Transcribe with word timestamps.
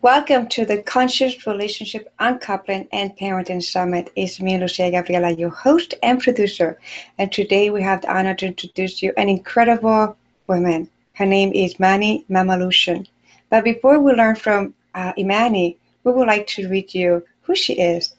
Welcome 0.00 0.46
to 0.50 0.64
the 0.64 0.80
Conscious 0.82 1.44
Relationship 1.44 2.12
Uncoupling 2.20 2.86
and 2.92 3.18
Parenting 3.18 3.60
Summit. 3.60 4.12
It's 4.14 4.40
me, 4.40 4.56
Lucia 4.56 4.92
Gabriela, 4.92 5.32
your 5.32 5.50
host 5.50 5.94
and 6.04 6.22
producer. 6.22 6.78
And 7.18 7.32
today 7.32 7.70
we 7.70 7.82
have 7.82 8.02
the 8.02 8.16
honor 8.16 8.36
to 8.36 8.46
introduce 8.46 9.02
you 9.02 9.12
an 9.16 9.28
incredible 9.28 10.16
woman. 10.46 10.88
Her 11.14 11.26
name 11.26 11.52
is 11.52 11.80
Mani 11.80 12.24
Mamalution. 12.30 13.08
But 13.50 13.64
before 13.64 13.98
we 13.98 14.12
learn 14.12 14.36
from 14.36 14.72
uh, 14.94 15.14
Imani, 15.18 15.76
we 16.04 16.12
would 16.12 16.28
like 16.28 16.46
to 16.46 16.68
read 16.68 16.94
you 16.94 17.24
who 17.42 17.56
she 17.56 17.72
is. 17.72 18.14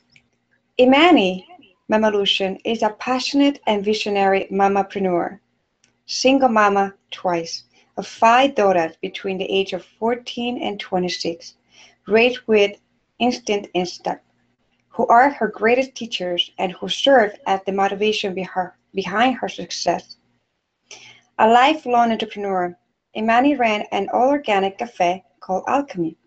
Imani 0.77 1.47
Mamalution 1.89 2.59
is 2.65 2.83
a 2.83 2.89
passionate 2.89 3.61
and 3.67 3.85
visionary 3.85 4.49
mamapreneur, 4.51 5.39
single 6.05 6.49
mama 6.49 6.93
twice, 7.09 7.63
of 7.95 8.05
five 8.05 8.55
daughters 8.55 8.97
between 9.01 9.37
the 9.37 9.49
age 9.49 9.71
of 9.71 9.85
14 9.85 10.61
and 10.61 10.77
26 10.77 11.53
raised 12.09 12.39
with 12.47 12.79
instinct 13.19 13.69
and 13.75 14.19
who 14.89 15.07
are 15.07 15.29
her 15.29 15.47
greatest 15.47 15.95
teachers 15.95 16.51
and 16.57 16.71
who 16.73 16.89
serve 16.89 17.33
as 17.47 17.61
the 17.65 17.71
motivation 17.71 18.35
behind 18.93 19.35
her 19.35 19.47
success. 19.47 20.17
A 21.37 21.47
lifelong 21.47 22.11
entrepreneur, 22.11 22.77
Imani 23.15 23.55
ran 23.55 23.85
an 23.91 24.09
all-organic 24.11 24.77
cafe 24.77 25.23
called 25.39 25.63
Alchemy, 25.67 26.17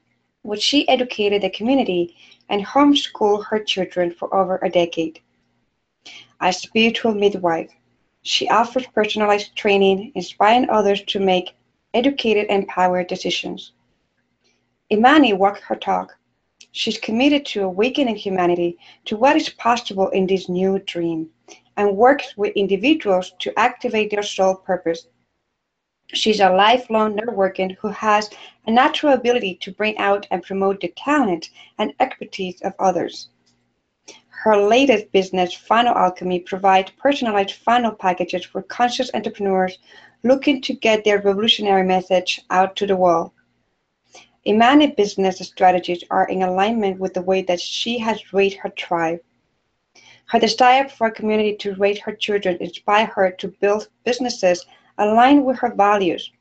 which 0.43 0.63
she 0.63 0.89
educated 0.89 1.43
the 1.43 1.51
community 1.51 2.17
and 2.49 2.65
homeschooled 2.65 3.45
her 3.45 3.62
children 3.62 4.11
for 4.11 4.35
over 4.35 4.59
a 4.62 4.71
decade. 4.71 5.21
A 6.41 6.53
spiritual 6.53 7.15
midwife, 7.15 7.71
she 8.23 8.49
offers 8.49 8.87
personalized 8.87 9.55
training, 9.55 10.12
inspiring 10.15 10.71
others 10.71 11.03
to 11.09 11.21
make 11.21 11.55
educated, 11.95 12.47
empowered 12.49 13.07
decisions. 13.07 13.73
Imani 14.93 15.33
walked 15.33 15.63
her 15.63 15.75
talk. 15.75 16.19
She's 16.73 16.99
committed 16.99 17.47
to 17.47 17.63
awakening 17.63 18.17
humanity 18.17 18.77
to 19.07 19.17
what 19.17 19.37
is 19.37 19.49
possible 19.49 20.09
in 20.11 20.27
this 20.27 20.51
new 20.51 20.81
dream 20.81 21.31
and 21.79 21.97
works 21.97 22.37
with 22.37 22.55
individuals 22.57 23.33
to 23.39 23.59
activate 23.59 24.11
their 24.11 24.23
soul 24.23 24.55
purpose. 24.55 25.07
She's 26.12 26.41
a 26.41 26.51
lifelong 26.51 27.17
networker 27.17 27.75
who 27.77 27.89
has 27.89 28.29
a 28.67 28.71
natural 28.71 29.15
ability 29.15 29.55
to 29.62 29.73
bring 29.73 29.97
out 29.97 30.27
and 30.31 30.43
promote 30.43 30.83
the 30.83 30.89
talent 30.89 31.49
and 31.79 31.95
expertise 31.99 32.61
of 32.61 32.75
others. 32.79 33.31
Her 34.29 34.59
latest 34.59 35.11
business, 35.11 35.55
Funnel 35.55 35.97
Alchemy, 35.97 36.41
provides 36.41 36.91
personalized 36.99 37.53
funnel 37.55 37.93
packages 37.93 38.45
for 38.45 38.61
conscious 38.61 39.11
entrepreneurs 39.15 39.79
looking 40.23 40.61
to 40.61 40.75
get 40.75 41.03
their 41.03 41.23
revolutionary 41.23 41.84
message 41.84 42.43
out 42.51 42.77
to 42.77 42.87
the 42.87 42.97
world. 42.97 43.31
Imani 44.45 44.89
business 44.89 45.39
strategies 45.39 46.03
are 46.11 46.29
in 46.29 46.43
alignment 46.43 46.98
with 46.98 47.15
the 47.15 47.23
way 47.23 47.43
that 47.43 47.61
she 47.61 47.98
has 47.98 48.33
raised 48.33 48.57
her 48.57 48.71
tribe. 48.71 49.21
Her 50.27 50.39
desire 50.39 50.89
for 50.89 51.07
a 51.07 51.12
community 51.12 51.55
to 51.59 51.75
raise 51.75 52.01
her 52.01 52.15
children 52.15 52.57
inspire 52.61 53.07
her 53.07 53.31
to 53.31 53.49
build 53.49 53.89
businesses 54.05 54.67
aligned 54.99 55.45
with 55.45 55.59
her 55.59 55.75
values 55.75 56.33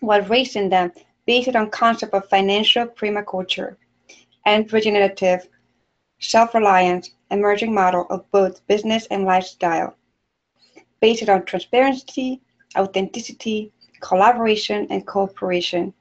while 0.00 0.22
raising 0.22 0.68
them 0.68 0.92
based 1.26 1.54
on 1.54 1.70
concept 1.70 2.14
of 2.14 2.28
financial 2.28 2.86
permaculture 2.86 3.76
and 4.46 4.72
regenerative 4.72 5.48
self-reliance 6.20 7.10
emerging 7.30 7.74
model 7.74 8.06
of 8.08 8.30
both 8.30 8.66
business 8.66 9.06
and 9.10 9.24
lifestyle 9.24 9.94
based 11.00 11.28
on 11.28 11.44
transparency, 11.44 12.40
authenticity, 12.76 13.70
collaboration, 14.00 14.86
and 14.90 15.06
cooperation. 15.06 15.92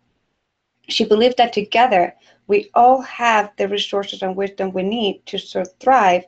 She 0.88 1.06
believed 1.06 1.38
that 1.38 1.54
together 1.54 2.16
we 2.48 2.70
all 2.74 3.02
have 3.02 3.52
the 3.58 3.68
resources 3.68 4.22
and 4.22 4.36
wisdom 4.36 4.72
we 4.72 4.84
need 4.84 5.26
to 5.26 5.66
thrive 5.80 6.24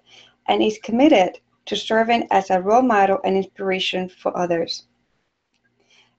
and 0.48 0.62
is 0.62 0.80
committed 0.84 1.40
to 1.66 1.76
serving 1.76 2.28
as 2.32 2.50
a 2.50 2.62
role 2.62 2.82
model 2.82 3.20
and 3.24 3.38
inspiration 3.38 4.10
for 4.10 4.36
others. 4.38 4.86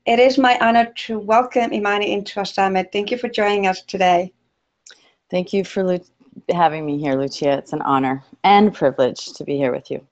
It 0.07 0.19
is 0.19 0.39
my 0.39 0.59
honor 0.61 0.93
to 1.07 1.19
welcome 1.19 1.73
Imani 1.73 2.13
into 2.13 2.41
our 2.41 2.47
summit. 2.47 2.91
Thank 2.93 3.11
you 3.11 3.19
for 3.19 3.29
joining 3.29 3.67
us 3.67 3.83
today. 3.83 4.33
Thank 5.31 5.53
you 5.53 5.63
for 5.63 5.99
having 6.49 6.87
me 6.87 6.99
here, 6.99 7.15
Lucia. 7.15 7.59
It's 7.59 7.75
an 7.75 7.83
honor 7.83 8.25
and 8.43 8.73
privilege 8.73 9.33
to 9.35 9.45
be 9.45 9.57
here 9.57 9.73
with 9.73 9.91
you. 9.91 10.07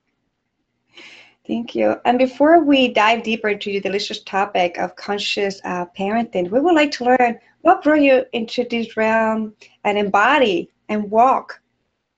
Thank 1.46 1.74
you. 1.74 1.96
And 2.04 2.18
before 2.18 2.62
we 2.62 2.92
dive 2.92 3.22
deeper 3.22 3.48
into 3.48 3.72
the 3.72 3.80
delicious 3.80 4.22
topic 4.22 4.76
of 4.76 4.94
conscious 4.96 5.60
uh, 5.64 5.86
parenting, 5.98 6.50
we 6.50 6.60
would 6.60 6.74
like 6.74 6.90
to 6.92 7.04
learn 7.04 7.38
what 7.68 7.82
brought 7.82 8.00
you 8.00 8.24
into 8.32 8.64
this 8.64 8.96
realm 8.96 9.54
and 9.84 9.98
embody 9.98 10.70
and 10.88 11.10
walk 11.10 11.60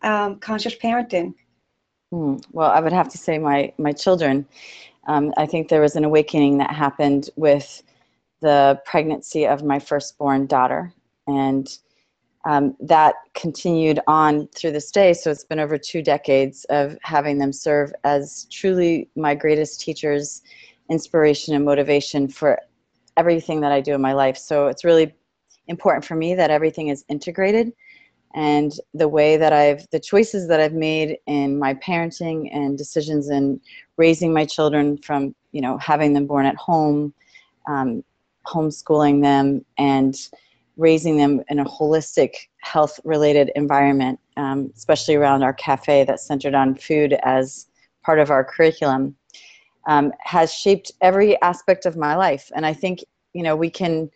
um, 0.02 0.38
conscious 0.38 0.76
parenting? 0.76 1.34
Hmm. 2.12 2.36
Well, 2.52 2.70
I 2.70 2.78
would 2.78 2.92
have 2.92 3.08
to 3.08 3.18
say 3.18 3.36
my 3.36 3.72
my 3.76 3.90
children. 3.90 4.46
Um, 5.08 5.34
I 5.36 5.46
think 5.46 5.68
there 5.68 5.80
was 5.80 5.96
an 5.96 6.04
awakening 6.04 6.58
that 6.58 6.70
happened 6.70 7.30
with 7.34 7.82
the 8.40 8.80
pregnancy 8.84 9.44
of 9.44 9.64
my 9.64 9.80
firstborn 9.80 10.46
daughter, 10.46 10.92
and 11.26 11.66
um, 12.44 12.76
that 12.78 13.16
continued 13.34 13.98
on 14.06 14.46
through 14.54 14.70
this 14.70 14.92
day. 14.92 15.12
So 15.12 15.32
it's 15.32 15.44
been 15.44 15.58
over 15.58 15.76
two 15.76 16.00
decades 16.00 16.64
of 16.70 16.96
having 17.02 17.38
them 17.38 17.52
serve 17.52 17.92
as 18.04 18.46
truly 18.52 19.08
my 19.16 19.34
greatest 19.34 19.80
teachers, 19.80 20.42
inspiration 20.88 21.56
and 21.56 21.64
motivation 21.64 22.28
for 22.28 22.60
everything 23.16 23.60
that 23.62 23.72
I 23.72 23.80
do 23.80 23.94
in 23.94 24.00
my 24.00 24.12
life. 24.12 24.36
So 24.36 24.68
it's 24.68 24.84
really 24.84 25.12
important 25.70 26.04
for 26.04 26.16
me 26.16 26.34
that 26.34 26.50
everything 26.50 26.88
is 26.88 27.04
integrated 27.08 27.72
and 28.34 28.72
the 28.94 29.08
way 29.08 29.36
that 29.36 29.52
I've 29.52 29.86
the 29.90 29.98
choices 29.98 30.46
that 30.48 30.60
I've 30.60 30.74
made 30.74 31.18
in 31.26 31.58
my 31.58 31.74
parenting 31.74 32.48
and 32.52 32.76
decisions 32.76 33.30
in 33.30 33.60
raising 33.96 34.32
my 34.32 34.44
children 34.44 34.98
from 34.98 35.34
you 35.52 35.62
know 35.62 35.78
having 35.78 36.12
them 36.12 36.26
born 36.26 36.46
at 36.46 36.56
home 36.56 37.14
um, 37.66 38.04
homeschooling 38.46 39.22
them 39.22 39.64
and 39.78 40.14
raising 40.76 41.16
them 41.16 41.42
in 41.48 41.58
a 41.58 41.64
holistic 41.64 42.34
health 42.58 43.00
related 43.04 43.50
environment 43.56 44.20
um, 44.36 44.70
especially 44.76 45.14
around 45.14 45.42
our 45.42 45.54
cafe 45.54 46.04
that's 46.04 46.26
centered 46.26 46.54
on 46.54 46.74
food 46.74 47.16
as 47.22 47.66
part 48.04 48.18
of 48.18 48.30
our 48.30 48.44
curriculum 48.44 49.14
um, 49.86 50.12
has 50.20 50.52
shaped 50.52 50.92
every 51.00 51.40
aspect 51.42 51.86
of 51.86 51.96
my 51.96 52.14
life. 52.14 52.50
And 52.54 52.66
I 52.66 52.72
think 52.72 53.04
you 53.32 53.42
know 53.42 53.56
we 53.56 53.70
can 53.70 54.10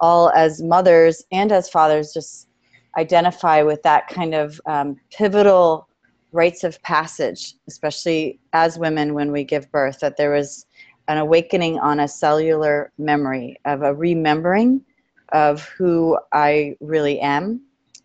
all 0.00 0.30
as 0.30 0.62
mothers 0.62 1.24
and 1.32 1.52
as 1.52 1.68
fathers 1.68 2.12
just 2.12 2.48
identify 2.96 3.62
with 3.62 3.82
that 3.82 4.08
kind 4.08 4.34
of 4.34 4.60
um, 4.66 4.96
pivotal 5.12 5.88
rites 6.32 6.64
of 6.64 6.80
passage, 6.82 7.54
especially 7.66 8.38
as 8.52 8.78
women 8.78 9.14
when 9.14 9.32
we 9.32 9.44
give 9.44 9.70
birth, 9.70 10.00
that 10.00 10.16
there 10.16 10.32
was 10.32 10.66
an 11.08 11.18
awakening 11.18 11.78
on 11.78 12.00
a 12.00 12.08
cellular 12.08 12.92
memory 12.98 13.56
of 13.64 13.82
a 13.82 13.94
remembering 13.94 14.84
of 15.32 15.62
who 15.62 16.18
I 16.32 16.76
really 16.80 17.20
am 17.20 17.62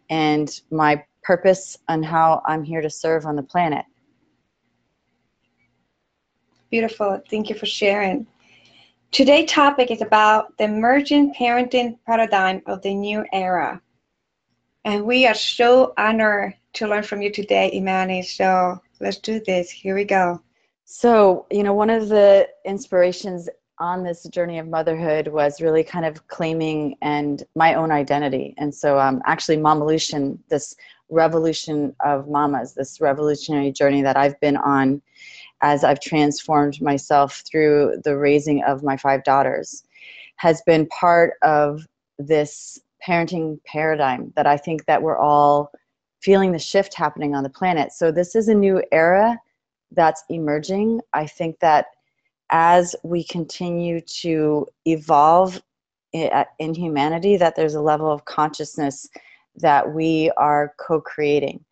and 0.09 0.49
my 0.71 1.03
purpose 1.21 1.77
and 1.87 2.05
how 2.05 2.41
I'm 2.45 2.63
here 2.63 2.81
to 2.81 2.89
serve 2.89 3.25
on 3.25 3.35
the 3.35 3.43
planet. 3.43 3.85
Beautiful. 6.69 7.21
Thank 7.29 7.49
you 7.49 7.55
for 7.55 7.65
sharing. 7.65 8.25
Today's 9.13 9.51
topic 9.51 9.91
is 9.91 10.01
about 10.01 10.57
the 10.57 10.63
emerging 10.63 11.35
parenting 11.35 11.99
paradigm 12.03 12.63
of 12.65 12.81
the 12.81 12.95
new 12.95 13.23
era. 13.31 13.79
And 14.85 15.05
we 15.05 15.27
are 15.27 15.35
so 15.35 15.93
honored 15.99 16.55
to 16.73 16.87
learn 16.87 17.03
from 17.03 17.21
you 17.21 17.31
today, 17.31 17.69
Imani. 17.75 18.23
So 18.23 18.81
let's 18.99 19.19
do 19.19 19.39
this. 19.45 19.69
Here 19.69 19.93
we 19.93 20.03
go. 20.03 20.41
So, 20.85 21.45
you 21.51 21.61
know, 21.61 21.75
one 21.75 21.91
of 21.91 22.09
the 22.09 22.49
inspirations 22.65 23.49
on 23.77 24.03
this 24.03 24.23
journey 24.23 24.57
of 24.57 24.67
motherhood 24.67 25.27
was 25.27 25.61
really 25.61 25.83
kind 25.83 26.07
of 26.07 26.27
claiming 26.27 26.97
and 27.03 27.43
my 27.55 27.75
own 27.75 27.91
identity. 27.91 28.55
And 28.57 28.73
so, 28.73 28.97
um, 28.97 29.21
actually, 29.27 29.57
Mamalution, 29.57 30.39
this 30.49 30.75
revolution 31.09 31.95
of 32.03 32.27
mamas, 32.27 32.73
this 32.73 32.99
revolutionary 32.99 33.71
journey 33.71 34.01
that 34.01 34.17
I've 34.17 34.39
been 34.39 34.57
on 34.57 35.03
as 35.63 35.83
I've 35.83 36.01
transformed 36.01 36.79
myself 36.81 37.41
through 37.49 38.01
the 38.03 38.17
raising 38.17 38.63
of 38.63 38.83
my 38.83 38.97
five 38.97 39.23
daughters 39.23 39.83
has 40.35 40.61
been 40.63 40.87
part 40.87 41.35
of 41.41 41.87
this 42.19 42.79
parenting 43.05 43.63
paradigm 43.65 44.31
that 44.35 44.45
I 44.45 44.57
think 44.57 44.85
that 44.85 45.01
we're 45.01 45.17
all 45.17 45.71
feeling 46.21 46.51
the 46.51 46.59
shift 46.59 46.93
happening 46.93 47.33
on 47.33 47.43
the 47.43 47.49
planet. 47.49 47.93
So 47.93 48.11
this 48.11 48.35
is 48.35 48.49
a 48.49 48.53
new 48.53 48.83
era 48.91 49.39
that's 49.91 50.23
emerging. 50.29 51.01
I 51.13 51.27
think 51.27 51.59
that 51.59 51.87
as 52.49 52.95
we 53.03 53.23
continue 53.23 54.01
to 54.01 54.67
evolve 54.85 55.61
uh, 56.13 56.43
in 56.59 56.75
humanity 56.75 57.37
that 57.37 57.55
there's 57.55 57.75
a 57.75 57.81
level 57.81 58.11
of 58.11 58.25
consciousness 58.25 59.07
that 59.55 59.93
we 59.93 60.29
are 60.37 60.73
co-creating. 60.77 61.63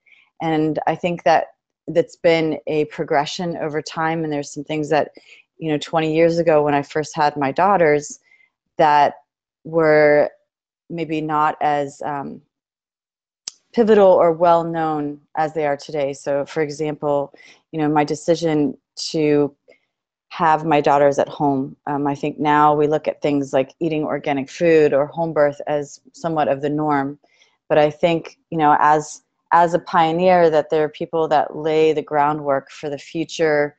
And 0.42 0.80
I 0.88 0.96
think 0.96 1.24
that 1.24 1.48
that's 1.94 2.16
been 2.16 2.60
a 2.68 2.86
progression 2.86 3.58
over 3.58 3.82
time 3.82 4.24
and 4.24 4.32
there's 4.32 4.54
some 4.54 4.64
things 4.64 4.90
that 4.90 5.12
you 5.58 5.72
know 5.72 5.78
20 5.78 6.14
years 6.14 6.38
ago 6.38 6.64
when 6.64 6.74
i 6.74 6.82
first 6.82 7.16
had 7.16 7.36
my 7.38 7.52
daughters 7.52 8.20
that 8.78 9.16
were 9.64 10.30
maybe 10.90 11.22
not 11.22 11.56
as 11.62 12.02
um, 12.04 12.42
pivotal 13.74 14.08
or 14.08 14.34
well 14.34 14.64
known 14.64 15.20
as 15.38 15.54
they 15.54 15.66
are 15.66 15.78
today. 15.78 16.14
So, 16.14 16.46
for 16.46 16.62
example, 16.62 17.34
you 17.72 17.80
know, 17.80 17.88
my 17.88 18.04
decision 18.04 18.78
to 19.12 19.56
have 20.30 20.66
my 20.66 20.80
daughters 20.80 21.20
at 21.20 21.28
home. 21.28 21.76
Um, 21.88 22.08
I 22.08 22.16
think 22.16 22.40
now 22.40 22.74
we 22.74 22.88
look 22.88 23.08
at 23.08 23.22
things 23.22 23.52
like 23.52 23.74
eating 23.80 24.04
organic 24.04 24.50
food 24.50 24.94
or 24.94 25.06
home 25.06 25.34
birth 25.34 25.60
as 25.68 26.00
somewhat 26.14 26.48
of 26.48 26.62
the 26.62 26.70
norm. 26.70 27.20
But 27.68 27.78
I 27.78 27.90
think, 27.90 28.38
you 28.50 28.58
know, 28.58 28.78
as 28.80 29.24
as 29.52 29.74
a 29.74 29.80
pioneer, 29.80 30.50
that 30.50 30.70
there 30.70 30.84
are 30.84 30.90
people 30.90 31.28
that 31.28 31.56
lay 31.56 31.94
the 31.94 32.02
groundwork 32.02 32.72
for 32.72 32.90
the 32.90 32.98
future 32.98 33.78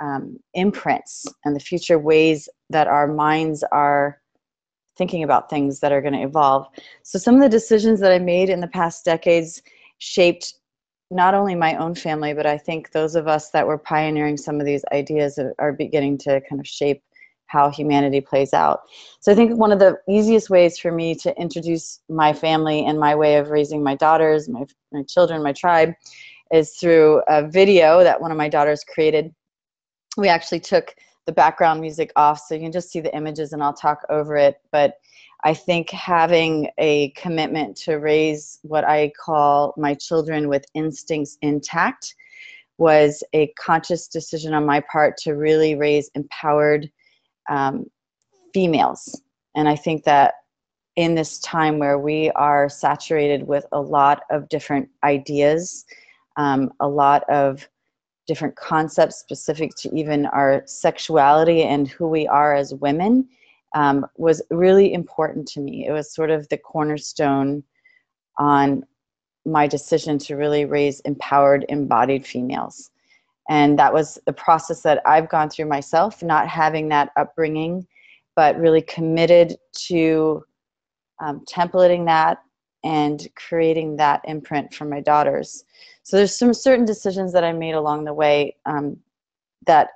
um, 0.00 0.38
imprints 0.54 1.26
and 1.44 1.54
the 1.54 1.60
future 1.60 1.98
ways 1.98 2.48
that 2.70 2.86
our 2.86 3.06
minds 3.06 3.62
are 3.70 4.20
thinking 4.96 5.22
about 5.22 5.48
things 5.48 5.80
that 5.80 5.92
are 5.92 6.00
going 6.00 6.14
to 6.14 6.22
evolve. 6.22 6.66
So 7.02 7.18
some 7.18 7.34
of 7.36 7.40
the 7.40 7.48
decisions 7.48 8.00
that 8.00 8.12
I 8.12 8.18
made 8.18 8.50
in 8.50 8.60
the 8.60 8.66
past 8.68 9.04
decades 9.04 9.62
shaped 9.98 10.54
not 11.10 11.34
only 11.34 11.54
my 11.54 11.76
own 11.76 11.94
family, 11.94 12.34
but 12.34 12.46
I 12.46 12.56
think 12.56 12.92
those 12.92 13.14
of 13.14 13.26
us 13.26 13.50
that 13.50 13.66
were 13.66 13.78
pioneering 13.78 14.36
some 14.36 14.60
of 14.60 14.66
these 14.66 14.84
ideas 14.92 15.38
are 15.58 15.72
beginning 15.72 16.18
to 16.18 16.40
kind 16.48 16.60
of 16.60 16.66
shape 16.66 17.02
how 17.50 17.68
humanity 17.68 18.20
plays 18.20 18.54
out. 18.54 18.82
So 19.18 19.32
I 19.32 19.34
think 19.34 19.58
one 19.58 19.72
of 19.72 19.80
the 19.80 19.98
easiest 20.08 20.50
ways 20.50 20.78
for 20.78 20.92
me 20.92 21.16
to 21.16 21.36
introduce 21.36 22.00
my 22.08 22.32
family 22.32 22.86
and 22.86 22.98
my 22.98 23.14
way 23.14 23.36
of 23.36 23.50
raising 23.50 23.82
my 23.82 23.96
daughters, 23.96 24.48
my, 24.48 24.64
my 24.92 25.02
children, 25.02 25.42
my 25.42 25.52
tribe, 25.52 25.92
is 26.52 26.76
through 26.76 27.22
a 27.28 27.46
video 27.48 28.04
that 28.04 28.20
one 28.20 28.30
of 28.30 28.36
my 28.36 28.48
daughters 28.48 28.84
created. 28.84 29.34
We 30.16 30.28
actually 30.28 30.60
took 30.60 30.94
the 31.26 31.32
background 31.32 31.80
music 31.80 32.12
off 32.14 32.40
so 32.40 32.54
you 32.54 32.60
can 32.60 32.72
just 32.72 32.90
see 32.90 33.00
the 33.00 33.14
images 33.14 33.52
and 33.52 33.62
I'll 33.62 33.74
talk 33.74 34.02
over 34.08 34.36
it. 34.36 34.60
But 34.70 34.94
I 35.42 35.54
think 35.54 35.90
having 35.90 36.68
a 36.78 37.10
commitment 37.10 37.76
to 37.78 37.94
raise 37.96 38.60
what 38.62 38.84
I 38.84 39.10
call 39.18 39.74
my 39.76 39.94
children 39.94 40.48
with 40.48 40.64
instincts 40.74 41.36
intact 41.42 42.14
was 42.78 43.24
a 43.32 43.48
conscious 43.58 44.06
decision 44.08 44.54
on 44.54 44.64
my 44.64 44.82
part 44.90 45.16
to 45.18 45.32
really 45.32 45.74
raise 45.74 46.10
empowered 46.14 46.90
um, 47.50 47.84
females. 48.54 49.20
And 49.54 49.68
I 49.68 49.76
think 49.76 50.04
that 50.04 50.34
in 50.96 51.14
this 51.14 51.38
time 51.40 51.78
where 51.78 51.98
we 51.98 52.30
are 52.30 52.68
saturated 52.68 53.46
with 53.46 53.66
a 53.72 53.80
lot 53.80 54.22
of 54.30 54.48
different 54.48 54.88
ideas, 55.04 55.84
um, 56.36 56.72
a 56.80 56.88
lot 56.88 57.28
of 57.28 57.68
different 58.26 58.56
concepts 58.56 59.16
specific 59.16 59.74
to 59.76 59.94
even 59.94 60.26
our 60.26 60.62
sexuality 60.66 61.62
and 61.62 61.88
who 61.88 62.08
we 62.08 62.26
are 62.28 62.54
as 62.54 62.74
women, 62.74 63.28
um, 63.74 64.06
was 64.16 64.42
really 64.50 64.92
important 64.92 65.46
to 65.48 65.60
me. 65.60 65.86
It 65.86 65.92
was 65.92 66.14
sort 66.14 66.30
of 66.30 66.48
the 66.48 66.58
cornerstone 66.58 67.62
on 68.38 68.84
my 69.44 69.66
decision 69.66 70.18
to 70.18 70.36
really 70.36 70.64
raise 70.64 71.00
empowered, 71.00 71.64
embodied 71.68 72.26
females. 72.26 72.90
And 73.50 73.76
that 73.80 73.92
was 73.92 74.16
the 74.26 74.32
process 74.32 74.82
that 74.82 75.02
I've 75.04 75.28
gone 75.28 75.50
through 75.50 75.66
myself, 75.66 76.22
not 76.22 76.48
having 76.48 76.88
that 76.90 77.10
upbringing, 77.16 77.84
but 78.36 78.56
really 78.56 78.80
committed 78.80 79.56
to 79.88 80.44
um, 81.20 81.44
templating 81.50 82.06
that 82.06 82.38
and 82.84 83.28
creating 83.34 83.96
that 83.96 84.22
imprint 84.24 84.72
for 84.72 84.84
my 84.84 85.00
daughters. 85.00 85.64
So 86.04 86.16
there's 86.16 86.38
some 86.38 86.54
certain 86.54 86.84
decisions 86.84 87.32
that 87.32 87.42
I 87.42 87.52
made 87.52 87.74
along 87.74 88.04
the 88.04 88.14
way 88.14 88.56
um, 88.66 88.96
that 89.66 89.88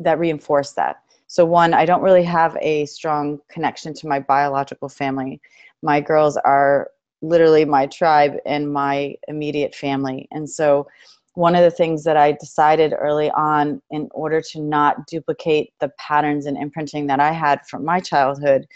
that 0.00 0.18
reinforce 0.18 0.72
that. 0.72 1.02
So 1.28 1.44
one, 1.44 1.74
I 1.74 1.84
don't 1.84 2.02
really 2.02 2.24
have 2.24 2.56
a 2.60 2.86
strong 2.86 3.38
connection 3.48 3.94
to 3.94 4.08
my 4.08 4.18
biological 4.18 4.88
family. 4.88 5.40
My 5.82 6.00
girls 6.00 6.36
are 6.36 6.90
literally 7.22 7.64
my 7.64 7.86
tribe 7.86 8.34
and 8.44 8.72
my 8.72 9.14
immediate 9.28 9.74
family. 9.74 10.28
And 10.30 10.48
so 10.48 10.88
one 11.38 11.54
of 11.54 11.62
the 11.62 11.70
things 11.70 12.02
that 12.02 12.16
I 12.16 12.32
decided 12.32 12.92
early 12.98 13.30
on 13.30 13.80
in 13.92 14.08
order 14.10 14.40
to 14.50 14.60
not 14.60 15.06
duplicate 15.06 15.72
the 15.78 15.88
patterns 15.96 16.46
and 16.46 16.56
imprinting 16.56 17.06
that 17.06 17.20
I 17.20 17.30
had 17.30 17.64
from 17.64 17.84
my 17.84 18.00
childhood 18.00 18.66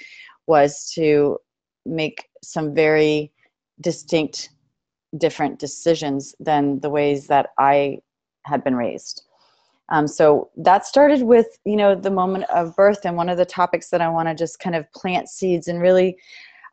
was 0.47 0.89
to 0.95 1.39
make 1.85 2.29
some 2.41 2.73
very 2.73 3.33
distinct 3.81 4.51
different 5.19 5.59
decisions 5.59 6.37
than 6.39 6.79
the 6.79 6.89
ways 6.89 7.27
that 7.27 7.49
I 7.59 7.99
had 8.47 8.63
been 8.63 8.77
raised. 8.77 9.25
Um, 9.89 10.07
so 10.07 10.49
that 10.57 10.87
started 10.87 11.23
with, 11.23 11.49
you 11.65 11.75
know, 11.75 11.97
the 11.97 12.13
moment 12.13 12.45
of 12.45 12.77
birth 12.77 13.01
and 13.05 13.17
one 13.17 13.29
of 13.29 13.39
the 13.39 13.45
topics 13.45 13.91
that 13.91 14.01
I 14.01 14.09
want 14.09 14.29
to 14.29 14.37
just 14.37 14.61
kind 14.61 14.77
of 14.77 14.91
plant 14.93 15.29
seeds 15.29 15.67
and 15.67 15.83
really, 15.83 16.17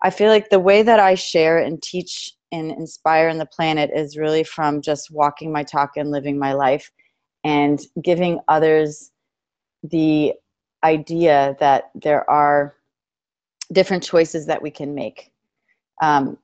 I 0.03 0.12
feel 0.12 0.30
like 0.30 0.51
the 0.51 0.59
way 0.59 0.83
that 0.83 1.00
I 1.00 1.15
share 1.15 1.57
and 1.57 1.81
teach 1.81 2.36
and 2.51 2.72
inspire 2.72 3.30
in 3.30 3.38
the 3.38 3.46
planet 3.46 3.92
is 3.94 4.18
really 4.18 4.44
from 4.44 4.81
just 4.81 5.12
walking 5.12 5.51
my 5.51 5.63
talk 5.63 5.92
and 5.98 6.12
living 6.12 6.38
my 6.38 6.54
life 6.54 6.92
and 7.44 7.80
giving 8.04 8.40
others 8.48 9.12
the 9.84 10.34
idea 10.84 11.56
that 11.60 11.92
there 11.96 12.30
are 12.30 12.75
different 13.72 14.04
choices 14.04 14.46
that 14.48 14.62
we 14.62 14.72
can 14.72 14.96
make. 14.96 15.31
Um, 16.01 16.38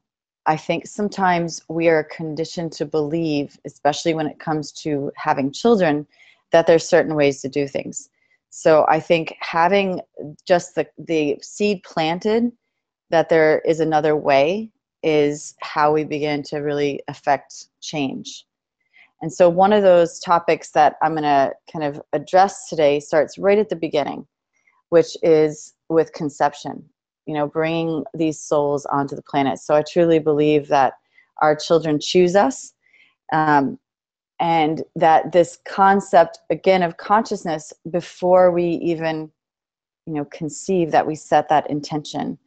I 0.45 0.57
think 0.57 0.85
sometimes 0.85 1.61
we 1.69 1.87
are 1.87 2.03
conditioned 2.03 2.71
to 2.73 2.85
believe, 2.85 3.57
especially 3.65 4.13
when 4.13 4.27
it 4.27 4.39
comes 4.39 4.71
to 4.83 5.11
having 5.15 5.51
children, 5.51 6.05
that 6.51 6.67
there's 6.67 6.87
certain 6.87 7.15
ways 7.15 7.41
to 7.41 7.49
do 7.49 7.67
things. 7.67 8.09
So 8.51 8.85
I 8.87 8.99
think 8.99 9.35
having 9.39 10.01
just 10.47 10.75
the, 10.75 10.87
the 10.97 11.39
seed 11.41 11.83
planted 11.83 12.51
that 13.09 13.27
there 13.27 13.59
is 13.59 13.79
another 13.79 14.15
way 14.15 14.71
is 15.05 15.55
how 15.61 15.93
we 15.93 16.03
begin 16.03 16.43
to 16.43 16.57
really 16.57 17.01
affect 17.07 17.67
change. 17.79 18.45
And 19.21 19.31
so 19.31 19.47
one 19.47 19.71
of 19.71 19.83
those 19.83 20.19
topics 20.19 20.71
that 20.71 20.95
I'm 21.01 21.13
going 21.13 21.23
to 21.23 21.53
kind 21.71 21.85
of 21.85 22.01
address 22.11 22.67
today 22.67 22.99
starts 22.99 23.37
right 23.37 23.57
at 23.57 23.69
the 23.69 23.75
beginning, 23.75 24.27
which 24.89 25.15
is 25.23 25.73
with 25.87 26.11
conception, 26.13 26.83
you 27.25 27.33
know, 27.33 27.47
bringing 27.47 28.03
these 28.13 28.39
souls 28.41 28.85
onto 28.87 29.15
the 29.15 29.21
planet. 29.21 29.59
So 29.59 29.75
I 29.75 29.83
truly 29.83 30.19
believe 30.19 30.67
that 30.67 30.93
our 31.41 31.55
children 31.55 31.99
choose 31.99 32.35
us. 32.35 32.73
Um, 33.31 33.79
and 34.39 34.83
that 34.95 35.31
this 35.31 35.59
concept 35.65 36.39
again 36.49 36.83
of 36.83 36.97
consciousness 36.97 37.71
before 37.89 38.51
we 38.51 38.65
even 38.83 39.31
you 40.05 40.13
know 40.13 40.25
conceive 40.25 40.91
that 40.91 41.07
we 41.07 41.15
set 41.15 41.47
that 41.49 41.69
intention 41.69 42.37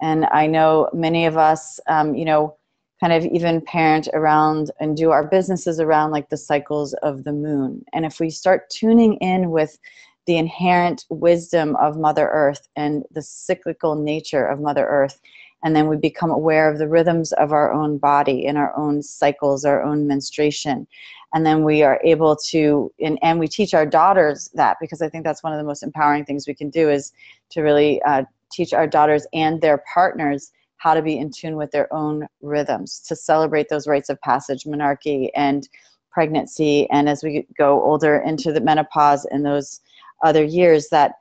and 0.00 0.26
i 0.32 0.46
know 0.46 0.88
many 0.92 1.26
of 1.26 1.36
us 1.36 1.80
um, 1.86 2.14
you 2.14 2.24
know 2.24 2.56
kind 3.00 3.12
of 3.12 3.24
even 3.24 3.62
parent 3.62 4.08
around 4.12 4.70
and 4.78 4.96
do 4.96 5.10
our 5.10 5.26
businesses 5.26 5.80
around 5.80 6.10
like 6.10 6.28
the 6.28 6.36
cycles 6.36 6.92
of 7.02 7.24
the 7.24 7.32
moon. 7.32 7.82
And 7.94 8.04
if 8.04 8.20
we 8.20 8.28
start 8.28 8.68
tuning 8.68 9.14
in 9.16 9.50
with 9.50 9.78
the 10.26 10.36
inherent 10.36 11.06
wisdom 11.08 11.76
of 11.76 11.96
mother 11.96 12.28
earth 12.28 12.68
and 12.76 13.04
the 13.10 13.22
cyclical 13.22 13.94
nature 13.94 14.46
of 14.46 14.60
mother 14.60 14.86
earth 14.86 15.20
and 15.62 15.76
then 15.76 15.88
we 15.88 15.96
become 15.96 16.30
aware 16.30 16.70
of 16.70 16.78
the 16.78 16.88
rhythms 16.88 17.32
of 17.32 17.52
our 17.52 17.72
own 17.72 17.98
body 17.98 18.46
and 18.46 18.56
our 18.58 18.76
own 18.76 19.02
cycles 19.02 19.64
our 19.64 19.82
own 19.82 20.06
menstruation 20.06 20.86
and 21.34 21.44
then 21.44 21.64
we 21.64 21.82
are 21.82 22.00
able 22.04 22.36
to 22.36 22.92
and, 23.00 23.18
and 23.22 23.40
we 23.40 23.48
teach 23.48 23.74
our 23.74 23.86
daughters 23.86 24.50
that 24.54 24.76
because 24.80 25.02
i 25.02 25.08
think 25.08 25.24
that's 25.24 25.42
one 25.42 25.52
of 25.52 25.58
the 25.58 25.64
most 25.64 25.82
empowering 25.82 26.24
things 26.24 26.46
we 26.46 26.54
can 26.54 26.70
do 26.70 26.90
is 26.90 27.12
to 27.50 27.62
really 27.62 28.00
uh, 28.02 28.22
teach 28.50 28.72
our 28.72 28.86
daughters 28.86 29.26
and 29.32 29.60
their 29.60 29.82
partners 29.92 30.52
how 30.76 30.94
to 30.94 31.02
be 31.02 31.18
in 31.18 31.30
tune 31.30 31.56
with 31.56 31.70
their 31.70 31.92
own 31.92 32.26
rhythms 32.40 33.00
to 33.06 33.14
celebrate 33.14 33.68
those 33.68 33.86
rites 33.86 34.08
of 34.08 34.20
passage 34.20 34.64
menarche 34.64 35.30
and 35.34 35.68
pregnancy 36.10 36.88
and 36.90 37.08
as 37.08 37.22
we 37.22 37.46
go 37.56 37.82
older 37.82 38.16
into 38.18 38.52
the 38.52 38.60
menopause 38.60 39.24
and 39.26 39.44
those 39.44 39.80
other 40.24 40.44
years 40.44 40.88
that 40.88 41.12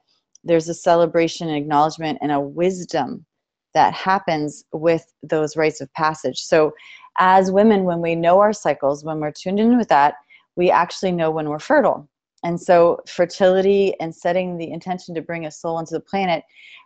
there's 0.43 0.69
a 0.69 0.73
celebration 0.73 1.47
and 1.47 1.57
acknowledgement 1.57 2.17
and 2.21 2.31
a 2.31 2.39
wisdom 2.39 3.25
that 3.73 3.93
happens 3.93 4.63
with 4.71 5.05
those 5.21 5.55
rites 5.55 5.81
of 5.81 5.93
passage 5.93 6.39
so 6.39 6.73
as 7.19 7.51
women, 7.51 7.83
when 7.83 8.01
we 8.01 8.15
know 8.15 8.39
our 8.39 8.53
cycles, 8.53 9.03
when 9.03 9.19
we're 9.19 9.31
tuned 9.31 9.59
in 9.59 9.77
with 9.77 9.89
that, 9.89 10.15
we 10.55 10.71
actually 10.71 11.11
know 11.11 11.29
when 11.29 11.49
we're 11.49 11.59
fertile. 11.59 12.09
And 12.43 12.59
so, 12.59 12.99
fertility 13.07 13.93
and 13.99 14.15
setting 14.15 14.57
the 14.57 14.71
intention 14.71 15.13
to 15.15 15.21
bring 15.21 15.45
a 15.45 15.51
soul 15.51 15.79
into 15.79 15.93
the 15.93 15.99
planet 15.99 16.43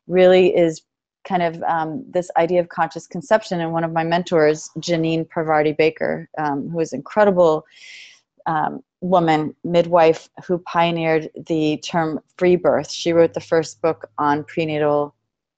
really 0.07 0.55
is 0.55 0.81
kind 1.27 1.43
of 1.43 1.61
um, 1.63 2.03
this 2.09 2.29
idea 2.37 2.59
of 2.59 2.69
conscious 2.69 3.07
conception. 3.07 3.61
And 3.61 3.71
one 3.71 3.83
of 3.83 3.93
my 3.93 4.03
mentors, 4.03 4.69
Jeannine 4.79 5.25
Parvati 5.25 5.71
Baker, 5.71 6.29
um, 6.37 6.69
who 6.69 6.79
is 6.79 6.91
an 6.91 6.99
incredible 6.99 7.65
um, 8.45 8.83
woman, 9.01 9.55
midwife, 9.63 10.29
who 10.45 10.57
pioneered 10.59 11.29
the 11.47 11.77
term 11.77 12.19
free 12.37 12.55
birth. 12.55 12.91
She 12.91 13.13
wrote 13.13 13.33
the 13.33 13.41
first 13.41 13.81
book 13.81 14.09
on 14.17 14.43
prenatal 14.43 15.15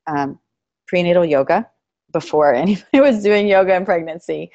um, 0.07 0.39
prenatal 0.87 1.25
yoga 1.25 1.67
before 2.11 2.53
anybody 2.63 3.01
was 3.01 3.23
doing 3.23 3.47
yoga 3.47 3.73
and 3.73 3.85
pregnancy. 3.85 4.51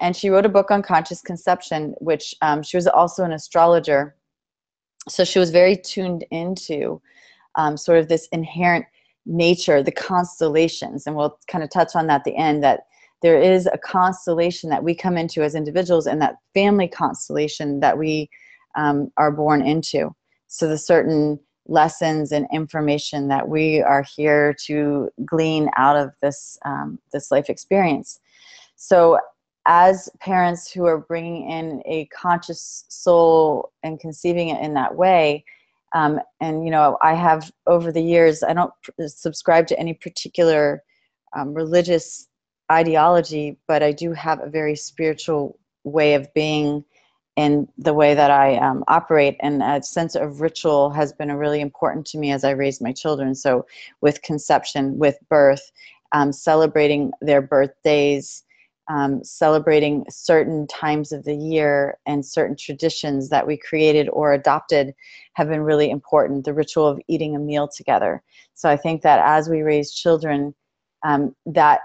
And 0.00 0.16
she 0.16 0.30
wrote 0.30 0.46
a 0.46 0.48
book 0.48 0.70
on 0.70 0.82
conscious 0.82 1.20
conception, 1.20 1.94
which 1.98 2.34
um, 2.42 2.62
she 2.62 2.76
was 2.76 2.86
also 2.86 3.24
an 3.24 3.32
astrologer. 3.32 4.16
So 5.08 5.24
she 5.24 5.38
was 5.38 5.50
very 5.50 5.76
tuned 5.76 6.24
into 6.30 7.00
um, 7.56 7.76
sort 7.76 7.98
of 7.98 8.08
this 8.08 8.28
inherent 8.32 8.86
nature, 9.26 9.82
the 9.82 9.92
constellations, 9.92 11.06
and 11.06 11.16
we'll 11.16 11.38
kind 11.48 11.64
of 11.64 11.70
touch 11.70 11.94
on 11.94 12.06
that 12.06 12.20
at 12.20 12.24
the 12.24 12.36
end, 12.36 12.62
that 12.62 12.86
there 13.20 13.40
is 13.40 13.66
a 13.66 13.78
constellation 13.78 14.68
that 14.70 14.82
we 14.82 14.94
come 14.94 15.16
into 15.16 15.42
as 15.42 15.54
individuals 15.54 16.06
and 16.06 16.20
that 16.20 16.36
family 16.54 16.88
constellation 16.88 17.80
that 17.80 17.98
we 17.98 18.28
um, 18.74 19.12
are 19.16 19.30
born 19.30 19.62
into. 19.62 20.14
So 20.48 20.68
the 20.68 20.78
certain 20.78 21.38
lessons 21.66 22.32
and 22.32 22.46
information 22.52 23.28
that 23.28 23.48
we 23.48 23.80
are 23.80 24.04
here 24.16 24.54
to 24.66 25.08
glean 25.24 25.70
out 25.76 25.96
of 25.96 26.10
this 26.20 26.58
um, 26.64 26.98
this 27.12 27.30
life 27.30 27.48
experience. 27.48 28.18
So 28.76 29.18
as 29.66 30.08
parents 30.20 30.70
who 30.70 30.86
are 30.86 30.98
bringing 30.98 31.48
in 31.50 31.82
a 31.86 32.06
conscious 32.06 32.84
soul 32.88 33.72
and 33.82 34.00
conceiving 34.00 34.48
it 34.48 34.62
in 34.62 34.74
that 34.74 34.94
way, 34.94 35.44
um, 35.94 36.20
and 36.40 36.64
you 36.64 36.70
know, 36.70 36.98
I 37.02 37.14
have 37.14 37.52
over 37.66 37.92
the 37.92 38.02
years, 38.02 38.42
I 38.42 38.54
don't 38.54 38.72
subscribe 39.06 39.66
to 39.68 39.78
any 39.78 39.94
particular 39.94 40.82
um, 41.36 41.54
religious 41.54 42.28
ideology, 42.70 43.58
but 43.68 43.82
I 43.82 43.92
do 43.92 44.12
have 44.12 44.40
a 44.40 44.48
very 44.48 44.74
spiritual 44.74 45.58
way 45.84 46.14
of 46.14 46.32
being 46.34 46.84
in 47.36 47.66
the 47.78 47.94
way 47.94 48.14
that 48.14 48.30
I 48.30 48.56
um, 48.56 48.84
operate, 48.88 49.36
and 49.40 49.62
a 49.62 49.82
sense 49.82 50.14
of 50.14 50.40
ritual 50.40 50.90
has 50.90 51.12
been 51.12 51.32
really 51.32 51.60
important 51.60 52.06
to 52.08 52.18
me 52.18 52.30
as 52.30 52.44
I 52.44 52.50
raise 52.50 52.80
my 52.80 52.92
children. 52.92 53.34
So, 53.34 53.66
with 54.02 54.22
conception, 54.22 54.98
with 54.98 55.16
birth, 55.30 55.72
um, 56.12 56.32
celebrating 56.32 57.12
their 57.22 57.40
birthdays, 57.40 58.41
um, 58.88 59.22
celebrating 59.22 60.04
certain 60.08 60.66
times 60.66 61.12
of 61.12 61.24
the 61.24 61.34
year, 61.34 61.98
and 62.06 62.24
certain 62.24 62.56
traditions 62.56 63.28
that 63.28 63.46
we 63.46 63.56
created 63.56 64.08
or 64.10 64.32
adopted 64.32 64.94
have 65.34 65.48
been 65.48 65.62
really 65.62 65.90
important. 65.90 66.44
The 66.44 66.54
ritual 66.54 66.88
of 66.88 67.00
eating 67.08 67.36
a 67.36 67.38
meal 67.38 67.68
together. 67.68 68.22
So, 68.54 68.68
I 68.68 68.76
think 68.76 69.02
that 69.02 69.20
as 69.24 69.48
we 69.48 69.62
raise 69.62 69.92
children, 69.92 70.54
um, 71.04 71.34
that 71.46 71.80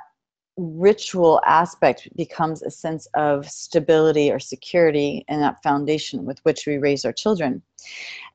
ritual 0.58 1.39
aspect 1.46 2.10
becomes 2.16 2.63
a 2.63 2.72
sense 2.72 3.08
of 3.13 3.48
stability 3.48 4.32
or 4.32 4.39
security 4.39 5.24
in 5.27 5.39
that 5.39 5.62
foundation 5.62 6.25
with 6.25 6.39
which 6.39 6.66
we 6.66 6.77
raise 6.77 7.06
our 7.06 7.13
children. 7.13 7.62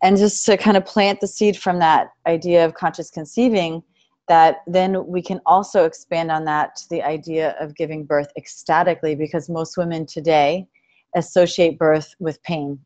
And 0.03 0.17
just 0.17 0.47
to 0.47 0.57
kind 0.57 0.77
of 0.77 0.87
plant 0.87 1.21
the 1.21 1.27
seed 1.27 1.57
from 1.57 1.81
that 1.81 2.13
idea 2.27 2.65
of 2.65 2.75
conscious 2.75 3.11
conceiving, 3.11 3.83
that 4.29 4.59
then 4.67 5.07
we 5.07 5.21
can 5.23 5.41
also 5.47 5.85
expand 5.85 6.31
on 6.31 6.45
that 6.45 6.77
to 6.77 6.89
the 6.91 7.03
idea 7.03 7.57
of 7.61 7.77
giving 7.77 8.05
birth 8.05 8.29
ecstatically 8.37 9.15
because 9.15 9.49
most 9.49 9.77
women 9.77 10.07
today 10.07 10.67
associate 11.15 11.79
birth 11.79 12.15
with 12.19 12.43
pain. 12.43 12.79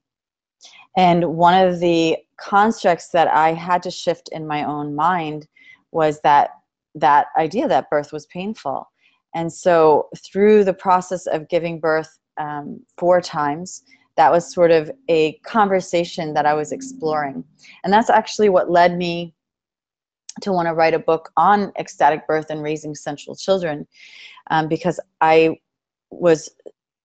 And 0.97 1.37
one 1.37 1.66
of 1.66 1.78
the 1.78 2.16
constructs 2.38 3.09
that 3.09 3.28
I 3.28 3.52
had 3.52 3.83
to 3.83 3.90
shift 3.90 4.31
in 4.33 4.47
my 4.47 4.64
own 4.64 4.95
mind 4.95 5.47
was 5.93 6.21
that 6.23 6.50
that 6.95 7.26
idea 7.38 7.69
that 7.69 7.90
birth 7.90 8.12
was 8.12 8.26
painful 8.26 8.88
and 9.37 9.52
so, 9.52 10.09
through 10.16 10.64
the 10.64 10.73
process 10.73 11.26
of 11.26 11.50
giving 11.50 11.78
birth 11.78 12.19
um, 12.38 12.81
four 12.97 13.21
times, 13.21 13.83
that 14.16 14.33
was 14.33 14.50
sort 14.50 14.71
of 14.71 14.90
a 15.11 15.35
conversation 15.45 16.33
that 16.33 16.47
I 16.47 16.55
was 16.55 16.73
exploring. 16.73 17.45
And 17.85 17.93
that's 17.93 18.09
actually 18.09 18.49
what 18.49 18.71
led 18.71 18.97
me 18.97 19.35
to 20.43 20.52
want 20.52 20.66
to 20.66 20.75
write 20.75 20.95
a 20.95 20.99
book 20.99 21.31
on 21.37 21.73
ecstatic 21.78 22.26
birth 22.26 22.47
and 22.50 22.62
raising 22.62 22.95
sensual 22.95 23.35
children 23.35 23.87
um, 24.50 24.69
because 24.69 25.00
I 25.21 25.59
was, 26.11 26.49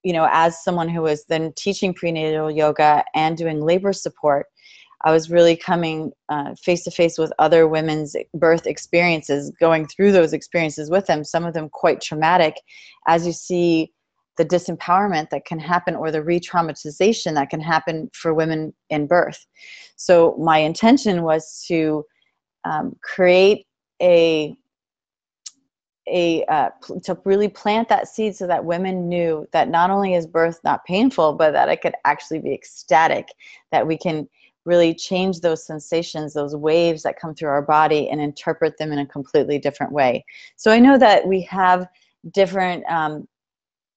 you 0.03 0.13
know, 0.13 0.27
as 0.31 0.63
someone 0.63 0.89
who 0.89 1.01
was 1.01 1.25
then 1.25 1.53
teaching 1.55 1.93
prenatal 1.93 2.51
yoga 2.51 3.03
and 3.15 3.37
doing 3.37 3.61
labor 3.61 3.93
support, 3.93 4.47
I 5.03 5.11
was 5.11 5.31
really 5.31 5.55
coming 5.55 6.11
face 6.61 6.83
to 6.83 6.91
face 6.91 7.17
with 7.17 7.33
other 7.39 7.67
women's 7.67 8.15
birth 8.33 8.67
experiences, 8.67 9.51
going 9.59 9.87
through 9.87 10.11
those 10.11 10.33
experiences 10.33 10.89
with 10.89 11.07
them, 11.07 11.23
some 11.23 11.45
of 11.45 11.53
them 11.53 11.69
quite 11.69 12.01
traumatic, 12.01 12.55
as 13.07 13.25
you 13.25 13.33
see 13.33 13.91
the 14.37 14.45
disempowerment 14.45 15.29
that 15.29 15.45
can 15.45 15.59
happen 15.59 15.95
or 15.95 16.11
the 16.11 16.23
re 16.23 16.39
traumatization 16.39 17.33
that 17.33 17.49
can 17.49 17.61
happen 17.61 18.09
for 18.13 18.33
women 18.33 18.73
in 18.89 19.07
birth. 19.07 19.45
So, 19.95 20.35
my 20.39 20.59
intention 20.59 21.23
was 21.23 21.63
to 21.67 22.05
um, 22.63 22.95
create 23.01 23.65
a 24.01 24.55
a 26.07 26.43
uh, 26.45 26.69
to 27.03 27.17
really 27.25 27.47
plant 27.47 27.87
that 27.87 28.07
seed 28.07 28.35
so 28.35 28.47
that 28.47 28.65
women 28.65 29.07
knew 29.07 29.47
that 29.53 29.69
not 29.69 29.91
only 29.91 30.15
is 30.15 30.25
birth 30.25 30.59
not 30.63 30.83
painful 30.85 31.33
but 31.33 31.51
that 31.51 31.69
it 31.69 31.79
could 31.79 31.93
actually 32.05 32.39
be 32.39 32.53
ecstatic 32.53 33.27
that 33.71 33.85
we 33.85 33.95
can 33.95 34.27
really 34.65 34.93
change 34.93 35.39
those 35.39 35.65
sensations, 35.65 36.33
those 36.33 36.55
waves 36.55 37.03
that 37.03 37.19
come 37.19 37.33
through 37.33 37.49
our 37.49 37.61
body, 37.61 38.09
and 38.09 38.21
interpret 38.21 38.77
them 38.77 38.91
in 38.91 38.99
a 38.99 39.05
completely 39.05 39.57
different 39.57 39.91
way. 39.91 40.23
So 40.55 40.71
I 40.71 40.79
know 40.79 40.97
that 40.97 41.27
we 41.27 41.41
have 41.43 41.87
different, 42.31 42.85
um, 42.85 43.27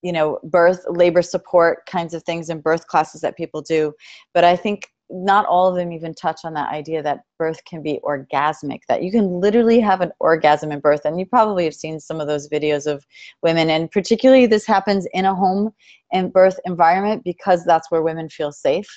you 0.03 0.13
know, 0.13 0.39
birth, 0.45 0.85
labor 0.89 1.23
support 1.23 1.87
kinds 1.87 2.15
of 2.15 2.23
things 2.23 2.49
and 2.49 2.63
birth 2.63 2.87
classes 2.87 3.21
that 3.21 3.37
people 3.37 3.63
do, 3.63 3.93
but 4.33 4.45
I 4.45 4.57
think 4.57 4.91
not 5.11 5.47
all 5.47 5.69
of 5.69 5.77
them 5.77 5.93
even 5.93 6.15
touch 6.15 6.41
on 6.45 6.55
that 6.55 6.73
idea 6.73 7.03
that 7.03 7.25
birth 7.39 7.65
can 7.65 7.83
be 7.83 8.01
orgasmic, 8.03 8.81
that 8.89 9.03
you 9.03 9.11
can 9.11 9.41
literally 9.41 9.81
have 9.81 10.01
an 10.01 10.13
orgasm 10.21 10.73
in 10.73 10.81
birth. 10.81 11.03
And 11.05 11.19
you 11.19 11.27
probably 11.27 11.65
have 11.65 11.75
seen 11.75 12.01
some 12.01 12.21
of 12.21 12.27
those 12.27 12.49
videos 12.49 12.87
of 12.87 13.07
women, 13.43 13.71
and 13.71 13.91
particularly 13.91 14.47
this 14.47 14.67
happens 14.67 15.07
in 15.13 15.25
a 15.25 15.35
home 15.35 15.73
and 16.13 16.33
birth 16.33 16.59
environment 16.65 17.23
because 17.25 17.65
that's 17.65 17.91
where 17.91 18.03
women 18.03 18.29
feel 18.29 18.53
safe 18.53 18.89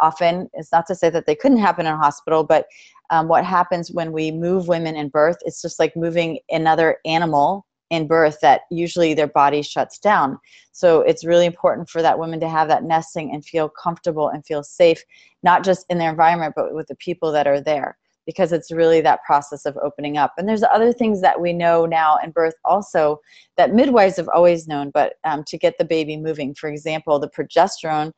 often. 0.00 0.48
It's 0.54 0.72
not 0.72 0.86
to 0.88 0.94
say 0.94 1.10
that 1.10 1.26
they 1.26 1.34
couldn't 1.34 1.58
happen 1.58 1.86
in 1.86 1.92
a 1.92 1.98
hospital, 1.98 2.44
but 2.44 2.66
um, 3.10 3.28
what 3.28 3.44
happens 3.44 3.90
when 3.92 4.12
we 4.12 4.30
move 4.30 4.68
women 4.68 4.96
in 4.96 5.08
birth, 5.08 5.36
it's 5.42 5.62
just 5.62 5.78
like 5.78 5.96
moving 5.96 6.38
another 6.50 6.98
animal 7.04 7.66
in 7.90 8.06
birth 8.06 8.38
that 8.40 8.62
usually 8.70 9.14
their 9.14 9.26
body 9.26 9.62
shuts 9.62 9.98
down. 9.98 10.38
So 10.72 11.00
it's 11.00 11.24
really 11.24 11.46
important 11.46 11.88
for 11.88 12.02
that 12.02 12.18
woman 12.18 12.40
to 12.40 12.48
have 12.48 12.68
that 12.68 12.84
nesting 12.84 13.32
and 13.32 13.44
feel 13.44 13.68
comfortable 13.68 14.28
and 14.28 14.44
feel 14.44 14.62
safe, 14.62 15.02
not 15.42 15.64
just 15.64 15.86
in 15.90 15.98
their 15.98 16.10
environment, 16.10 16.54
but 16.56 16.74
with 16.74 16.86
the 16.88 16.96
people 16.96 17.30
that 17.32 17.46
are 17.46 17.60
there 17.60 17.96
because 18.26 18.52
it's 18.52 18.72
really 18.72 19.02
that 19.02 19.22
process 19.26 19.66
of 19.66 19.76
opening 19.82 20.16
up. 20.16 20.32
And 20.38 20.48
there's 20.48 20.62
other 20.62 20.94
things 20.94 21.20
that 21.20 21.38
we 21.38 21.52
know 21.52 21.84
now 21.84 22.16
in 22.24 22.30
birth 22.30 22.54
also 22.64 23.20
that 23.58 23.74
midwives 23.74 24.16
have 24.16 24.30
always 24.34 24.66
known, 24.66 24.90
but 24.94 25.14
um, 25.24 25.44
to 25.48 25.58
get 25.58 25.76
the 25.76 25.84
baby 25.84 26.16
moving, 26.16 26.54
for 26.54 26.70
example, 26.70 27.18
the 27.18 27.28
progesterone 27.28 28.12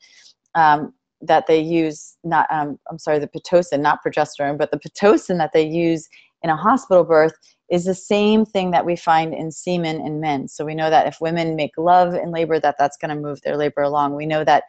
um, 0.55 0.93
that 1.23 1.47
they 1.47 1.59
use 1.59 2.17
not 2.25 2.47
um, 2.51 2.79
i'm 2.91 2.99
sorry 2.99 3.19
the 3.19 3.29
pitocin 3.29 3.81
not 3.81 4.01
progesterone 4.05 4.59
but 4.59 4.71
the 4.71 4.79
pitocin 4.79 5.39
that 5.39 5.53
they 5.53 5.67
use 5.67 6.09
in 6.43 6.51
a 6.51 6.57
hospital 6.57 7.05
birth 7.05 7.33
is 7.69 7.85
the 7.85 7.95
same 7.95 8.45
thing 8.45 8.71
that 8.71 8.87
we 8.87 8.97
find 8.97 9.35
in 9.35 9.51
semen 9.51 10.01
in 10.01 10.21
men 10.21 10.49
so 10.49 10.65
we 10.65 10.75
know 10.75 10.91
that 10.91 11.07
if 11.07 11.21
women 11.21 11.57
make 11.57 11.73
love 11.77 12.15
in 12.15 12.31
labor 12.31 12.61
that 12.61 12.77
that's 12.79 12.97
going 12.97 13.09
to 13.09 13.21
move 13.21 13.41
their 13.43 13.57
labor 13.57 13.83
along 13.83 14.15
we 14.15 14.27
know 14.27 14.45
that 14.45 14.65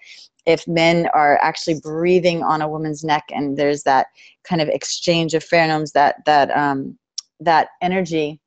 if 0.46 0.68
men 0.68 1.08
are 1.14 1.38
actually 1.42 1.80
breathing 1.82 2.42
on 2.42 2.62
a 2.62 2.70
woman's 2.70 3.04
neck 3.04 3.26
and 3.32 3.58
there's 3.58 3.84
that 3.84 4.08
kind 4.44 4.62
of 4.62 4.70
exchange 4.70 5.34
of 5.34 5.44
pheromones 5.44 5.92
that 5.92 6.16
that 6.26 6.50
um, 6.58 6.98
that 7.40 7.70
energy 7.82 8.40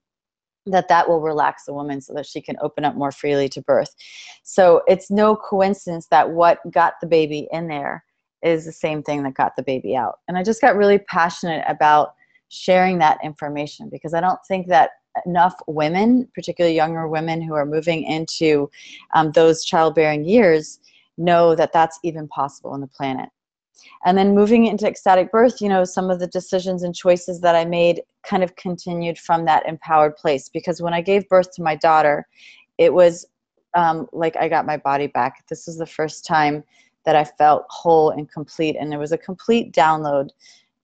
that 0.67 0.89
that 0.89 1.09
will 1.09 1.21
relax 1.21 1.65
the 1.65 1.75
woman 1.75 2.01
so 2.01 2.15
that 2.15 2.27
she 2.27 2.41
can 2.41 2.57
open 2.61 2.85
up 2.85 2.95
more 2.95 3.13
freely 3.13 3.49
to 3.49 3.63
birth. 3.63 3.95
So 4.43 4.83
it's 4.87 5.11
no 5.11 5.35
coincidence 5.37 6.07
that 6.11 6.31
what 6.31 6.59
got 6.71 6.95
the 7.01 7.07
baby 7.07 7.49
in 7.51 7.69
there 7.69 8.05
is 8.43 8.65
the 8.65 8.73
same 8.73 9.03
thing 9.03 9.23
that 9.23 9.35
got 9.35 9.57
the 9.57 9.63
baby 9.63 9.97
out. 9.97 10.19
And 10.29 10.37
I 10.37 10.43
just 10.43 10.61
got 10.61 10.77
really 10.77 10.99
passionate 10.99 11.65
about 11.67 12.15
sharing 12.51 12.99
that 12.99 13.19
information 13.25 13.89
because 13.89 14.13
I 14.13 14.21
don't 14.21 14.39
think 14.47 14.67
that 14.69 14.91
enough 15.25 15.55
women, 15.67 16.29
particularly 16.35 16.77
younger 16.77 17.09
women 17.09 17.41
who 17.41 17.55
are 17.55 17.65
moving 17.65 18.03
into 18.05 18.71
um, 19.15 19.33
those 19.33 19.65
childbearing 19.65 20.25
years, 20.25 20.81
know 21.17 21.55
that 21.55 21.73
that's 21.73 21.99
even 22.03 22.29
possible 22.29 22.71
on 22.71 22.81
the 22.81 22.87
planet. 22.87 23.29
And 24.05 24.17
then 24.17 24.35
moving 24.35 24.67
into 24.67 24.87
ecstatic 24.87 25.31
birth, 25.33 25.61
you 25.61 25.69
know, 25.69 25.85
some 25.85 26.11
of 26.11 26.21
the 26.21 26.27
decisions 26.27 26.83
and 26.83 26.95
choices 26.95 27.41
that 27.41 27.55
I 27.55 27.65
made 27.65 28.03
kind 28.25 28.43
of 28.43 28.57
continued 28.57 29.19
from 29.19 29.45
that 29.47 29.67
empowered 29.67 30.17
place 30.17 30.49
because 30.49 30.83
when 30.83 30.93
I 30.93 31.01
gave 31.01 31.29
birth 31.29 31.53
to 31.53 31.63
my 31.63 31.77
daughter, 31.77 32.27
it 32.79 32.93
was 32.93 33.27
um, 33.75 34.07
like 34.13 34.37
I 34.37 34.49
got 34.49 34.67
my 34.67 34.77
body 34.77 35.07
back. 35.07 35.45
This 35.49 35.67
was 35.67 35.79
the 35.79 35.87
first 35.87 36.27
time 36.27 36.65
that 37.05 37.17
I 37.17 37.25
felt 37.25 37.65
whole 37.71 38.11
and 38.11 38.31
complete, 38.31 38.77
and 38.79 38.93
it 38.93 38.99
was 38.99 39.13
a 39.13 39.19
complete 39.19 39.73
download 39.73 40.31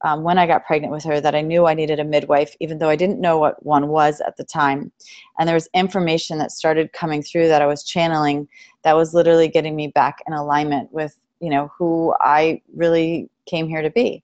um, 0.02 0.22
when 0.22 0.38
I 0.38 0.46
got 0.46 0.66
pregnant 0.66 0.92
with 0.92 1.04
her 1.04 1.20
that 1.20 1.34
I 1.34 1.40
knew 1.40 1.66
I 1.66 1.74
needed 1.74 2.00
a 2.00 2.04
midwife, 2.04 2.54
even 2.60 2.78
though 2.78 2.88
I 2.88 2.96
didn't 2.96 3.20
know 3.20 3.38
what 3.38 3.64
one 3.64 3.88
was 3.88 4.20
at 4.20 4.36
the 4.36 4.44
time. 4.44 4.92
And 5.38 5.48
there 5.48 5.54
was 5.54 5.68
information 5.74 6.38
that 6.38 6.52
started 6.52 6.92
coming 6.92 7.22
through 7.22 7.48
that 7.48 7.62
I 7.62 7.66
was 7.66 7.84
channeling 7.84 8.48
that 8.84 8.96
was 8.96 9.14
literally 9.14 9.48
getting 9.48 9.74
me 9.74 9.88
back 9.88 10.22
in 10.26 10.32
alignment 10.32 10.92
with 10.92 11.16
you 11.40 11.50
know 11.50 11.70
who 11.76 12.14
I 12.20 12.62
really 12.74 13.28
came 13.46 13.68
here 13.68 13.82
to 13.82 13.90
be. 13.90 14.22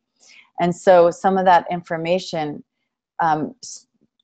And 0.60 0.74
so 0.74 1.10
some 1.10 1.38
of 1.38 1.44
that 1.46 1.66
information 1.70 2.62
um, 3.20 3.54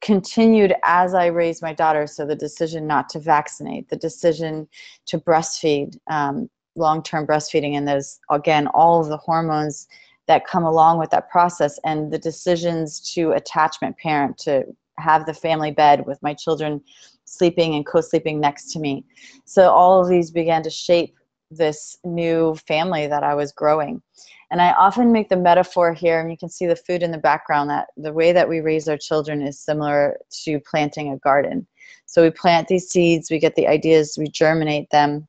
continued 0.00 0.74
as 0.84 1.14
I 1.14 1.26
raised 1.26 1.62
my 1.62 1.72
daughter. 1.72 2.06
So 2.06 2.24
the 2.24 2.36
decision 2.36 2.86
not 2.86 3.08
to 3.10 3.20
vaccinate, 3.20 3.88
the 3.88 3.96
decision 3.96 4.68
to 5.06 5.18
breastfeed, 5.18 5.98
um, 6.08 6.48
long-term 6.76 7.26
breastfeeding, 7.26 7.76
and 7.76 7.88
those 7.88 8.20
again 8.30 8.66
all 8.68 9.00
of 9.00 9.08
the 9.08 9.16
hormones 9.16 9.88
that 10.28 10.46
come 10.46 10.64
along 10.64 10.98
with 10.98 11.10
that 11.10 11.28
process, 11.30 11.78
and 11.84 12.12
the 12.12 12.18
decisions 12.18 13.00
to 13.14 13.32
attachment 13.32 13.96
parent 13.98 14.38
to 14.38 14.64
have 14.98 15.26
the 15.26 15.34
family 15.34 15.70
bed 15.70 16.06
with 16.06 16.22
my 16.22 16.34
children 16.34 16.80
sleeping 17.24 17.74
and 17.74 17.86
co-sleeping 17.86 18.40
next 18.40 18.72
to 18.72 18.78
me. 18.78 19.04
So 19.44 19.70
all 19.70 20.00
of 20.00 20.08
these 20.08 20.30
began 20.30 20.62
to 20.62 20.70
shape 20.70 21.14
this 21.50 21.96
new 22.04 22.54
family 22.66 23.06
that 23.06 23.22
I 23.22 23.34
was 23.34 23.52
growing. 23.52 24.02
And 24.50 24.60
I 24.62 24.72
often 24.72 25.12
make 25.12 25.28
the 25.28 25.36
metaphor 25.36 25.92
here, 25.92 26.20
and 26.20 26.30
you 26.30 26.36
can 26.36 26.48
see 26.48 26.66
the 26.66 26.76
food 26.76 27.02
in 27.02 27.10
the 27.10 27.18
background, 27.18 27.70
that 27.70 27.88
the 27.96 28.12
way 28.12 28.32
that 28.32 28.48
we 28.48 28.60
raise 28.60 28.88
our 28.88 28.96
children 28.96 29.42
is 29.42 29.60
similar 29.60 30.18
to 30.44 30.60
planting 30.60 31.12
a 31.12 31.18
garden. 31.18 31.66
So 32.06 32.22
we 32.22 32.30
plant 32.30 32.68
these 32.68 32.88
seeds, 32.88 33.30
we 33.30 33.38
get 33.38 33.54
the 33.54 33.68
ideas, 33.68 34.16
we 34.18 34.28
germinate 34.28 34.90
them. 34.90 35.28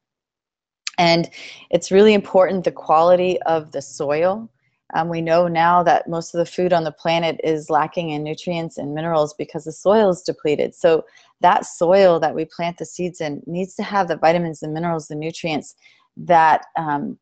And 0.98 1.30
it's 1.70 1.92
really 1.92 2.14
important 2.14 2.64
the 2.64 2.72
quality 2.72 3.42
of 3.44 3.72
the 3.72 3.82
soil. 3.82 4.50
Um, 4.96 5.10
we 5.10 5.22
know 5.22 5.48
now 5.48 5.84
that 5.84 6.10
most 6.10 6.34
of 6.34 6.40
the 6.40 6.52
food 6.52 6.74
on 6.74 6.84
the 6.84 6.92
planet 6.92 7.40
is 7.44 7.70
lacking 7.70 8.10
in 8.10 8.24
nutrients 8.24 8.78
and 8.78 8.96
minerals 8.96 9.34
because 9.36 9.66
the 9.66 9.72
soil 9.72 10.10
is 10.10 10.24
depleted. 10.24 10.74
So 10.74 11.06
that 11.42 11.66
soil 11.66 12.20
that 12.20 12.34
we 12.34 12.46
plant 12.46 12.78
the 12.78 12.86
seeds 12.86 13.22
in 13.22 13.42
needs 13.46 13.76
to 13.76 13.84
have 13.84 14.08
the 14.08 14.18
vitamins, 14.18 14.62
the 14.62 14.68
minerals, 14.68 15.08
the 15.08 15.16
nutrients 15.16 15.76
that 16.18 16.66
um, 16.76 17.18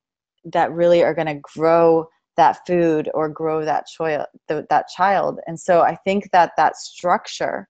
that 0.45 0.71
really 0.71 1.03
are 1.03 1.13
going 1.13 1.27
to 1.27 1.41
grow 1.41 2.07
that 2.37 2.65
food 2.65 3.09
or 3.13 3.27
grow 3.27 3.65
that 3.65 3.87
child 3.87 4.27
that 4.47 4.87
child 4.95 5.39
and 5.47 5.59
so 5.59 5.81
i 5.81 5.95
think 5.95 6.29
that 6.31 6.51
that 6.55 6.77
structure 6.77 7.67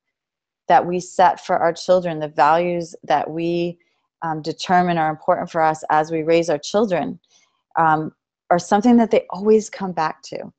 that 0.67 0.85
we 0.85 0.99
set 0.99 1.43
for 1.43 1.57
our 1.57 1.73
children 1.73 2.19
the 2.19 2.27
values 2.27 2.93
that 3.03 3.29
we 3.29 3.77
um, 4.21 4.41
determine 4.41 4.97
are 4.97 5.09
important 5.09 5.49
for 5.49 5.61
us 5.61 5.83
as 5.89 6.11
we 6.11 6.21
raise 6.21 6.49
our 6.49 6.57
children 6.57 7.19
um, 7.77 8.11
are 8.49 8.59
something 8.59 8.97
that 8.97 9.11
they 9.11 9.25
always 9.29 9.69
come 9.69 9.91
back 9.91 10.21
to 10.23 10.51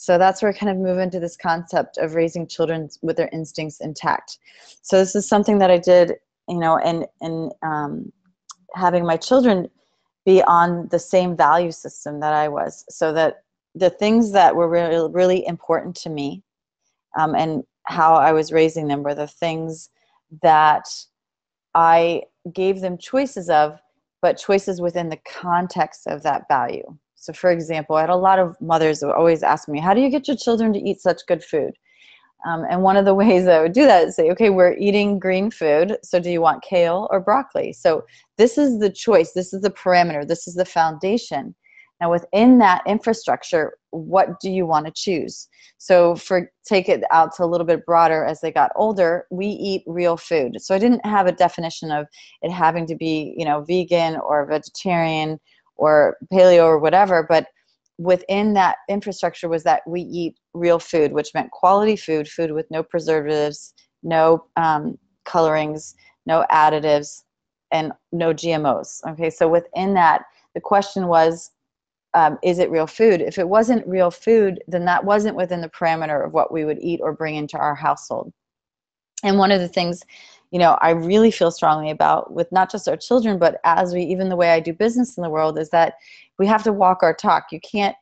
so 0.00 0.16
that's 0.16 0.40
where 0.40 0.52
I 0.52 0.56
kind 0.56 0.70
of 0.70 0.76
move 0.76 0.98
into 0.98 1.18
this 1.18 1.36
concept 1.36 1.98
of 1.98 2.14
raising 2.14 2.46
children 2.46 2.88
with 3.02 3.16
their 3.16 3.28
instincts 3.32 3.80
intact. 3.80 4.38
So 4.80 4.96
this 4.96 5.16
is 5.16 5.28
something 5.28 5.58
that 5.58 5.72
I 5.72 5.78
did, 5.78 6.14
you 6.48 6.58
know, 6.58 6.78
and 6.78 7.04
and 7.20 7.52
um, 7.62 8.12
having 8.74 9.04
my 9.04 9.16
children 9.16 9.68
be 10.24 10.40
on 10.44 10.86
the 10.92 11.00
same 11.00 11.36
value 11.36 11.72
system 11.72 12.20
that 12.20 12.32
I 12.32 12.46
was, 12.46 12.84
so 12.88 13.12
that 13.14 13.42
the 13.74 13.90
things 13.90 14.30
that 14.32 14.54
were 14.54 14.68
really, 14.68 15.10
really 15.10 15.44
important 15.44 15.96
to 15.96 16.10
me 16.10 16.44
um, 17.18 17.34
and 17.34 17.64
how 17.82 18.14
I 18.14 18.30
was 18.30 18.52
raising 18.52 18.86
them 18.86 19.02
were 19.02 19.16
the 19.16 19.26
things 19.26 19.90
that 20.42 20.88
I 21.74 22.22
gave 22.52 22.80
them 22.80 22.98
choices 22.98 23.50
of, 23.50 23.80
but 24.22 24.38
choices 24.38 24.80
within 24.80 25.08
the 25.08 25.20
context 25.26 26.06
of 26.06 26.22
that 26.22 26.44
value. 26.48 26.96
So, 27.18 27.32
for 27.32 27.50
example, 27.50 27.96
I 27.96 28.02
had 28.02 28.10
a 28.10 28.16
lot 28.16 28.38
of 28.38 28.56
mothers 28.60 29.00
who 29.00 29.10
always 29.10 29.42
ask 29.42 29.68
me, 29.68 29.80
How 29.80 29.94
do 29.94 30.00
you 30.00 30.10
get 30.10 30.28
your 30.28 30.36
children 30.36 30.72
to 30.72 30.78
eat 30.78 31.00
such 31.00 31.26
good 31.26 31.42
food? 31.42 31.72
Um, 32.46 32.64
and 32.68 32.82
one 32.82 32.96
of 32.96 33.04
the 33.04 33.14
ways 33.22 33.46
I 33.46 33.60
would 33.60 33.72
do 33.72 33.86
that 33.86 34.08
is 34.08 34.16
say, 34.16 34.30
okay, 34.30 34.50
we're 34.50 34.74
eating 34.74 35.18
green 35.18 35.50
food, 35.50 35.96
so 36.02 36.20
do 36.20 36.30
you 36.30 36.40
want 36.40 36.62
kale 36.62 37.08
or 37.10 37.20
broccoli? 37.20 37.72
So 37.72 38.04
this 38.36 38.58
is 38.58 38.78
the 38.78 38.90
choice, 38.90 39.32
this 39.32 39.52
is 39.52 39.62
the 39.62 39.70
parameter, 39.70 40.26
this 40.26 40.46
is 40.46 40.54
the 40.54 40.64
foundation. 40.64 41.54
Now 42.00 42.12
within 42.12 42.58
that 42.58 42.82
infrastructure, 42.86 43.76
what 43.90 44.38
do 44.40 44.50
you 44.50 44.66
want 44.66 44.86
to 44.86 44.92
choose? 44.92 45.48
So 45.78 46.14
for 46.14 46.52
take 46.64 46.88
it 46.88 47.02
out 47.10 47.34
to 47.36 47.44
a 47.44 47.46
little 47.46 47.66
bit 47.66 47.84
broader 47.84 48.24
as 48.24 48.40
they 48.40 48.52
got 48.52 48.70
older, 48.76 49.26
we 49.30 49.46
eat 49.46 49.82
real 49.86 50.16
food. 50.16 50.60
So 50.60 50.76
I 50.76 50.78
didn't 50.78 51.04
have 51.04 51.26
a 51.26 51.32
definition 51.32 51.90
of 51.90 52.06
it 52.42 52.52
having 52.52 52.86
to 52.86 52.94
be, 52.94 53.34
you 53.36 53.44
know, 53.44 53.62
vegan 53.62 54.16
or 54.16 54.46
vegetarian 54.46 55.40
or 55.78 56.16
paleo 56.32 56.64
or 56.64 56.78
whatever, 56.78 57.24
but 57.28 57.46
within 57.98 58.54
that 58.54 58.76
infrastructure 58.88 59.48
was 59.48 59.64
that 59.64 59.82
we 59.86 60.02
eat 60.02 60.36
real 60.54 60.78
food, 60.78 61.12
which 61.12 61.34
meant 61.34 61.50
quality 61.50 61.96
food, 61.96 62.28
food 62.28 62.52
with 62.52 62.70
no 62.70 62.82
preservatives, 62.82 63.74
no 64.02 64.44
um, 64.56 64.98
colorings, 65.24 65.94
no 66.26 66.44
additives, 66.50 67.22
and 67.72 67.92
no 68.12 68.32
GMOs. 68.32 69.00
Okay, 69.12 69.30
so 69.30 69.48
within 69.48 69.94
that, 69.94 70.22
the 70.54 70.60
question 70.60 71.08
was, 71.08 71.50
um, 72.14 72.38
is 72.42 72.58
it 72.58 72.70
real 72.70 72.86
food? 72.86 73.20
If 73.20 73.38
it 73.38 73.48
wasn't 73.48 73.86
real 73.86 74.10
food, 74.10 74.62
then 74.66 74.84
that 74.86 75.04
wasn't 75.04 75.36
within 75.36 75.60
the 75.60 75.68
parameter 75.68 76.24
of 76.24 76.32
what 76.32 76.52
we 76.52 76.64
would 76.64 76.78
eat 76.80 77.00
or 77.02 77.12
bring 77.12 77.36
into 77.36 77.58
our 77.58 77.74
household. 77.74 78.32
And 79.24 79.38
one 79.38 79.50
of 79.50 79.60
the 79.60 79.68
things, 79.68 80.02
you 80.50 80.58
know, 80.58 80.78
I 80.80 80.90
really 80.90 81.30
feel 81.30 81.50
strongly 81.50 81.90
about 81.90 82.32
with 82.32 82.50
not 82.52 82.70
just 82.70 82.88
our 82.88 82.96
children, 82.96 83.38
but 83.38 83.60
as 83.64 83.92
we, 83.92 84.02
even 84.02 84.28
the 84.28 84.36
way 84.36 84.50
I 84.50 84.60
do 84.60 84.72
business 84.72 85.16
in 85.16 85.22
the 85.22 85.30
world, 85.30 85.58
is 85.58 85.70
that 85.70 85.94
we 86.38 86.46
have 86.46 86.62
to 86.64 86.72
walk 86.72 87.02
our 87.02 87.14
talk. 87.14 87.46
You 87.52 87.60
can't 87.60 87.96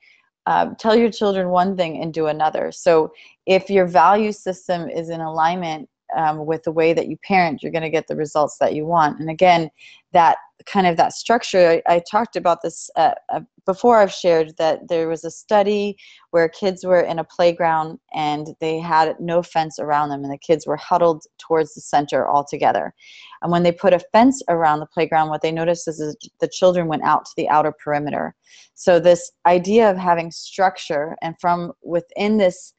uh, 0.47 0.75
tell 0.79 0.95
your 0.95 1.11
children 1.11 1.49
one 1.49 1.77
thing 1.77 2.01
and 2.01 2.15
do 2.15 2.27
another. 2.27 2.71
So 2.71 3.13
if 3.47 3.69
your 3.69 3.87
value 3.87 4.33
system 4.33 4.89
is 4.89 5.09
in 5.09 5.21
alignment 5.21 5.89
um, 6.15 6.47
with 6.47 6.63
the 6.63 6.73
way 6.73 6.93
that 6.93 7.09
you 7.09 7.17
parent, 7.25 7.63
you're 7.63 7.73
going 7.73 7.83
to 7.83 7.91
get 7.91 8.07
the 8.07 8.17
results 8.17 8.59
that 8.59 8.75
you 8.75 8.87
want. 8.87 9.19
And 9.19 9.31
again, 9.31 9.71
that 10.13 10.39
kind 10.65 10.87
of 10.87 10.97
that 10.97 11.13
structure, 11.13 11.83
I, 11.87 11.95
I 11.95 12.03
talked 12.11 12.37
about 12.37 12.63
this 12.63 12.89
uh, 12.97 13.13
uh, 13.29 13.41
before 13.67 13.99
I've 13.99 14.13
shared 14.13 14.57
that 14.59 14.89
there 14.89 15.09
was 15.09 15.25
a 15.25 15.31
study 15.31 15.97
where 16.31 16.49
kids 16.49 16.85
were 16.85 17.01
in 17.01 17.19
a 17.19 17.25
playground 17.25 17.99
and 18.15 18.55
they 18.61 18.79
had 18.79 19.17
no 19.21 19.43
fence 19.43 19.79
around 19.79 20.09
them 20.09 20.23
and 20.23 20.33
the 20.33 20.39
kids 20.39 20.67
were 20.67 20.77
huddled 20.77 21.25
towards 21.39 21.75
the 21.75 21.81
center 21.81 22.27
all 22.27 22.45
together. 22.45 22.95
And 23.43 23.53
when 23.53 23.63
they 23.63 23.73
put 23.73 23.93
a 23.93 24.01
fence 24.13 24.43
around 24.49 24.81
the 24.81 24.87
playground, 24.87 25.29
what 25.29 25.43
they 25.43 25.53
noticed 25.53 25.89
is 25.89 26.17
the 26.41 26.49
children 26.49 26.89
went 26.89 27.03
out 27.03 27.27
to 27.27 27.33
the 27.37 27.49
outer 27.49 27.73
perimeter. 27.73 28.35
So 28.75 28.99
this 28.99 29.33
idea 29.45 29.91
of 29.91 29.97
having 29.97 30.31
structure 30.31 31.17
and 31.23 31.35
from 31.41 31.73
within 31.83 32.39
this 32.39 32.73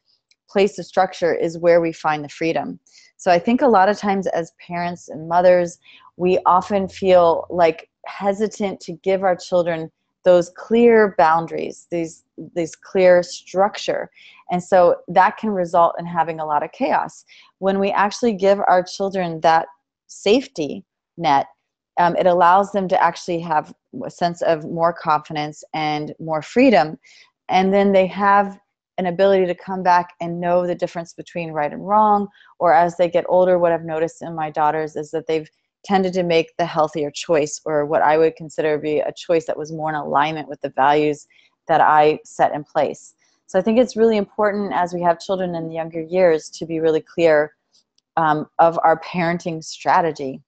place 0.49 0.79
of 0.79 0.85
structure 0.85 1.33
is 1.33 1.57
where 1.57 1.81
we 1.81 1.91
find 1.91 2.23
the 2.23 2.29
freedom. 2.29 2.79
So 3.17 3.31
I 3.31 3.39
think 3.39 3.61
a 3.61 3.67
lot 3.67 3.89
of 3.89 3.97
times 3.97 4.27
as 4.27 4.53
parents 4.65 5.09
and 5.09 5.27
mothers, 5.27 5.79
we 6.17 6.39
often 6.45 6.87
feel 6.87 7.45
like 7.49 7.89
hesitant 8.05 8.79
to 8.81 8.93
give 8.93 9.23
our 9.23 9.35
children 9.35 9.91
those 10.23 10.49
clear 10.55 11.15
boundaries, 11.17 11.87
these 11.89 12.23
these 12.53 12.75
clear 12.75 13.23
structure. 13.23 14.11
And 14.51 14.63
so 14.63 14.97
that 15.07 15.37
can 15.37 15.49
result 15.49 15.95
in 15.97 16.05
having 16.05 16.39
a 16.39 16.45
lot 16.45 16.63
of 16.63 16.71
chaos. 16.71 17.25
When 17.59 17.79
we 17.79 17.91
actually 17.91 18.33
give 18.33 18.59
our 18.59 18.83
children 18.83 19.41
that 19.41 19.67
safety 20.07 20.83
net, 21.17 21.47
um, 21.99 22.15
it 22.15 22.27
allows 22.27 22.71
them 22.71 22.87
to 22.89 23.03
actually 23.03 23.39
have 23.39 23.73
a 24.05 24.11
sense 24.11 24.41
of 24.43 24.65
more 24.65 24.93
confidence 24.93 25.63
and 25.73 26.13
more 26.19 26.41
freedom. 26.41 26.99
And 27.49 27.73
then 27.73 27.91
they 27.91 28.05
have 28.07 28.59
an 28.97 29.05
ability 29.05 29.45
to 29.45 29.55
come 29.55 29.83
back 29.83 30.13
and 30.21 30.39
know 30.39 30.65
the 30.65 30.75
difference 30.75 31.13
between 31.13 31.51
right 31.51 31.71
and 31.71 31.87
wrong. 31.87 32.27
Or 32.59 32.73
as 32.73 32.97
they 32.97 33.09
get 33.09 33.25
older, 33.29 33.59
what 33.59 33.71
I've 33.71 33.85
noticed 33.85 34.21
in 34.21 34.35
my 34.35 34.49
daughters 34.49 34.95
is 34.95 35.11
that 35.11 35.27
they've 35.27 35.49
tended 35.83 36.13
to 36.13 36.23
make 36.23 36.55
the 36.57 36.65
healthier 36.65 37.11
choice 37.11 37.61
or 37.65 37.85
what 37.85 38.01
I 38.01 38.17
would 38.17 38.35
consider 38.35 38.77
be 38.77 38.99
a 38.99 39.13
choice 39.13 39.45
that 39.45 39.57
was 39.57 39.71
more 39.71 39.89
in 39.89 39.95
alignment 39.95 40.49
with 40.49 40.59
the 40.61 40.69
values 40.69 41.27
that 41.67 41.81
I 41.81 42.19
set 42.25 42.53
in 42.53 42.63
place. 42.63 43.13
So 43.45 43.57
I 43.57 43.61
think 43.61 43.79
it's 43.79 43.95
really 43.95 44.17
important 44.17 44.73
as 44.73 44.93
we 44.93 45.01
have 45.03 45.19
children 45.19 45.55
in 45.55 45.67
the 45.67 45.73
younger 45.73 46.01
years 46.01 46.49
to 46.49 46.65
be 46.65 46.79
really 46.79 47.01
clear 47.01 47.53
um, 48.17 48.47
of 48.59 48.77
our 48.83 48.99
parenting 48.99 49.63
strategy. 49.63 50.41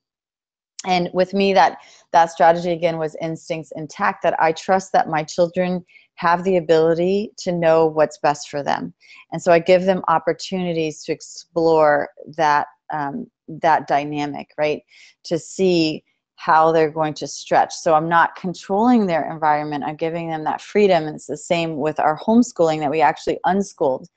And 0.86 1.10
with 1.14 1.34
me, 1.34 1.54
that 1.54 1.78
that 2.12 2.32
strategy 2.32 2.72
again 2.72 2.98
was 2.98 3.16
instincts 3.22 3.72
intact. 3.76 4.24
That 4.24 4.42
I 4.42 4.52
trust 4.54 4.92
that 4.94 5.10
my 5.10 5.24
children 5.24 5.86
have 6.19 6.43
the 6.43 6.58
ability 6.58 7.32
to 7.38 7.51
know 7.51 7.86
what's 7.86 8.19
best 8.19 8.49
for 8.49 8.62
them, 8.62 8.93
and 9.32 9.41
so 9.41 9.51
I 9.51 9.60
give 9.60 9.84
them 9.84 10.03
opportunities 10.08 11.03
to 11.05 11.12
explore 11.12 12.10
that 12.38 12.67
um, 12.91 13.27
that 13.47 13.88
dynamic, 13.88 14.51
right? 14.58 14.82
To 15.25 15.39
see 15.39 16.03
how 16.36 16.71
they're 16.71 16.89
going 16.89 17.13
to 17.13 17.27
stretch. 17.27 17.73
So 17.73 17.93
I'm 17.93 18.08
not 18.08 18.36
controlling 18.36 19.05
their 19.05 19.29
environment. 19.29 19.84
I'm 19.86 19.97
giving 19.97 20.29
them 20.29 20.45
that 20.45 20.62
freedom. 20.62 21.05
And 21.05 21.15
it's 21.15 21.25
the 21.25 21.36
same 21.36 21.77
with 21.77 21.99
our 21.99 22.17
homeschooling 22.17 22.79
that 22.79 22.89
we 22.89 23.01
actually 23.01 23.39
unschooled. 23.43 24.08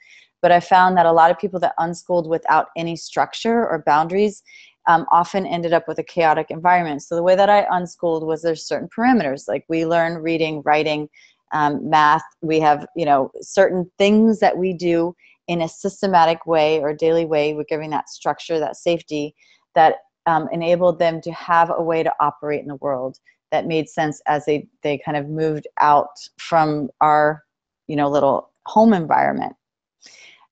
But 0.41 0.53
I 0.53 0.61
found 0.61 0.97
that 0.97 1.07
a 1.07 1.13
lot 1.13 1.33
of 1.33 1.39
people 1.39 1.59
that 1.61 1.75
unschooled 1.79 2.29
without 2.29 2.69
any 2.77 2.95
structure 2.95 3.69
or 3.69 3.83
boundaries 3.85 4.43
um, 4.89 5.05
often 5.11 5.47
ended 5.47 5.73
up 5.73 5.89
with 5.89 5.99
a 5.99 6.05
chaotic 6.05 6.47
environment. 6.51 7.03
So 7.03 7.17
the 7.17 7.23
way 7.25 7.35
that 7.35 7.51
I 7.51 7.67
unschooled 7.71 8.25
was 8.25 8.43
there's 8.43 8.67
certain 8.67 8.89
parameters, 8.89 9.49
like 9.49 9.65
we 9.69 9.85
learn 9.85 10.23
reading, 10.23 10.63
writing, 10.65 11.09
um, 11.53 11.89
math. 11.89 12.23
We 12.41 12.61
have 12.61 12.87
you 12.97 13.05
know 13.05 13.31
certain 13.41 13.91
things 13.99 14.41
that 14.41 14.57
we 14.57 14.73
do 14.73 15.15
in 15.49 15.63
a 15.63 15.69
systematic 15.69 16.47
way 16.47 16.81
or 16.81 16.95
daily 16.95 17.25
way. 17.25 17.55
We're 17.55 17.65
giving 17.65 17.91
that 17.91 18.09
structure, 18.09 18.59
that 18.59 18.77
safety, 18.77 19.35
that 19.75 19.97
um, 20.27 20.49
enabled 20.53 20.99
them 20.99 21.21
to 21.23 21.33
have 21.33 21.71
a 21.71 21.83
way 21.83 22.03
to 22.03 22.13
operate 22.21 22.63
in 22.63 22.69
the 22.69 22.77
world 22.77 23.19
that 23.51 23.67
made 23.67 23.89
sense 23.89 24.21
as 24.27 24.45
they 24.47 24.67
they 24.83 24.99
kind 24.99 25.17
of 25.17 25.29
moved 25.29 25.67
out 25.81 26.17
from 26.39 26.89
our 27.01 27.43
you 27.87 27.97
know 27.97 28.09
little 28.09 28.51
home 28.67 28.93
environment. 28.93 29.55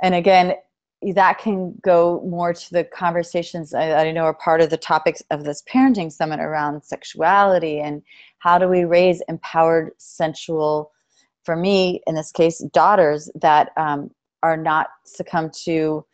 And 0.02 0.14
again, 0.14 0.54
that 1.02 1.38
can 1.38 1.74
go 1.82 2.22
more 2.26 2.52
to 2.52 2.70
the 2.72 2.84
conversations 2.84 3.70
that 3.70 4.06
I 4.06 4.10
know 4.12 4.24
are 4.24 4.34
part 4.34 4.60
of 4.60 4.68
the 4.68 4.76
topics 4.76 5.22
of 5.30 5.44
this 5.44 5.62
parenting 5.62 6.12
summit 6.12 6.40
around 6.40 6.82
sexuality 6.84 7.80
and 7.80 8.02
how 8.38 8.58
do 8.58 8.68
we 8.68 8.84
raise 8.84 9.22
empowered 9.28 9.92
sensual 9.96 10.92
for 11.44 11.56
me 11.56 12.02
in 12.06 12.14
this 12.14 12.32
case 12.32 12.58
daughters 12.72 13.30
that 13.36 13.70
um, 13.78 14.10
are 14.42 14.58
not 14.58 14.88
succumb 15.04 15.50
to 15.64 16.04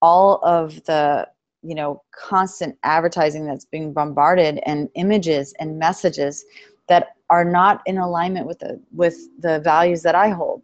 all 0.00 0.40
of 0.42 0.82
the 0.84 1.28
you 1.62 1.76
know 1.76 2.02
constant 2.10 2.76
advertising 2.82 3.46
that's 3.46 3.64
being 3.64 3.92
bombarded 3.92 4.58
and 4.66 4.88
images 4.94 5.54
and 5.60 5.78
messages 5.78 6.44
that 6.88 7.14
are 7.30 7.44
not 7.44 7.80
in 7.86 7.98
alignment 7.98 8.46
with 8.46 8.58
the 8.58 8.80
with 8.92 9.16
the 9.38 9.60
values 9.60 10.02
that 10.02 10.16
I 10.16 10.30
hold. 10.30 10.62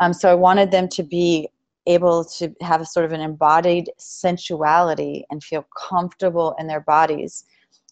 Um, 0.00 0.12
so 0.12 0.28
I 0.28 0.34
wanted 0.34 0.72
them 0.72 0.88
to 0.88 1.04
be 1.04 1.48
able 1.86 2.24
to 2.24 2.54
have 2.60 2.80
a 2.80 2.86
sort 2.86 3.04
of 3.04 3.12
an 3.12 3.20
embodied 3.20 3.90
sensuality 3.98 5.24
and 5.30 5.44
feel 5.44 5.66
comfortable 5.76 6.54
in 6.58 6.66
their 6.66 6.80
bodies 6.80 7.44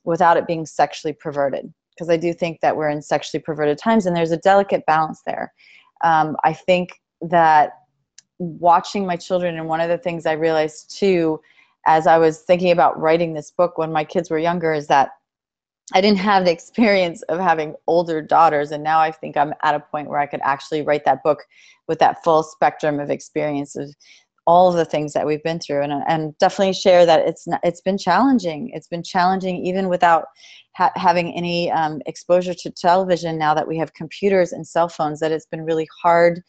without 0.04 0.36
it 0.36 0.46
being 0.46 0.66
sexually 0.66 1.12
perverted. 1.12 1.72
Because 1.90 2.08
I 2.08 2.16
do 2.16 2.32
think 2.32 2.60
that 2.62 2.76
we're 2.76 2.88
in 2.88 3.02
sexually 3.02 3.42
perverted 3.42 3.78
times, 3.78 4.06
and 4.06 4.16
there's 4.16 4.30
a 4.30 4.38
delicate 4.38 4.84
balance 4.86 5.20
there. 5.26 5.52
Um, 6.02 6.36
I 6.42 6.54
think 6.54 7.00
that 7.20 7.72
watching 8.38 9.06
my 9.06 9.16
children, 9.16 9.58
and 9.58 9.68
one 9.68 9.80
of 9.80 9.90
the 9.90 9.98
things 9.98 10.24
I 10.24 10.32
realized 10.32 10.96
too, 10.98 11.40
as 11.86 12.06
I 12.06 12.16
was 12.18 12.40
thinking 12.40 12.70
about 12.70 12.98
writing 12.98 13.34
this 13.34 13.50
book 13.50 13.76
when 13.76 13.92
my 13.92 14.04
kids 14.04 14.30
were 14.30 14.38
younger, 14.38 14.72
is 14.72 14.86
that 14.86 15.10
I 15.94 16.00
didn't 16.00 16.18
have 16.18 16.44
the 16.44 16.52
experience 16.52 17.22
of 17.22 17.38
having 17.38 17.74
older 17.86 18.22
daughters, 18.22 18.70
and 18.70 18.82
now 18.82 19.00
I 19.00 19.10
think 19.10 19.36
I'm 19.36 19.54
at 19.62 19.74
a 19.74 19.80
point 19.80 20.08
where 20.08 20.18
I 20.18 20.26
could 20.26 20.40
actually 20.42 20.82
write 20.82 21.04
that 21.04 21.22
book 21.22 21.44
with 21.88 21.98
that 21.98 22.22
full 22.24 22.42
spectrum 22.42 23.00
of 23.00 23.10
experience 23.10 23.76
of 23.76 23.94
all 24.46 24.68
of 24.68 24.74
the 24.74 24.84
things 24.84 25.12
that 25.12 25.26
we've 25.26 25.42
been 25.42 25.60
through, 25.60 25.82
and 25.82 25.92
and 26.06 26.36
definitely 26.38 26.72
share 26.72 27.06
that 27.06 27.26
it's 27.26 27.46
not, 27.46 27.60
it's 27.62 27.80
been 27.80 27.98
challenging. 27.98 28.70
It's 28.74 28.88
been 28.88 29.02
challenging 29.02 29.64
even 29.64 29.88
without 29.88 30.24
ha- 30.74 30.92
having 30.96 31.34
any 31.34 31.70
um, 31.70 32.00
exposure 32.06 32.54
to 32.54 32.70
television. 32.70 33.38
Now 33.38 33.54
that 33.54 33.68
we 33.68 33.78
have 33.78 33.94
computers 33.94 34.52
and 34.52 34.66
cell 34.66 34.88
phones, 34.88 35.20
that 35.20 35.32
it's 35.32 35.46
been 35.46 35.64
really 35.64 35.88
hard 36.02 36.42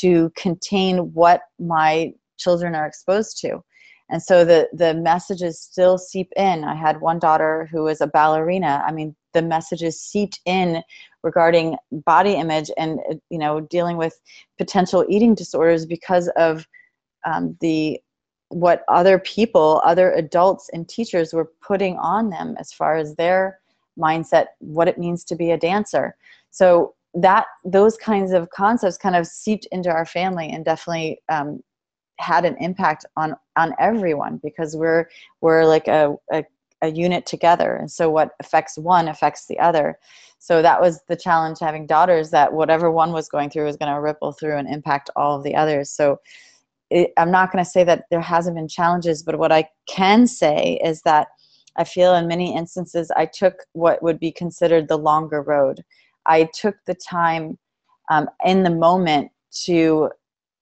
to 0.00 0.30
contain 0.36 1.12
what 1.12 1.42
my 1.58 2.12
children 2.38 2.74
are 2.74 2.86
exposed 2.86 3.38
to 3.40 3.62
and 4.08 4.22
so 4.22 4.44
the 4.44 4.68
the 4.72 4.94
messages 4.94 5.60
still 5.60 5.98
seep 5.98 6.32
in. 6.36 6.64
I 6.64 6.74
had 6.74 7.00
one 7.00 7.18
daughter 7.18 7.68
who 7.70 7.84
was 7.84 8.00
a 8.00 8.06
ballerina. 8.06 8.82
I 8.86 8.92
mean 8.92 9.16
the 9.34 9.42
messages 9.42 10.00
seeped 10.00 10.40
in 10.46 10.82
regarding 11.22 11.76
body 11.90 12.34
image 12.34 12.70
and 12.78 13.00
you 13.30 13.38
know 13.38 13.60
dealing 13.60 13.96
with 13.96 14.18
potential 14.58 15.04
eating 15.08 15.34
disorders 15.34 15.86
because 15.86 16.28
of 16.36 16.66
um, 17.24 17.56
the 17.60 18.00
what 18.48 18.84
other 18.88 19.18
people 19.18 19.82
other 19.84 20.12
adults 20.12 20.70
and 20.72 20.88
teachers 20.88 21.32
were 21.32 21.50
putting 21.60 21.96
on 21.96 22.30
them 22.30 22.54
as 22.60 22.72
far 22.72 22.96
as 22.96 23.16
their 23.16 23.58
mindset 23.98 24.46
what 24.58 24.88
it 24.88 24.98
means 24.98 25.24
to 25.24 25.34
be 25.34 25.50
a 25.50 25.58
dancer. 25.58 26.16
So 26.50 26.94
that 27.14 27.46
those 27.64 27.96
kinds 27.96 28.32
of 28.32 28.50
concepts 28.50 28.98
kind 28.98 29.16
of 29.16 29.26
seeped 29.26 29.66
into 29.72 29.90
our 29.90 30.04
family 30.04 30.50
and 30.50 30.64
definitely 30.64 31.20
um, 31.28 31.60
had 32.18 32.44
an 32.44 32.56
impact 32.58 33.04
on 33.16 33.36
on 33.56 33.74
everyone 33.78 34.40
because 34.42 34.76
we're 34.76 35.08
we're 35.40 35.64
like 35.64 35.88
a, 35.88 36.14
a, 36.32 36.44
a 36.82 36.88
unit 36.88 37.26
together. 37.26 37.76
And 37.76 37.90
so 37.90 38.10
what 38.10 38.30
affects 38.40 38.78
one 38.78 39.08
affects 39.08 39.46
the 39.46 39.58
other. 39.58 39.98
So 40.38 40.62
that 40.62 40.80
was 40.80 41.00
the 41.08 41.16
challenge 41.16 41.58
having 41.60 41.86
daughters 41.86 42.30
that 42.30 42.52
whatever 42.52 42.90
one 42.90 43.12
was 43.12 43.28
going 43.28 43.50
through 43.50 43.64
was 43.64 43.76
going 43.76 43.92
to 43.92 44.00
ripple 44.00 44.32
through 44.32 44.56
and 44.56 44.68
impact 44.68 45.10
all 45.16 45.36
of 45.36 45.44
the 45.44 45.54
others. 45.54 45.90
So 45.90 46.20
it, 46.90 47.12
i'm 47.16 47.32
not 47.32 47.50
going 47.50 47.64
to 47.64 47.68
say 47.68 47.82
that 47.82 48.04
there 48.12 48.20
hasn't 48.20 48.54
been 48.54 48.68
challenges 48.68 49.20
but 49.20 49.40
what 49.40 49.50
i 49.50 49.68
can 49.88 50.24
say 50.24 50.78
is 50.84 51.02
that 51.02 51.26
i 51.74 51.82
feel 51.82 52.14
in 52.14 52.28
many 52.28 52.54
instances 52.54 53.10
i 53.16 53.26
took 53.26 53.64
what 53.72 54.00
would 54.04 54.20
be 54.20 54.30
considered 54.30 54.86
the 54.86 54.96
longer 54.96 55.42
road. 55.42 55.82
I 56.26 56.48
took 56.54 56.76
the 56.86 56.94
time 56.94 57.58
um, 58.10 58.28
in 58.44 58.62
the 58.62 58.70
moment 58.70 59.30
to 59.64 60.10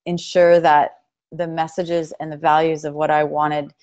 ensure 0.05 0.59
that 0.59 0.91
the 1.37 1.47
messages 1.47 2.13
and 2.19 2.31
the 2.31 2.37
values 2.37 2.85
of 2.85 2.93
what 2.93 3.11
I 3.11 3.23
wanted 3.23 3.73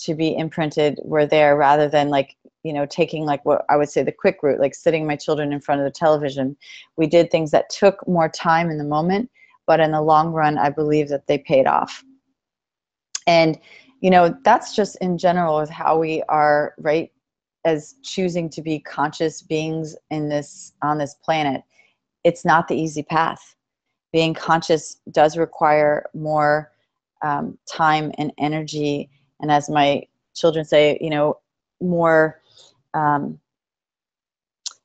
to 0.00 0.14
be 0.14 0.34
imprinted 0.36 0.98
were 1.04 1.26
there 1.26 1.56
rather 1.56 1.88
than 1.88 2.08
like 2.08 2.36
you 2.62 2.72
know 2.72 2.86
taking 2.86 3.24
like 3.24 3.44
what 3.44 3.64
i 3.68 3.76
would 3.76 3.88
say 3.88 4.02
the 4.02 4.12
quick 4.12 4.38
route 4.42 4.60
like 4.60 4.74
sitting 4.74 5.06
my 5.06 5.16
children 5.16 5.52
in 5.52 5.60
front 5.60 5.80
of 5.80 5.84
the 5.84 5.90
television. 5.90 6.56
We 6.96 7.06
did 7.06 7.30
things 7.30 7.50
that 7.50 7.70
took 7.70 8.06
more 8.08 8.28
time 8.28 8.70
in 8.70 8.78
the 8.78 8.84
moment 8.84 9.30
but 9.66 9.80
in 9.80 9.92
the 9.92 10.02
long 10.02 10.32
run 10.32 10.58
i 10.58 10.70
believe 10.70 11.08
that 11.08 11.26
they 11.26 11.38
paid 11.38 11.66
off. 11.66 12.02
And 13.26 13.58
you 14.00 14.10
know 14.10 14.34
that's 14.44 14.74
just 14.74 14.96
in 14.96 15.18
general 15.18 15.58
with 15.58 15.70
how 15.70 15.98
we 15.98 16.22
are 16.28 16.74
right 16.78 17.12
as 17.66 17.94
choosing 18.02 18.48
to 18.48 18.62
be 18.62 18.78
conscious 18.78 19.42
beings 19.42 19.94
in 20.10 20.28
this 20.28 20.72
on 20.82 20.96
this 20.98 21.14
planet. 21.22 21.62
It's 22.24 22.44
not 22.44 22.68
the 22.68 22.76
easy 22.76 23.02
path. 23.02 23.54
Being 24.12 24.34
conscious 24.34 24.96
does 25.10 25.36
require 25.36 26.06
more 26.14 26.72
um, 27.22 27.58
time 27.66 28.12
and 28.18 28.32
energy. 28.38 29.10
And 29.40 29.50
as 29.50 29.68
my 29.68 30.06
children 30.34 30.64
say 30.64 30.98
you 31.00 31.10
know 31.10 31.38
more 31.80 32.40
um, 32.94 33.38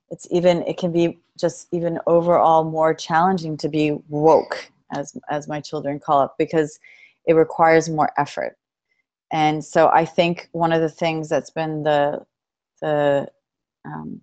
it's 0.10 0.28
even 0.32 0.62
it 0.64 0.78
can 0.78 0.92
be 0.92 1.20
just 1.38 1.68
even 1.72 2.00
overall 2.08 2.64
more 2.64 2.94
challenging 2.94 3.58
to 3.58 3.70
be 3.70 3.92
woke 4.10 4.72
as 4.94 5.18
as 5.30 5.48
my 5.48 5.60
children 5.60 6.00
call 6.00 6.24
it 6.24 6.32
because 6.38 6.80
it 7.26 7.34
requires 7.34 7.90
more 7.90 8.12
effort. 8.18 8.58
And 9.32 9.64
so 9.66 9.90
i 9.90 10.06
think 10.06 10.50
one 10.52 10.72
of 10.72 10.82
the 10.82 10.90
things 10.90 11.28
that's 11.28 11.50
been 11.50 11.84
the 11.84 12.26
the 12.82 13.28
um, 13.86 14.22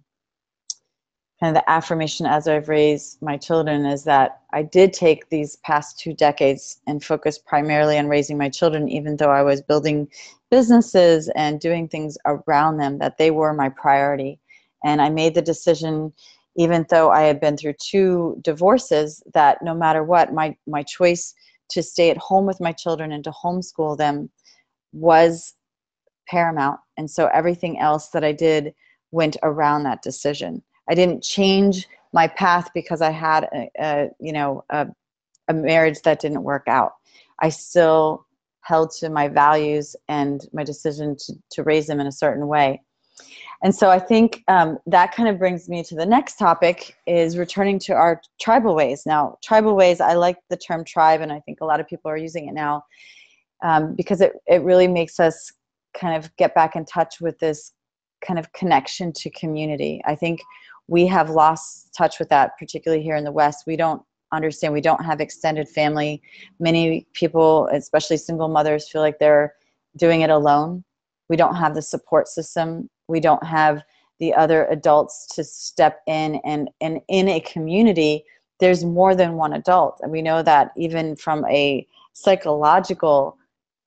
kind 1.43 1.57
of 1.57 1.61
the 1.61 1.71
affirmation 1.71 2.25
as 2.25 2.47
I've 2.47 2.69
raised 2.69 3.21
my 3.21 3.37
children 3.37 3.85
is 3.85 4.05
that 4.05 4.43
I 4.53 4.63
did 4.63 4.93
take 4.93 5.29
these 5.29 5.57
past 5.57 5.99
two 5.99 6.15
decades 6.15 6.79
and 6.87 7.03
focus 7.03 7.37
primarily 7.37 7.99
on 7.99 8.07
raising 8.07 8.39
my 8.39 8.49
children, 8.49 8.89
even 8.89 9.17
though 9.17 9.31
I 9.31 9.43
was 9.43 9.61
building 9.61 10.07
businesses 10.53 11.29
and 11.35 11.59
doing 11.59 11.89
things 11.89 12.17
around 12.27 12.77
them, 12.77 12.99
that 12.99 13.19
they 13.19 13.33
were 13.33 13.53
my 13.55 13.71
priority. 13.71 14.39
And 14.85 15.03
I 15.03 15.09
made 15.09 15.35
the 15.35 15.43
decision, 15.43 16.13
even 16.55 16.87
though 16.91 17.11
I 17.11 17.23
had 17.23 17.41
been 17.41 17.57
through 17.57 17.75
two 17.83 18.39
divorces, 18.43 19.21
that 19.35 19.59
no 19.65 19.75
matter 19.75 20.05
what, 20.05 20.33
my, 20.33 20.57
my 20.69 20.85
choice 20.85 21.35
to 21.71 21.83
stay 21.83 22.11
at 22.11 22.19
home 22.19 22.47
with 22.47 22.61
my 22.61 22.71
children 22.71 23.11
and 23.11 23.25
to 23.25 23.33
homeschool 23.33 23.99
them 23.99 24.31
was 24.93 25.55
paramount. 26.29 26.79
And 26.97 27.11
so 27.11 27.27
everything 27.35 27.81
else 27.81 28.11
that 28.11 28.23
I 28.23 28.31
did 28.31 28.75
went 29.11 29.37
around 29.43 29.83
that 29.83 30.03
decision. 30.03 30.63
I 30.89 30.95
didn't 30.95 31.23
change 31.23 31.87
my 32.13 32.29
path 32.29 32.71
because 32.75 33.01
I 33.01 33.11
had 33.11 33.45
a, 33.45 33.71
a 33.79 34.11
you 34.21 34.33
know 34.33 34.65
a, 34.71 34.89
a 35.49 35.55
marriage 35.55 36.01
that 36.03 36.21
didn't 36.21 36.43
work 36.43 36.65
out. 36.67 36.93
I 37.41 37.49
still 37.49 38.27
held 38.61 38.93
to 38.93 39.11
my 39.11 39.29
values 39.29 39.97
and 40.09 40.47
my 40.53 40.63
decision 40.63 41.17
to, 41.17 41.35
to 41.51 41.63
raise 41.63 41.87
them 41.87 42.01
in 42.01 42.07
a 42.07 42.13
certain 42.13 42.47
way. 42.47 42.81
And 43.63 43.75
so 43.75 43.91
I 43.91 43.99
think 43.99 44.43
um, 44.49 44.79
that 44.87 45.15
kind 45.15 45.29
of 45.29 45.39
brings 45.39 45.69
me 45.69 45.85
to 45.85 45.95
the 45.95 46.07
next 46.07 46.37
topic 46.37 46.97
is 47.07 47.39
returning 47.39 47.79
to 47.81 47.93
our 47.93 48.21
tribal 48.41 48.75
ways. 48.75 49.05
Now, 49.07 49.39
tribal 49.43 49.77
ways, 49.77 50.01
I 50.01 50.15
like 50.15 50.37
the 50.49 50.57
term 50.57 50.85
tribe, 50.85 51.21
and 51.21 51.33
I 51.33 51.41
think 51.41 51.61
a 51.61 51.65
lot 51.65 51.79
of 51.79 51.87
people 51.87 52.11
are 52.11 52.17
using 52.17 52.49
it 52.49 52.55
now 52.55 52.85
um, 53.63 53.95
because 53.95 54.21
it, 54.21 54.33
it 54.47 54.63
really 54.63 54.89
makes 54.89 55.21
us 55.21 55.53
kind 55.95 56.17
of 56.17 56.35
get 56.37 56.55
back 56.55 56.75
in 56.75 56.85
touch 56.85 57.21
with 57.21 57.39
this 57.39 57.73
kind 58.21 58.39
of 58.39 58.53
connection 58.53 59.13
to 59.13 59.31
community. 59.31 60.01
I 60.05 60.17
think 60.17 60.41
we 60.93 61.07
have 61.07 61.31
lost 61.31 61.95
touch 61.97 62.19
with 62.19 62.29
that, 62.29 62.59
particularly 62.59 63.03
here 63.03 63.17
in 63.17 63.25
the 63.25 63.33
West. 63.33 63.65
We 63.67 63.77
don't 63.77 64.03
understand, 64.31 64.75
we 64.75 64.83
don't 64.83 65.03
have 65.03 65.23
extended 65.23 65.67
family. 65.67 66.21
Many 66.61 67.07
people, 67.15 67.67
especially 67.73 68.19
single 68.19 68.49
mothers, 68.49 68.91
feel 68.91 69.01
like 69.01 69.19
they're 69.19 69.55
doing 69.97 70.21
it 70.21 70.29
alone. 70.29 70.85
We 71.31 71.37
don't 71.37 71.55
have 71.55 71.75
the 71.75 71.81
support 71.81 72.29
system. 72.29 72.91
We 73.09 73.21
don't 73.21 73.43
have 73.43 73.83
the 74.21 74.35
other 74.35 74.67
adults 74.67 75.29
to 75.35 75.45
step 75.45 76.03
in 76.07 76.39
and, 76.45 76.69
and 76.83 77.01
in 77.09 77.27
a 77.29 77.41
community 77.41 78.25
there's 78.61 78.85
more 78.85 79.17
than 79.17 79.33
one 79.35 79.55
adult 79.55 79.99
and 80.03 80.13
we 80.13 80.23
know 80.23 80.43
that 80.43 80.71
even 80.77 81.17
from 81.17 81.45
a 81.47 81.85
psychological 82.13 83.37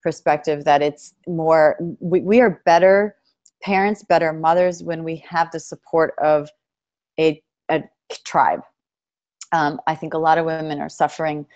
perspective 0.02 0.64
that 0.64 0.82
it's 0.82 1.14
more 1.26 1.78
we, 2.00 2.20
we 2.20 2.40
are 2.42 2.60
better 2.66 3.16
parents 3.62 4.04
better 4.04 4.30
mothers 4.30 4.82
when 4.82 5.02
we 5.04 5.24
have 5.26 5.50
the 5.52 5.60
support 5.60 6.12
of 6.18 6.50
a, 7.18 7.42
a 7.68 7.82
tribe. 8.24 8.60
Um, 9.52 9.80
I 9.86 9.94
think 9.94 10.14
a 10.14 10.18
lot 10.18 10.38
of 10.38 10.46
women 10.46 10.80
are 10.80 10.88
suffering 10.88 11.46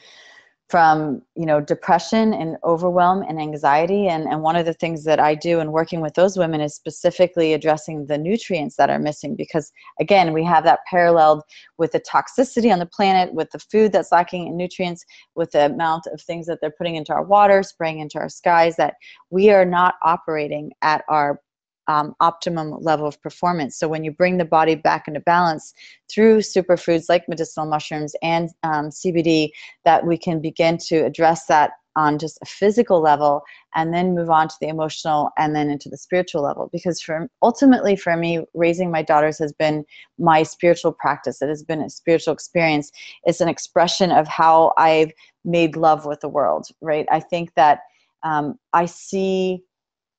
from 0.70 1.20
you 1.34 1.44
know 1.44 1.60
depression 1.60 2.32
and 2.32 2.56
overwhelm 2.62 3.22
and 3.28 3.40
anxiety 3.40 4.06
and, 4.06 4.28
and 4.28 4.40
one 4.40 4.54
of 4.54 4.64
the 4.64 4.72
things 4.72 5.02
that 5.02 5.18
i 5.18 5.34
do 5.34 5.58
in 5.58 5.72
working 5.72 6.00
with 6.00 6.14
those 6.14 6.38
women 6.38 6.60
is 6.60 6.76
specifically 6.76 7.52
addressing 7.52 8.06
the 8.06 8.16
nutrients 8.16 8.76
that 8.76 8.88
are 8.88 8.98
missing 9.00 9.34
because 9.34 9.72
again 9.98 10.32
we 10.32 10.44
have 10.44 10.62
that 10.62 10.78
paralleled 10.88 11.42
with 11.76 11.90
the 11.90 12.00
toxicity 12.00 12.72
on 12.72 12.78
the 12.78 12.86
planet 12.86 13.34
with 13.34 13.50
the 13.50 13.58
food 13.58 13.90
that's 13.90 14.12
lacking 14.12 14.46
in 14.46 14.56
nutrients 14.56 15.04
with 15.34 15.50
the 15.50 15.66
amount 15.66 16.06
of 16.12 16.20
things 16.20 16.46
that 16.46 16.58
they're 16.60 16.74
putting 16.78 16.94
into 16.94 17.12
our 17.12 17.24
water 17.24 17.64
spraying 17.64 17.98
into 17.98 18.18
our 18.18 18.28
skies 18.28 18.76
that 18.76 18.94
we 19.30 19.50
are 19.50 19.64
not 19.64 19.94
operating 20.04 20.70
at 20.82 21.02
our 21.08 21.40
um, 21.88 22.14
optimum 22.20 22.76
level 22.80 23.06
of 23.06 23.20
performance. 23.22 23.78
So 23.78 23.88
when 23.88 24.04
you 24.04 24.12
bring 24.12 24.38
the 24.38 24.44
body 24.44 24.74
back 24.74 25.08
into 25.08 25.20
balance 25.20 25.72
through 26.10 26.38
superfoods 26.38 27.06
like 27.08 27.28
medicinal 27.28 27.68
mushrooms 27.68 28.14
and 28.22 28.50
um, 28.62 28.90
CBD, 28.90 29.50
that 29.84 30.06
we 30.06 30.16
can 30.16 30.40
begin 30.40 30.78
to 30.88 31.04
address 31.04 31.46
that 31.46 31.72
on 31.96 32.18
just 32.18 32.38
a 32.40 32.46
physical 32.46 33.00
level 33.00 33.42
and 33.74 33.92
then 33.92 34.14
move 34.14 34.30
on 34.30 34.46
to 34.46 34.54
the 34.60 34.68
emotional 34.68 35.30
and 35.36 35.56
then 35.56 35.68
into 35.68 35.88
the 35.88 35.96
spiritual 35.96 36.42
level. 36.42 36.70
Because 36.72 37.00
for 37.00 37.28
ultimately 37.42 37.96
for 37.96 38.16
me 38.16 38.44
raising 38.54 38.90
my 38.90 39.02
daughters 39.02 39.38
has 39.38 39.52
been 39.52 39.84
my 40.18 40.44
spiritual 40.44 40.92
practice. 40.92 41.42
It 41.42 41.48
has 41.48 41.64
been 41.64 41.82
a 41.82 41.90
spiritual 41.90 42.32
experience. 42.32 42.92
It's 43.24 43.40
an 43.40 43.48
expression 43.48 44.12
of 44.12 44.28
how 44.28 44.72
i've 44.76 45.12
made 45.44 45.76
love 45.76 46.04
with 46.04 46.20
the 46.20 46.28
world 46.28 46.66
right? 46.80 47.06
I 47.10 47.20
think 47.20 47.54
that 47.54 47.80
um, 48.22 48.58
i 48.72 48.86
see 48.86 49.62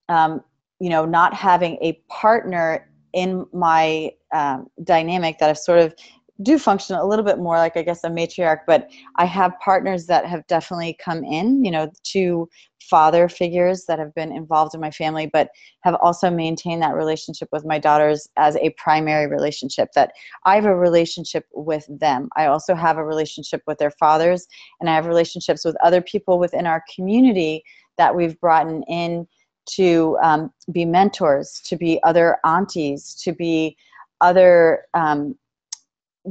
um, 0.09 0.41
you 0.81 0.89
know 0.89 1.05
not 1.05 1.33
having 1.33 1.77
a 1.81 1.93
partner 2.09 2.89
in 3.13 3.45
my 3.53 4.11
um, 4.33 4.67
dynamic 4.83 5.37
that 5.39 5.49
I've 5.49 5.57
sort 5.57 5.79
of 5.79 5.93
do 6.41 6.57
function 6.57 6.95
a 6.95 7.05
little 7.05 7.23
bit 7.23 7.37
more 7.37 7.57
like 7.57 7.77
I 7.77 7.83
guess 7.83 8.03
a 8.03 8.09
matriarch, 8.09 8.61
but 8.65 8.89
I 9.17 9.25
have 9.25 9.53
partners 9.63 10.07
that 10.07 10.25
have 10.25 10.45
definitely 10.47 10.97
come 10.99 11.23
in, 11.23 11.63
you 11.63 11.69
know, 11.69 11.91
two 12.03 12.49
father 12.89 13.29
figures 13.29 13.85
that 13.85 13.99
have 13.99 14.13
been 14.15 14.31
involved 14.31 14.73
in 14.73 14.81
my 14.81 14.89
family, 14.89 15.29
but 15.31 15.49
have 15.83 15.95
also 16.01 16.31
maintained 16.31 16.81
that 16.81 16.95
relationship 16.95 17.47
with 17.51 17.63
my 17.63 17.77
daughters 17.77 18.27
as 18.37 18.55
a 18.55 18.71
primary 18.71 19.27
relationship. 19.27 19.89
That 19.93 20.13
I 20.45 20.55
have 20.55 20.65
a 20.65 20.75
relationship 20.75 21.45
with 21.53 21.85
them. 21.89 22.27
I 22.35 22.47
also 22.47 22.73
have 22.73 22.97
a 22.97 23.05
relationship 23.05 23.61
with 23.67 23.77
their 23.77 23.91
fathers, 23.91 24.47
and 24.79 24.89
I 24.89 24.95
have 24.95 25.05
relationships 25.05 25.63
with 25.63 25.75
other 25.83 26.01
people 26.01 26.39
within 26.39 26.65
our 26.65 26.83
community 26.95 27.63
that 27.99 28.15
we've 28.15 28.39
brought 28.39 28.67
in 28.87 29.27
to 29.65 30.17
um, 30.21 30.51
be 30.71 30.85
mentors, 30.85 31.61
to 31.65 31.75
be 31.75 31.99
other 32.03 32.37
aunties, 32.43 33.15
to 33.23 33.33
be 33.33 33.77
other 34.19 34.85
um, 34.93 35.35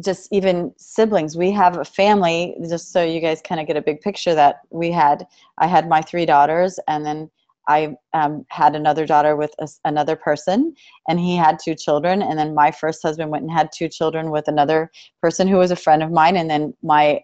just 0.04 0.28
even 0.32 0.72
siblings. 0.76 1.36
We 1.36 1.50
have 1.52 1.78
a 1.78 1.84
family 1.84 2.56
just 2.68 2.92
so 2.92 3.02
you 3.02 3.20
guys 3.20 3.42
kind 3.42 3.60
of 3.60 3.66
get 3.66 3.76
a 3.76 3.82
big 3.82 4.00
picture 4.00 4.34
that 4.34 4.60
we 4.70 4.90
had 4.90 5.26
i 5.58 5.66
had 5.66 5.88
my 5.88 6.00
three 6.00 6.24
daughters 6.24 6.78
and 6.86 7.04
then 7.04 7.28
i 7.66 7.96
um, 8.12 8.46
had 8.48 8.76
another 8.76 9.04
daughter 9.04 9.34
with 9.34 9.52
a, 9.58 9.68
another 9.84 10.14
person 10.14 10.72
and 11.08 11.18
he 11.18 11.34
had 11.34 11.58
two 11.58 11.74
children 11.74 12.22
and 12.22 12.38
then 12.38 12.54
my 12.54 12.70
first 12.70 13.02
husband 13.02 13.30
went 13.32 13.42
and 13.42 13.50
had 13.50 13.68
two 13.74 13.88
children 13.88 14.30
with 14.30 14.46
another 14.46 14.90
person 15.20 15.48
who 15.48 15.56
was 15.56 15.72
a 15.72 15.76
friend 15.76 16.04
of 16.04 16.12
mine 16.12 16.36
and 16.36 16.48
then 16.48 16.72
my 16.82 17.20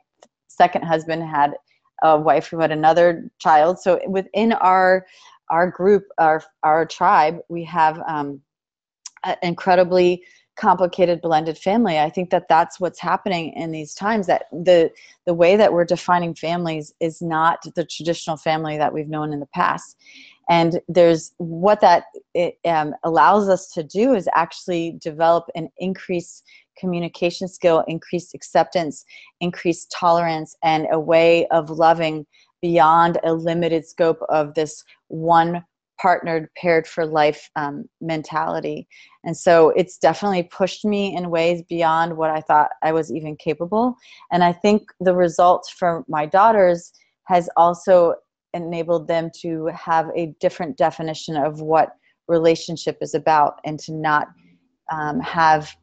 second 0.49 0.83
husband 0.83 1.23
had 1.23 1.55
a 2.03 2.19
wife 2.19 2.49
who 2.49 2.59
had 2.61 2.73
another 2.73 3.31
child. 3.39 3.79
So 3.79 4.01
within 4.09 4.53
our 4.53 5.07
our 5.51 5.71
group 5.71 6.05
our 6.19 6.43
our 6.63 6.85
tribe 6.87 7.39
we 7.49 7.65
have 7.65 8.01
um, 8.07 8.41
incredibly 9.43 10.23
complicated 10.57 11.21
blended 11.21 11.59
family. 11.59 11.99
I 11.99 12.09
think 12.09 12.31
that 12.31 12.49
that's 12.49 12.81
what's 12.81 12.99
happening 12.99 13.53
in 13.53 13.73
these 13.73 13.95
times 13.95 14.27
that 14.27 14.47
the 14.51 14.91
the 15.27 15.35
way 15.35 15.57
that 15.57 15.73
we're 15.73 15.85
defining 15.85 16.35
families 16.35 16.93
is 17.01 17.21
not 17.21 17.63
the 17.75 17.85
traditional 17.85 18.37
family 18.37 18.79
that 18.79 18.93
we've 18.93 19.09
known 19.09 19.33
in 19.33 19.41
the 19.41 19.47
past. 19.55 19.97
And 20.49 20.81
there's 20.89 21.33
what 21.39 21.81
that 21.81 22.05
it, 22.33 22.59
um, 22.65 22.95
allows 23.03 23.49
us 23.49 23.69
to 23.73 23.83
do 23.83 24.15
is 24.15 24.29
actually 24.35 24.97
develop 25.03 25.45
an 25.55 25.69
increased 25.79 26.45
communication 26.79 27.49
skill 27.49 27.85
increased 27.89 28.35
acceptance 28.35 29.05
increased 29.41 29.91
tolerance 29.91 30.57
and 30.63 30.87
a 30.91 31.01
way 31.01 31.47
of 31.49 31.71
loving 31.71 32.27
beyond 32.63 33.19
a 33.25 33.33
limited 33.33 33.87
scope 33.87 34.21
of 34.29 34.55
this 34.55 34.85
one 35.09 35.65
partnered, 35.99 36.49
paired 36.57 36.87
for 36.87 37.07
life 37.07 37.51
um, 37.57 37.89
mentality. 38.01 38.87
And 39.25 39.37
so 39.37 39.71
it's 39.71 39.99
definitely 39.99 40.43
pushed 40.43 40.85
me 40.85 41.17
in 41.17 41.31
ways 41.31 41.63
beyond 41.69 42.17
what 42.17 42.31
I 42.31 42.41
thought 42.41 42.71
I 42.83 42.93
was 42.93 43.11
even 43.13 43.37
capable. 43.37 43.97
And 44.31 44.45
I 44.45 44.53
think 44.53 44.83
the 45.01 45.15
results 45.15 45.71
for 45.71 46.05
my 46.09 46.27
daughters 46.27 46.93
has 47.25 47.49
also 47.57 48.15
enabled 48.53 49.09
them 49.09 49.31
to 49.41 49.67
have 49.67 50.11
a 50.15 50.35
different 50.41 50.77
definition 50.77 51.37
of 51.37 51.61
what 51.61 51.97
relationship 52.29 52.99
is 53.01 53.15
about 53.15 53.61
and 53.65 53.79
to 53.81 53.93
not 53.93 54.29
um, 54.93 55.21
have 55.21 55.75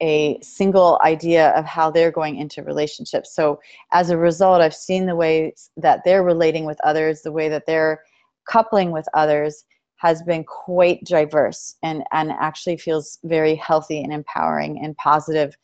a 0.00 0.38
single 0.42 1.00
idea 1.04 1.50
of 1.50 1.64
how 1.64 1.90
they're 1.90 2.12
going 2.12 2.36
into 2.36 2.62
relationships. 2.62 3.34
So 3.34 3.60
as 3.92 4.10
a 4.10 4.16
result, 4.16 4.60
I've 4.60 4.74
seen 4.74 5.06
the 5.06 5.16
ways 5.16 5.70
that 5.76 6.02
they're 6.04 6.22
relating 6.22 6.64
with 6.64 6.78
others, 6.84 7.22
the 7.22 7.32
way 7.32 7.48
that 7.48 7.66
they're 7.66 8.02
coupling 8.48 8.90
with 8.90 9.06
others 9.14 9.64
has 9.96 10.22
been 10.22 10.44
quite 10.44 11.02
diverse 11.04 11.76
and, 11.82 12.04
and 12.12 12.30
actually 12.30 12.76
feels 12.76 13.18
very 13.24 13.54
healthy 13.56 14.02
and 14.02 14.12
empowering 14.12 14.80
and 14.82 14.96
positive 14.96 15.56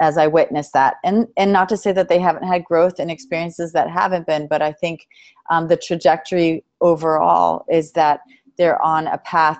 as 0.00 0.18
I 0.18 0.26
witness 0.26 0.70
that. 0.72 0.96
And, 1.04 1.28
and 1.36 1.52
not 1.52 1.68
to 1.68 1.76
say 1.76 1.92
that 1.92 2.08
they 2.08 2.18
haven't 2.18 2.46
had 2.46 2.64
growth 2.64 2.98
and 2.98 3.10
experiences 3.10 3.72
that 3.72 3.90
haven't 3.90 4.26
been, 4.26 4.48
but 4.48 4.62
I 4.62 4.72
think 4.72 5.06
um, 5.50 5.68
the 5.68 5.76
trajectory 5.76 6.64
overall 6.80 7.64
is 7.70 7.92
that 7.92 8.20
they're 8.56 8.80
on 8.82 9.06
a 9.08 9.18
path 9.18 9.58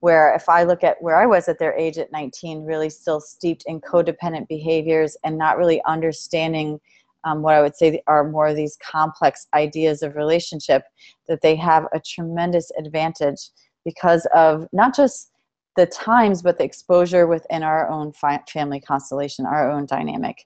where 0.00 0.34
if 0.34 0.48
I 0.48 0.64
look 0.64 0.84
at 0.84 1.00
where 1.00 1.16
I 1.16 1.26
was 1.26 1.48
at 1.48 1.58
their 1.58 1.74
age 1.74 1.96
at 1.96 2.12
19, 2.12 2.64
really 2.64 2.90
still 2.90 3.20
steeped 3.20 3.64
in 3.66 3.80
codependent 3.80 4.48
behaviors 4.48 5.16
and 5.24 5.38
not 5.38 5.56
really 5.56 5.82
understanding 5.84 6.78
um, 7.24 7.42
what 7.42 7.54
I 7.54 7.62
would 7.62 7.76
say 7.76 8.02
are 8.06 8.28
more 8.28 8.48
of 8.48 8.56
these 8.56 8.76
complex 8.82 9.46
ideas 9.54 10.02
of 10.02 10.16
relationship, 10.16 10.84
that 11.28 11.42
they 11.42 11.56
have 11.56 11.86
a 11.92 12.00
tremendous 12.00 12.70
advantage 12.78 13.50
because 13.84 14.26
of 14.34 14.66
not 14.72 14.94
just 14.94 15.30
the 15.76 15.86
times, 15.86 16.42
but 16.42 16.58
the 16.58 16.64
exposure 16.64 17.26
within 17.26 17.62
our 17.62 17.88
own 17.88 18.12
family 18.12 18.80
constellation, 18.80 19.44
our 19.44 19.70
own 19.70 19.86
dynamic. 19.86 20.44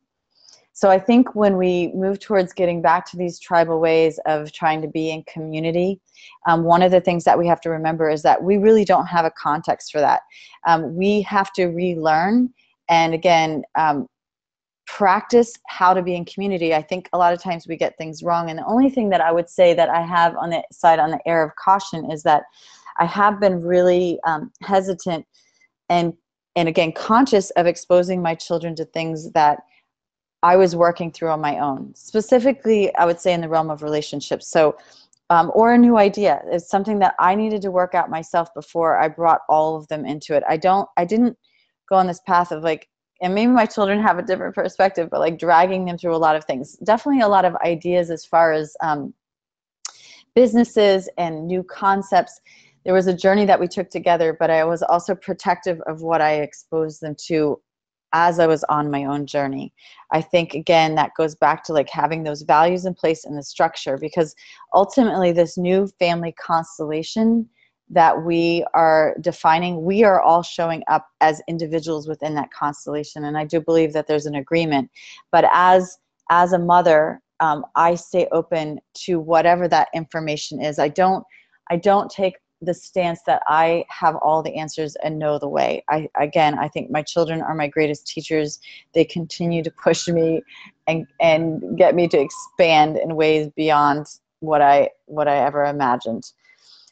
So 0.73 0.91
I 0.91 0.99
think 1.01 1.35
when 1.35 1.57
we 1.57 1.91
move 1.93 2.21
towards 2.21 2.53
getting 2.53 2.81
back 2.81 3.05
to 3.11 3.17
these 3.17 3.41
tribal 3.41 3.81
ways 3.81 4.21
of 4.27 4.53
trying 4.53 4.81
to 4.83 4.87
be 4.87 5.11
in 5.11 5.25
community, 5.25 6.01
um, 6.47 6.63
one 6.63 6.83
of 6.83 6.93
the 6.93 7.01
things 7.01 7.25
that 7.25 7.37
we 7.37 7.49
have 7.49 7.61
to 7.63 7.71
remember 7.71 8.09
is 8.09 8.23
that 8.23 8.41
we 8.41 8.59
really 8.59 8.85
don't 8.85 9.07
have 9.07 9.25
a 9.25 9.33
context 9.33 9.91
for 9.91 10.01
that. 10.01 10.21
Um, 10.69 10.95
we 10.95 11.21
have 11.23 11.53
to 11.55 11.67
relearn 11.67 12.55
and 12.89 13.13
again 13.13 13.65
um, 13.77 14.07
practice 14.89 15.53
how 15.67 15.93
to 15.93 16.03
be 16.03 16.17
in 16.17 16.25
community. 16.25 16.75
I 16.75 16.83
think 16.83 17.09
a 17.13 17.19
lot 17.19 17.33
of 17.35 17.43
times 17.43 17.69
we 17.69 17.77
get 17.77 17.97
things 17.99 18.23
wrong. 18.23 18.49
And 18.49 18.59
the 18.59 18.65
only 18.65 18.89
thing 18.89 19.11
that 19.11 19.21
I 19.21 19.31
would 19.31 19.49
say 19.49 19.75
that 19.75 19.91
I 19.91 20.01
have 20.01 20.37
on 20.37 20.51
the 20.51 20.63
side 20.73 20.99
on 20.99 21.11
the 21.11 21.21
air 21.29 21.45
of 21.45 21.55
caution 21.57 22.11
is 22.11 22.23
that 22.23 22.45
I 22.99 23.05
have 23.05 23.39
been 23.39 23.63
really 23.63 24.19
um, 24.27 24.51
hesitant 24.63 25.27
and 25.89 26.15
and 26.57 26.69
again 26.69 26.93
conscious 26.93 27.51
of 27.51 27.67
exposing 27.67 28.21
my 28.21 28.35
children 28.35 28.75
to 28.77 28.85
things 28.87 29.31
that 29.33 29.61
I 30.43 30.57
was 30.57 30.75
working 30.75 31.13
through 31.13 31.31
on 31.31 31.41
my 31.41 31.59
own. 31.59 31.95
Specifically, 31.95 32.95
I 32.97 33.05
would 33.05 33.21
say 33.21 33.33
in 33.33 33.41
the 33.41 33.49
realm 33.49 33.71
of 33.71 33.83
relationships. 33.83 34.49
So 34.49 34.77
um, 35.31 35.53
or 35.55 35.75
a 35.75 35.79
new 35.79 35.99
idea. 35.99 36.41
It's 36.47 36.71
something 36.71 36.99
that 37.01 37.15
I 37.19 37.35
needed 37.35 37.61
to 37.63 37.71
work 37.71 37.95
out 37.95 38.09
myself 38.09 38.49
before 38.55 38.99
I 38.99 39.09
brought 39.09 39.43
all 39.51 39.77
of 39.77 39.87
them 39.89 40.07
into 40.07 40.35
it. 40.35 40.43
I 40.49 40.57
don't 40.57 40.89
I 40.97 41.05
didn't 41.05 41.37
go 41.91 41.97
on 41.97 42.07
this 42.07 42.21
path 42.27 42.51
of 42.51 42.63
like 42.63 42.89
and 43.21 43.35
maybe 43.35 43.51
my 43.51 43.67
children 43.67 44.01
have 44.01 44.19
a 44.19 44.23
different 44.23 44.55
perspective, 44.55 45.09
but 45.11 45.21
like 45.21 45.39
dragging 45.39 45.85
them 45.85 45.99
through 45.99 46.15
a 46.15 46.19
lot 46.19 46.37
of 46.37 46.45
things. 46.45 46.77
Definitely 46.85 47.23
a 47.23 47.29
lot 47.29 47.45
of 47.45 47.57
ideas 47.57 48.11
as 48.11 48.25
far 48.25 48.53
as 48.53 48.77
um, 48.81 49.13
businesses 50.35 51.09
and 51.19 51.47
new 51.47 51.63
concepts. 51.65 52.41
There 52.85 52.95
was 52.95 53.09
a 53.09 53.15
journey 53.15 53.45
that 53.47 53.59
we 53.59 53.67
took 53.67 53.91
together, 53.91 54.37
but 54.39 54.51
I 54.51 54.65
was 54.65 54.83
also 54.83 55.15
protective 55.15 55.81
of 55.83 56.03
what 56.03 56.21
I 56.21 56.35
exposed 56.35 57.01
them 57.01 57.17
to 57.27 57.61
as 58.13 58.39
I 58.39 58.47
was 58.47 58.65
on 58.65 58.91
my 58.91 59.05
own 59.05 59.27
journey. 59.27 59.73
I 60.13 60.23
think 60.23 60.55
again 60.55 60.95
that 60.95 61.15
goes 61.17 61.35
back 61.35 61.63
to 61.65 61.73
like 61.73 61.91
having 61.91 62.23
those 62.23 62.43
values 62.43 62.87
in 62.87 62.95
place 62.95 63.25
in 63.25 63.37
the 63.37 63.43
structure 63.43 63.99
because 63.99 64.35
ultimately 64.73 65.33
this 65.33 65.59
new 65.59 65.89
family 65.99 66.33
constellation 66.33 67.49
that 67.91 68.25
we 68.25 68.65
are 68.75 69.17
defining, 69.21 69.85
we 69.85 70.05
are 70.05 70.21
all 70.21 70.43
showing 70.43 70.83
up 70.89 71.09
as 71.21 71.41
individuals 71.49 72.07
within 72.07 72.35
that 72.35 72.53
constellation. 72.53 73.25
And 73.25 73.39
I 73.39 73.45
do 73.45 73.61
believe 73.61 73.93
that 73.95 74.07
there's 74.07 74.27
an 74.27 74.35
agreement. 74.35 74.91
But 75.33 75.47
as 75.53 75.99
as 76.31 76.53
a 76.53 76.59
mother, 76.59 77.23
um, 77.41 77.65
I 77.75 77.95
stay 77.95 78.29
open 78.33 78.81
to 79.05 79.19
whatever 79.19 79.69
that 79.69 79.89
information 79.95 80.63
is. 80.63 80.79
I 80.79 80.89
don't 80.89 81.25
I 81.71 81.77
don't 81.77 82.11
take 82.11 82.37
the 82.61 82.75
stance 82.75 83.21
that 83.25 83.41
I 83.47 83.85
have 83.89 84.17
all 84.17 84.43
the 84.43 84.57
answers 84.57 84.97
and 84.97 85.19
know 85.19 85.39
the 85.39 85.49
way. 85.49 85.85
I 85.89 86.09
again, 86.21 86.59
I 86.59 86.69
think 86.69 86.91
my 86.91 87.03
children 87.03 87.41
are 87.41 87.55
my 87.55 87.69
greatest 87.69 88.07
teachers. 88.07 88.61
They 88.93 89.05
continue 89.05 89.63
to 89.63 89.71
push 89.71 90.09
me 90.09 90.43
and 90.87 91.07
and 91.21 91.79
get 91.79 91.95
me 91.95 92.09
to 92.09 92.21
expand 92.21 92.97
in 92.97 93.17
ways 93.17 93.49
beyond 93.57 94.07
what 94.41 94.61
I 94.61 94.91
what 95.07 95.29
I 95.29 95.39
ever 95.39 95.65
imagined 95.65 96.33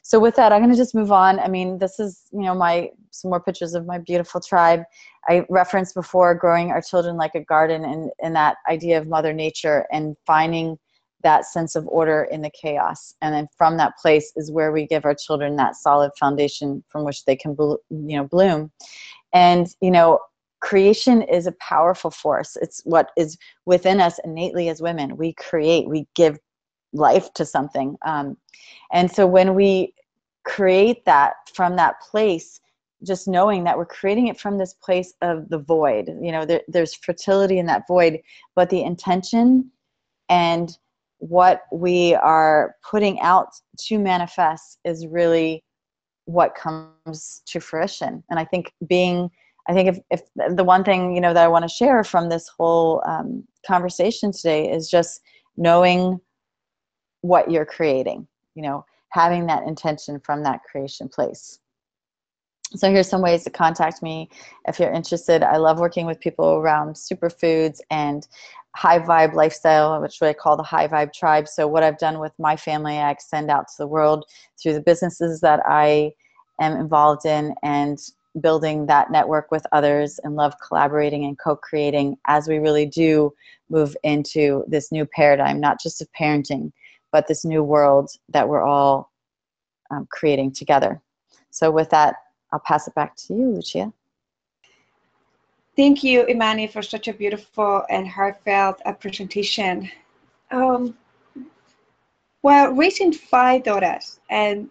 so 0.06 0.20
with 0.20 0.36
that, 0.36 0.52
I'm 0.52 0.60
going 0.60 0.70
to 0.70 0.76
just 0.76 0.94
move 0.94 1.10
on. 1.10 1.40
I 1.40 1.48
mean, 1.48 1.78
this 1.78 1.98
is, 1.98 2.26
you 2.30 2.42
know, 2.42 2.54
my 2.54 2.90
some 3.10 3.28
more 3.28 3.40
pictures 3.40 3.74
of 3.74 3.86
my 3.86 3.98
beautiful 3.98 4.40
tribe. 4.40 4.84
I 5.26 5.44
referenced 5.50 5.96
before 5.96 6.32
growing 6.32 6.70
our 6.70 6.80
children 6.80 7.16
like 7.16 7.34
a 7.34 7.40
garden 7.40 7.84
and, 7.84 8.12
and 8.22 8.36
that 8.36 8.58
idea 8.70 8.98
of 8.98 9.08
Mother 9.08 9.32
Nature 9.32 9.84
and 9.90 10.16
finding 10.24 10.78
that 11.24 11.44
sense 11.44 11.74
of 11.74 11.88
order 11.88 12.28
in 12.30 12.40
the 12.40 12.50
chaos. 12.50 13.16
And 13.20 13.34
then 13.34 13.48
from 13.58 13.78
that 13.78 13.94
place 14.00 14.32
is 14.36 14.52
where 14.52 14.70
we 14.70 14.86
give 14.86 15.04
our 15.04 15.16
children 15.16 15.56
that 15.56 15.74
solid 15.74 16.12
foundation 16.20 16.84
from 16.88 17.04
which 17.04 17.24
they 17.24 17.34
can, 17.34 17.56
you 17.58 18.16
know, 18.16 18.28
bloom. 18.28 18.70
And, 19.32 19.66
you 19.80 19.90
know, 19.90 20.20
creation 20.60 21.22
is 21.22 21.48
a 21.48 21.54
powerful 21.58 22.12
force. 22.12 22.56
It's 22.62 22.80
what 22.84 23.10
is 23.16 23.36
within 23.64 24.00
us 24.00 24.20
innately 24.22 24.68
as 24.68 24.80
women. 24.80 25.16
We 25.16 25.32
create, 25.32 25.88
we 25.88 26.06
give 26.14 26.38
life 26.96 27.32
to 27.34 27.44
something. 27.44 27.96
Um, 28.04 28.36
and 28.92 29.10
so 29.10 29.26
when 29.26 29.54
we 29.54 29.94
create 30.44 31.04
that 31.04 31.34
from 31.54 31.76
that 31.76 32.00
place, 32.00 32.60
just 33.04 33.28
knowing 33.28 33.64
that 33.64 33.76
we're 33.76 33.84
creating 33.84 34.28
it 34.28 34.40
from 34.40 34.58
this 34.58 34.74
place 34.74 35.12
of 35.20 35.48
the 35.48 35.58
void, 35.58 36.08
you 36.20 36.32
know, 36.32 36.44
there, 36.44 36.62
there's 36.68 36.94
fertility 36.94 37.58
in 37.58 37.66
that 37.66 37.86
void, 37.86 38.20
but 38.54 38.70
the 38.70 38.82
intention 38.82 39.70
and 40.28 40.78
what 41.18 41.62
we 41.72 42.14
are 42.14 42.76
putting 42.88 43.20
out 43.20 43.48
to 43.78 43.98
manifest 43.98 44.78
is 44.84 45.06
really 45.06 45.64
what 46.26 46.54
comes 46.54 47.42
to 47.46 47.60
fruition. 47.60 48.22
And 48.30 48.38
I 48.38 48.44
think 48.44 48.72
being, 48.86 49.30
I 49.68 49.72
think 49.72 49.88
if, 49.88 49.98
if 50.10 50.56
the 50.56 50.64
one 50.64 50.84
thing, 50.84 51.14
you 51.14 51.20
know, 51.20 51.32
that 51.32 51.44
I 51.44 51.48
want 51.48 51.64
to 51.64 51.68
share 51.68 52.04
from 52.04 52.28
this 52.28 52.48
whole 52.48 53.02
um, 53.06 53.44
conversation 53.66 54.32
today 54.32 54.70
is 54.70 54.90
just 54.90 55.20
knowing 55.56 56.20
what 57.26 57.50
you're 57.50 57.66
creating, 57.66 58.26
you 58.54 58.62
know, 58.62 58.84
having 59.08 59.46
that 59.46 59.66
intention 59.66 60.20
from 60.20 60.42
that 60.44 60.62
creation 60.62 61.08
place. 61.08 61.58
So 62.74 62.90
here's 62.90 63.08
some 63.08 63.22
ways 63.22 63.44
to 63.44 63.50
contact 63.50 64.02
me 64.02 64.28
if 64.66 64.80
you're 64.80 64.92
interested. 64.92 65.42
I 65.42 65.56
love 65.56 65.78
working 65.78 66.04
with 66.04 66.20
people 66.20 66.54
around 66.54 66.94
superfoods 66.94 67.80
and 67.90 68.26
high 68.74 68.98
vibe 68.98 69.34
lifestyle, 69.34 70.00
which 70.02 70.20
I 70.20 70.32
call 70.32 70.56
the 70.56 70.62
high 70.62 70.88
vibe 70.88 71.12
tribe. 71.12 71.48
So 71.48 71.66
what 71.66 71.82
I've 71.82 71.98
done 71.98 72.18
with 72.18 72.32
my 72.38 72.56
family, 72.56 72.98
I 72.98 73.10
extend 73.10 73.50
out 73.50 73.68
to 73.68 73.74
the 73.78 73.86
world 73.86 74.24
through 74.60 74.74
the 74.74 74.82
businesses 74.82 75.40
that 75.40 75.60
I 75.66 76.12
am 76.60 76.72
involved 76.72 77.24
in 77.24 77.54
and 77.62 77.98
building 78.40 78.86
that 78.86 79.10
network 79.10 79.50
with 79.50 79.66
others 79.72 80.20
and 80.24 80.36
love 80.36 80.54
collaborating 80.66 81.24
and 81.24 81.38
co-creating 81.38 82.18
as 82.26 82.48
we 82.48 82.58
really 82.58 82.84
do 82.84 83.32
move 83.70 83.96
into 84.02 84.64
this 84.68 84.92
new 84.92 85.06
paradigm, 85.06 85.58
not 85.60 85.80
just 85.80 86.02
of 86.02 86.08
parenting, 86.18 86.70
but 87.16 87.26
this 87.26 87.46
new 87.46 87.62
world 87.62 88.10
that 88.28 88.46
we're 88.46 88.60
all 88.62 89.10
um, 89.90 90.06
creating 90.10 90.52
together. 90.52 91.00
So 91.48 91.70
with 91.70 91.88
that, 91.88 92.16
I'll 92.52 92.60
pass 92.60 92.86
it 92.88 92.94
back 92.94 93.16
to 93.16 93.32
you, 93.32 93.52
Lucia. 93.54 93.90
Thank 95.76 96.04
you, 96.04 96.26
Imani, 96.28 96.66
for 96.66 96.82
such 96.82 97.08
a 97.08 97.14
beautiful 97.14 97.84
and 97.88 98.06
heartfelt 98.06 98.82
uh, 98.84 98.92
presentation. 98.92 99.90
Um, 100.50 100.94
well, 102.42 102.72
raising 102.72 103.14
five 103.14 103.64
daughters 103.64 104.20
and 104.28 104.68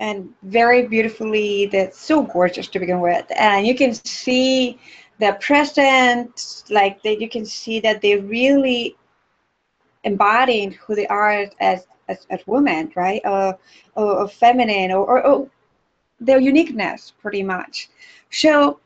and 0.00 0.32
very 0.42 0.88
beautifully, 0.88 1.66
that's 1.66 2.00
so 2.00 2.22
gorgeous 2.22 2.68
to 2.68 2.78
begin 2.78 3.00
with, 3.00 3.26
and 3.36 3.66
you 3.66 3.74
can 3.74 3.92
see 3.92 4.78
the 5.18 5.36
present, 5.40 6.64
like 6.70 7.02
that. 7.02 7.20
You 7.20 7.28
can 7.28 7.44
see 7.44 7.78
that 7.80 8.00
they 8.00 8.16
really 8.16 8.96
embodying 10.06 10.72
who 10.72 10.94
they 10.94 11.06
are 11.08 11.46
as 11.60 11.86
as, 12.08 12.26
as 12.30 12.40
women, 12.46 12.92
right? 12.94 13.20
Or, 13.24 13.58
or, 13.96 14.20
or 14.20 14.28
feminine, 14.28 14.92
or, 14.92 15.04
or, 15.06 15.26
or 15.26 15.50
their 16.20 16.40
uniqueness, 16.40 17.12
pretty 17.20 17.42
much. 17.42 17.90
So 18.30 18.80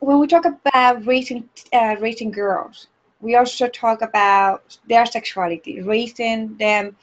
when 0.00 0.18
we 0.18 0.26
talk 0.26 0.44
about 0.44 1.06
raising 1.06 1.48
uh, 1.72 1.96
raising 2.00 2.30
girls, 2.30 2.88
we 3.20 3.36
also 3.36 3.68
talk 3.68 4.02
about 4.02 4.76
their 4.88 5.06
sexuality, 5.06 5.80
raising 5.80 6.56
them 6.56 6.96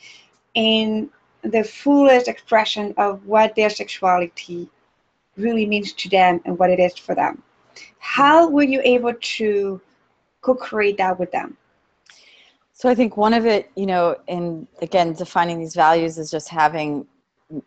in 0.54 1.10
the 1.42 1.64
fullest 1.64 2.28
expression 2.28 2.94
of 2.98 3.26
what 3.26 3.56
their 3.56 3.70
sexuality 3.70 4.70
really 5.38 5.66
means 5.66 5.94
to 5.94 6.10
them 6.10 6.42
and 6.46 6.58
what 6.60 6.70
it 6.70 6.80
is 6.80 6.98
for 6.98 7.16
them. 7.16 7.42
How 8.00 8.50
were 8.50 8.64
you 8.64 8.82
able 8.84 9.14
to 9.38 9.82
co-create 10.42 10.98
that 10.98 11.18
with 11.20 11.32
them? 11.32 11.58
So 12.84 12.90
I 12.90 12.96
think 12.96 13.16
one 13.16 13.34
of 13.34 13.46
it, 13.46 13.72
you 13.78 13.86
know, 13.86 14.18
in 14.28 14.68
again 14.82 15.14
defining 15.14 15.58
these 15.58 15.74
values 15.74 16.18
is 16.18 16.30
just 16.30 16.50
having 16.50 17.08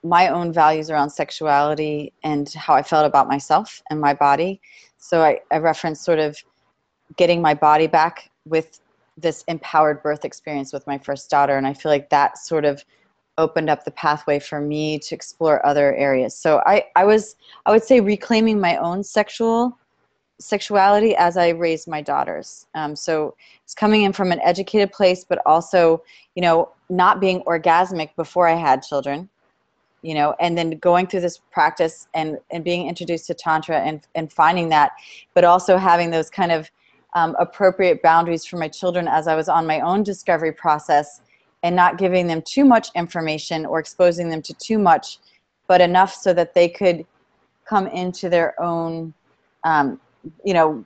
my 0.02 0.28
own 0.28 0.52
values 0.52 0.90
around 0.90 1.08
sexuality 1.08 2.12
and 2.22 2.46
how 2.52 2.74
I 2.74 2.82
felt 2.82 3.06
about 3.06 3.26
myself 3.26 3.80
and 3.88 3.98
my 3.98 4.12
body. 4.12 4.60
So 4.98 5.22
I, 5.22 5.40
I 5.50 5.56
referenced 5.56 6.04
sort 6.04 6.18
of 6.18 6.36
getting 7.16 7.40
my 7.40 7.54
body 7.54 7.86
back 7.86 8.30
with 8.44 8.78
this 9.16 9.42
empowered 9.48 10.02
birth 10.02 10.26
experience 10.26 10.70
with 10.70 10.86
my 10.86 10.98
first 10.98 11.30
daughter. 11.30 11.56
And 11.56 11.66
I 11.66 11.72
feel 11.72 11.90
like 11.90 12.10
that 12.10 12.36
sort 12.36 12.66
of 12.66 12.84
opened 13.38 13.70
up 13.70 13.86
the 13.86 13.92
pathway 13.92 14.38
for 14.38 14.60
me 14.60 14.98
to 14.98 15.14
explore 15.14 15.64
other 15.64 15.94
areas. 15.94 16.36
So 16.36 16.62
I, 16.66 16.84
I 16.94 17.06
was, 17.06 17.36
I 17.64 17.70
would 17.70 17.84
say 17.84 18.00
reclaiming 18.00 18.60
my 18.60 18.76
own 18.76 19.02
sexual 19.02 19.78
sexuality 20.38 21.14
as 21.16 21.36
I 21.36 21.50
raised 21.50 21.88
my 21.88 22.02
daughters. 22.02 22.66
Um, 22.74 22.94
so 22.94 23.34
it's 23.64 23.74
coming 23.74 24.02
in 24.02 24.12
from 24.12 24.32
an 24.32 24.40
educated 24.40 24.92
place, 24.92 25.24
but 25.24 25.40
also, 25.46 26.02
you 26.34 26.42
know, 26.42 26.70
not 26.90 27.20
being 27.20 27.42
orgasmic 27.42 28.14
before 28.16 28.48
I 28.48 28.54
had 28.54 28.82
children 28.82 29.28
you 30.06 30.14
know 30.14 30.34
and 30.38 30.56
then 30.56 30.70
going 30.78 31.06
through 31.06 31.20
this 31.20 31.40
practice 31.50 32.06
and 32.14 32.38
and 32.50 32.62
being 32.62 32.86
introduced 32.88 33.26
to 33.26 33.34
tantra 33.34 33.80
and 33.80 34.06
and 34.14 34.32
finding 34.32 34.68
that 34.68 34.92
but 35.34 35.44
also 35.44 35.76
having 35.76 36.10
those 36.10 36.30
kind 36.30 36.52
of 36.52 36.70
um, 37.14 37.34
appropriate 37.38 38.02
boundaries 38.02 38.44
for 38.44 38.56
my 38.56 38.68
children 38.68 39.08
as 39.08 39.26
i 39.26 39.34
was 39.34 39.48
on 39.48 39.66
my 39.66 39.80
own 39.80 40.02
discovery 40.02 40.52
process 40.52 41.22
and 41.62 41.74
not 41.74 41.98
giving 41.98 42.26
them 42.26 42.40
too 42.42 42.64
much 42.64 42.88
information 42.94 43.66
or 43.66 43.80
exposing 43.80 44.28
them 44.28 44.42
to 44.42 44.54
too 44.54 44.78
much 44.78 45.18
but 45.66 45.80
enough 45.80 46.14
so 46.14 46.32
that 46.32 46.54
they 46.54 46.68
could 46.68 47.04
come 47.64 47.88
into 47.88 48.28
their 48.28 48.60
own 48.62 49.12
um, 49.64 50.00
you 50.44 50.54
know 50.54 50.84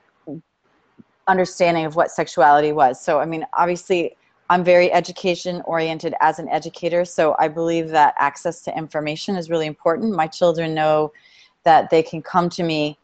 understanding 1.28 1.84
of 1.84 1.94
what 1.96 2.10
sexuality 2.10 2.72
was 2.72 3.00
so 3.00 3.20
i 3.20 3.24
mean 3.24 3.46
obviously 3.54 4.16
I'm 4.50 4.64
very 4.64 4.92
education 4.92 5.62
oriented 5.64 6.12
as 6.20 6.40
an 6.40 6.48
educator, 6.48 7.04
so 7.04 7.36
I 7.38 7.46
believe 7.46 7.90
that 7.90 8.14
access 8.18 8.62
to 8.62 8.76
information 8.76 9.36
is 9.36 9.48
really 9.48 9.66
important. 9.66 10.12
My 10.12 10.26
children 10.26 10.74
know 10.74 11.12
that 11.62 11.88
they 11.88 12.02
can 12.02 12.20
come 12.20 12.48
to 12.50 12.64
me 12.64 12.98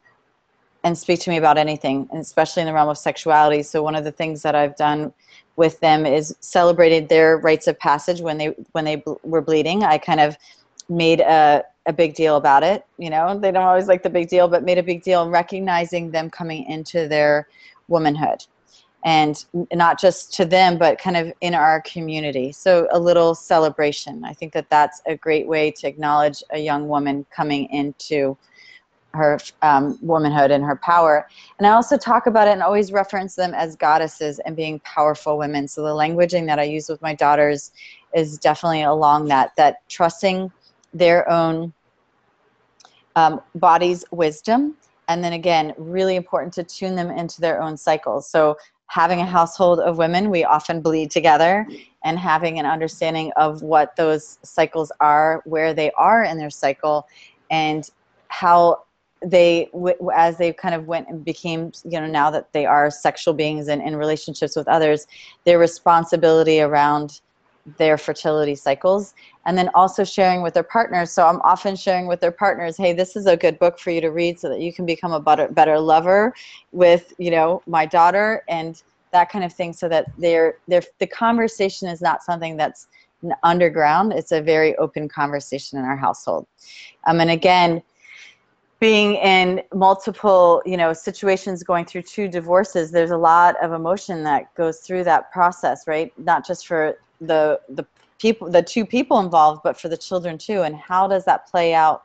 and 0.83 0.99
speak 0.99 1.21
to 1.21 1.31
me 1.31 1.37
about 1.37 1.57
anything, 1.57 2.09
and 2.11 2.21
especially 2.21 2.63
in 2.63 2.67
the 2.67 2.73
realm 2.75 2.89
of 2.89 2.99
sexuality. 2.99 3.63
So 3.63 3.81
one 3.81 3.95
of 3.95 4.03
the 4.03 4.11
things 4.11 4.43
that 4.43 4.57
I've 4.57 4.75
done 4.75 5.13
with 5.55 5.79
them 5.79 6.05
is 6.05 6.35
celebrated 6.41 7.09
their 7.09 7.39
rites 7.39 7.69
of 7.69 7.79
passage 7.79 8.21
when 8.21 8.39
they 8.39 8.49
when 8.73 8.85
they 8.85 9.05
were 9.23 9.41
bleeding. 9.41 9.85
I 9.85 9.99
kind 9.99 10.19
of 10.19 10.37
made 10.89 11.21
a 11.21 11.65
a 11.87 11.93
big 11.93 12.15
deal 12.15 12.37
about 12.37 12.63
it. 12.63 12.85
You 12.99 13.11
know, 13.11 13.39
they 13.39 13.53
don't 13.53 13.63
always 13.63 13.87
like 13.87 14.03
the 14.03 14.11
big 14.11 14.29
deal, 14.29 14.49
but 14.49 14.65
made 14.65 14.79
a 14.79 14.83
big 14.83 15.03
deal 15.03 15.23
in 15.23 15.31
recognizing 15.31 16.11
them 16.11 16.31
coming 16.31 16.65
into 16.67 17.07
their 17.09 17.49
womanhood. 17.89 18.45
And 19.05 19.45
not 19.73 20.01
just 20.01 20.35
to 20.35 20.45
them 20.45 20.79
but 20.79 20.99
kind 20.99 21.17
of 21.17 21.33
in 21.41 21.55
our 21.55 21.81
community. 21.83 22.51
So 22.51 22.89
a 22.91 22.99
little 22.99 23.37
celebration. 23.37 24.25
I 24.25 24.33
think 24.33 24.53
that 24.55 24.69
that's 24.69 25.01
a 25.07 25.17
great 25.17 25.47
way 25.47 25.71
to 25.71 25.87
acknowledge 25.87 26.43
a 26.51 26.59
young 26.59 26.89
woman 26.89 27.25
coming 27.31 27.71
into 27.71 28.37
her 29.15 29.39
um, 29.63 29.97
womanhood 30.03 30.51
and 30.51 30.65
her 30.65 30.77
power. 30.77 31.29
And 31.59 31.67
i 31.67 31.71
also 31.71 31.97
talk 31.97 32.27
about 32.27 32.49
it 32.49 32.53
and 32.53 32.63
always 32.63 32.93
reference 32.93 33.35
them 33.37 33.55
as 33.55 33.77
goddesses 33.77 34.41
and 34.41 34.57
being 34.57 34.81
powerful 34.81 35.39
women. 35.39 35.69
So 35.69 35.83
the 35.83 35.95
languaging 35.95 36.47
that 36.47 36.59
i 36.59 36.65
use 36.65 36.89
with 36.89 37.01
my 37.01 37.15
daughters 37.15 37.73
is 38.15 38.39
definitely 38.39 38.83
along 38.83 39.29
that 39.29 39.53
that 39.57 39.89
trusting 39.89 40.51
their 40.99 41.29
own 41.31 41.73
um, 43.17 43.41
body's 43.55 44.05
wisdom. 44.11 44.77
And 45.09 45.23
then 45.23 45.33
again 45.33 45.73
really 45.77 46.17
important 46.17 46.53
to 46.55 46.65
tune 46.65 46.97
them 46.97 47.11
into 47.11 47.41
their 47.41 47.63
own 47.63 47.77
cycles. 47.77 48.29
So 48.29 48.57
having 48.89 49.21
a 49.21 49.27
household 49.27 49.81
of 49.81 49.99
women, 49.99 50.31
we 50.31 50.45
often 50.45 50.81
bleed 50.81 51.11
together, 51.11 51.67
and 52.05 52.19
having 52.19 52.59
an 52.59 52.67
understanding 52.67 53.33
of 53.37 53.63
what 53.63 53.97
those 53.97 54.39
cycles 54.43 54.93
are, 55.01 55.43
where 55.45 55.75
they 55.75 55.91
are 55.93 56.25
in 56.25 56.39
their 56.39 56.51
cycle, 56.51 57.07
and 57.51 57.89
how 58.29 58.83
they 59.25 59.69
as 60.15 60.37
they 60.37 60.53
kind 60.53 60.75
of 60.75 60.87
went 60.87 61.09
and 61.09 61.25
became 61.25 61.73
you 61.85 61.99
know 61.99 62.07
now 62.07 62.31
that 62.31 62.53
they 62.53 62.67
are 62.67 62.91
sexual 62.91 63.33
beings 63.33 63.67
and 63.67 63.81
in 63.81 63.97
relationships 63.97 64.55
with 64.55 64.69
others 64.69 65.07
their 65.45 65.59
responsibility 65.59 66.61
around 66.61 67.23
their 67.79 67.99
fertility 67.99 68.55
cycles 68.55 69.15
and 69.45 69.59
then 69.59 69.69
also 69.75 70.05
sharing 70.05 70.43
with 70.43 70.55
their 70.55 70.63
partners. 70.63 71.11
So 71.11 71.27
i'm 71.27 71.41
often 71.43 71.75
sharing 71.77 72.07
with 72.07 72.21
their 72.21 72.33
partners 72.33 72.77
hey 72.77 72.93
this 72.93 73.17
is 73.17 73.27
a 73.27 73.37
good 73.37 73.59
book 73.59 73.79
for 73.79 73.91
you 73.91 74.01
to 74.01 74.11
read 74.11 74.39
so 74.39 74.49
that 74.49 74.61
you 74.61 74.73
can 74.73 74.87
become 74.87 75.13
a 75.13 75.21
better, 75.21 75.49
better 75.49 75.79
lover 75.79 76.33
with 76.73 77.13
you 77.19 77.31
know 77.31 77.63
my 77.67 77.85
daughter 77.87 78.45
and 78.49 78.83
that 79.13 79.31
kind 79.31 79.45
of 79.45 79.53
thing 79.53 79.73
so 79.73 79.89
that 79.89 80.07
they're, 80.19 80.59
they're 80.69 80.83
the 80.99 81.07
conversation 81.07 81.89
is 81.89 82.01
not 82.01 82.23
something 82.23 82.57
that's 82.57 82.89
underground. 83.43 84.13
It's 84.13 84.33
a 84.33 84.43
very 84.43 84.77
open 84.77 85.09
conversation 85.09 85.79
in 85.79 85.85
our 85.85 85.97
household. 85.97 86.47
Um, 87.07 87.21
and 87.21 87.31
again 87.31 87.83
being 88.79 89.15
in 89.15 89.63
multiple 89.75 90.63
you 90.67 90.77
know 90.77 90.93
situations 90.93 91.63
going 91.63 91.87
through 91.87 92.03
two 92.03 92.29
divorces 92.29 92.91
there's 92.91 93.11
a 93.11 93.17
lot 93.17 93.57
of 93.65 93.73
emotion 93.73 94.23
that 94.23 94.55
goes 94.55 94.81
through 94.81 95.03
that 95.03 95.33
process 95.33 95.87
right? 95.87 96.13
Not 96.19 96.47
just 96.47 96.67
for 96.67 96.99
the 97.21 97.61
the 97.69 97.87
people 98.19 98.51
the 98.51 98.63
two 98.63 98.87
people 98.87 99.19
involved 99.21 99.61
but 99.63 99.79
for 99.79 99.89
the 99.89 99.97
children 99.97 100.39
too 100.39 100.63
and 100.63 100.75
how 100.77 101.07
does 101.07 101.25
that 101.25 101.47
play 101.49 101.75
out 101.75 102.05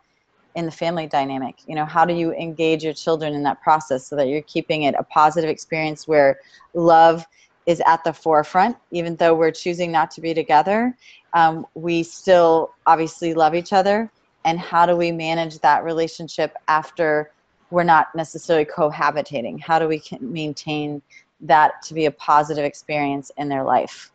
in 0.56 0.66
the 0.66 0.72
family 0.72 1.08
dynamic 1.08 1.56
you 1.68 1.76
know 1.76 1.86
how 1.86 2.04
do 2.04 2.14
you 2.14 2.34
engage 2.34 2.84
your 2.84 2.94
children 2.94 3.34
in 3.34 3.44
that 3.44 3.62
process 3.62 4.06
so 4.06 4.16
that 4.16 4.28
you're 4.28 4.42
keeping 4.42 4.84
it 4.84 4.96
a 4.98 5.04
positive 5.04 5.50
experience 5.50 6.08
where 6.08 6.40
love 6.74 7.26
is 7.66 7.82
at 7.86 8.04
the 8.04 8.14
forefront, 8.14 8.76
even 8.92 9.16
though 9.16 9.34
we're 9.36 9.52
choosing 9.52 9.92
not 9.92 10.12
to 10.12 10.22
be 10.22 10.34
together. 10.34 10.96
Um, 11.34 11.66
we 11.76 12.04
still 12.04 12.72
obviously 12.86 13.34
love 13.34 13.56
each 13.56 13.74
other. 13.74 14.12
And 14.46 14.60
how 14.60 14.86
do 14.86 14.96
we 14.96 15.12
manage 15.12 15.60
that 15.60 15.84
relationship 15.84 16.56
after 16.68 17.32
we're 17.70 17.84
not 17.84 18.14
necessarily 18.16 18.66
cohabitating? 18.66 19.62
How 19.62 19.78
do 19.80 19.88
we 19.88 20.02
maintain 20.20 21.02
that 21.42 21.82
to 21.84 21.94
be 21.94 22.06
a 22.06 22.12
positive 22.12 22.66
experience 22.66 23.32
in 23.38 23.50
their 23.50 23.64
life? 23.64 24.12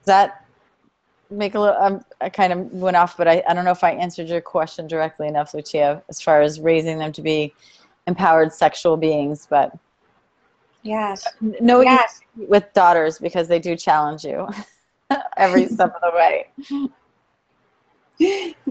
Does 0.00 0.06
that 0.06 0.44
make 1.30 1.54
a 1.54 1.60
little, 1.60 1.76
um, 1.80 2.04
I 2.20 2.28
kind 2.28 2.52
of 2.52 2.72
went 2.72 2.96
off, 2.96 3.16
but 3.16 3.28
I, 3.28 3.42
I 3.48 3.54
don't 3.54 3.64
know 3.64 3.70
if 3.70 3.84
I 3.84 3.92
answered 3.92 4.28
your 4.28 4.40
question 4.40 4.86
directly 4.86 5.28
enough, 5.28 5.54
Lucia, 5.54 6.02
as 6.08 6.20
far 6.20 6.40
as 6.42 6.60
raising 6.60 6.98
them 6.98 7.12
to 7.12 7.22
be 7.22 7.54
empowered 8.06 8.52
sexual 8.52 8.96
beings, 8.96 9.46
but. 9.48 9.76
Yes. 10.82 11.26
No, 11.40 11.82
yes. 11.82 12.20
with 12.36 12.72
daughters 12.72 13.18
because 13.18 13.46
they 13.48 13.58
do 13.58 13.76
challenge 13.76 14.24
you 14.24 14.48
every 15.36 15.66
step 15.66 15.94
of 15.94 16.00
the 16.00 16.16
way. 16.16 16.88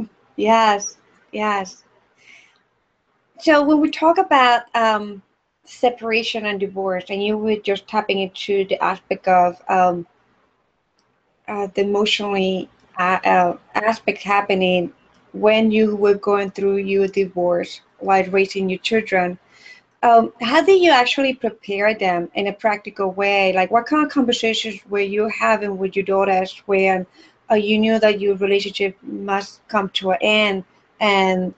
Yes, 0.39 0.95
yes. 1.33 1.83
So 3.39 3.61
when 3.61 3.81
we 3.81 3.91
talk 3.91 4.17
about 4.17 4.63
um, 4.73 5.21
separation 5.65 6.45
and 6.45 6.57
divorce, 6.57 7.03
and 7.09 7.21
you 7.21 7.37
were 7.37 7.57
just 7.57 7.89
tapping 7.89 8.19
into 8.19 8.63
the 8.69 8.81
aspect 8.81 9.27
of 9.27 9.61
um, 9.67 10.07
uh, 11.49 11.67
the 11.73 11.81
emotionally 11.81 12.69
uh, 12.97 13.19
uh, 13.25 13.57
aspect 13.73 14.21
happening 14.21 14.93
when 15.33 15.71
you 15.71 15.95
were 15.95 16.13
going 16.13 16.51
through 16.51 16.77
your 16.77 17.07
divorce 17.07 17.81
while 17.99 18.23
raising 18.25 18.69
your 18.69 18.79
children. 18.79 19.37
Um, 20.01 20.31
how 20.41 20.61
did 20.63 20.81
you 20.81 20.91
actually 20.91 21.33
prepare 21.33 21.93
them 21.93 22.29
in 22.35 22.47
a 22.47 22.53
practical 22.53 23.11
way? 23.11 23.51
Like, 23.51 23.69
what 23.71 23.85
kind 23.85 24.05
of 24.05 24.11
conversations 24.11 24.79
were 24.89 24.99
you 24.99 25.27
having 25.27 25.77
with 25.77 25.95
your 25.95 26.05
daughters 26.05 26.61
when 26.65 27.05
uh, 27.51 27.55
you 27.55 27.77
knew 27.79 27.99
that 27.99 28.21
your 28.21 28.35
relationship 28.35 28.95
must 29.01 29.67
come 29.67 29.89
to 29.89 30.11
an 30.11 30.17
end, 30.21 30.63
and, 31.01 31.53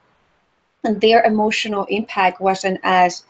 and 0.84 1.00
their 1.02 1.24
emotional 1.24 1.86
impact 1.86 2.42
wasn't 2.42 2.80
as 2.84 3.24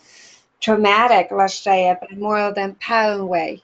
traumatic, 0.62 1.28
let's 1.32 1.56
say, 1.56 1.94
but 2.00 2.18
more 2.18 2.40
of 2.40 2.56
an 2.58 2.70
empowering 2.70 3.28
way? 3.28 3.64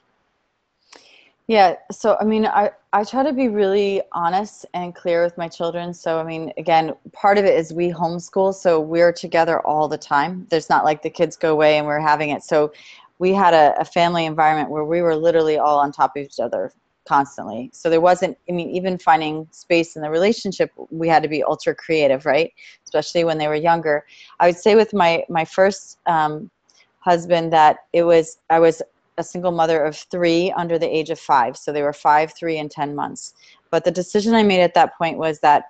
Yeah, 1.48 1.76
so 1.90 2.18
I 2.20 2.24
mean, 2.24 2.44
I, 2.44 2.70
I 2.92 3.04
try 3.04 3.22
to 3.22 3.32
be 3.32 3.48
really 3.48 4.02
honest 4.12 4.66
and 4.74 4.94
clear 4.94 5.24
with 5.24 5.38
my 5.38 5.48
children. 5.48 5.94
So, 5.94 6.18
I 6.20 6.22
mean, 6.24 6.52
again, 6.58 6.92
part 7.14 7.38
of 7.38 7.46
it 7.46 7.58
is 7.58 7.72
we 7.72 7.90
homeschool, 7.90 8.54
so 8.54 8.78
we're 8.80 9.12
together 9.12 9.60
all 9.66 9.88
the 9.88 9.96
time. 9.96 10.46
There's 10.50 10.68
not 10.68 10.84
like 10.84 11.02
the 11.02 11.08
kids 11.10 11.36
go 11.36 11.52
away 11.52 11.78
and 11.78 11.86
we're 11.86 12.00
having 12.00 12.30
it. 12.30 12.42
So, 12.44 12.72
we 13.18 13.32
had 13.32 13.54
a, 13.54 13.74
a 13.80 13.84
family 13.84 14.26
environment 14.26 14.70
where 14.70 14.84
we 14.84 15.00
were 15.02 15.16
literally 15.16 15.58
all 15.58 15.78
on 15.78 15.90
top 15.90 16.16
of 16.16 16.22
each 16.22 16.38
other 16.38 16.70
constantly. 17.06 17.70
So, 17.72 17.88
there 17.88 18.02
wasn't, 18.02 18.36
I 18.48 18.52
mean, 18.52 18.68
even 18.70 18.98
finding 18.98 19.48
space 19.50 19.96
in 19.96 20.02
the 20.02 20.10
relationship, 20.10 20.70
we 20.90 21.08
had 21.08 21.22
to 21.22 21.30
be 21.30 21.42
ultra 21.42 21.74
creative, 21.74 22.26
right? 22.26 22.52
Especially 22.84 23.24
when 23.24 23.38
they 23.38 23.48
were 23.48 23.54
younger. 23.54 24.04
I 24.38 24.48
would 24.48 24.58
say 24.58 24.74
with 24.74 24.92
my, 24.92 25.24
my 25.30 25.46
first 25.46 25.98
um, 26.04 26.50
husband 27.00 27.54
that 27.54 27.78
it 27.94 28.02
was, 28.02 28.38
I 28.50 28.58
was 28.58 28.82
a 29.18 29.24
single 29.24 29.52
mother 29.52 29.84
of 29.84 29.96
three 29.96 30.52
under 30.52 30.78
the 30.78 30.86
age 30.86 31.10
of 31.10 31.18
five. 31.18 31.56
So 31.56 31.72
they 31.72 31.82
were 31.82 31.92
five, 31.92 32.32
three, 32.32 32.58
and 32.58 32.70
10 32.70 32.94
months. 32.94 33.34
But 33.70 33.84
the 33.84 33.90
decision 33.90 34.34
I 34.34 34.42
made 34.42 34.62
at 34.62 34.74
that 34.74 34.96
point 34.96 35.18
was 35.18 35.40
that 35.40 35.64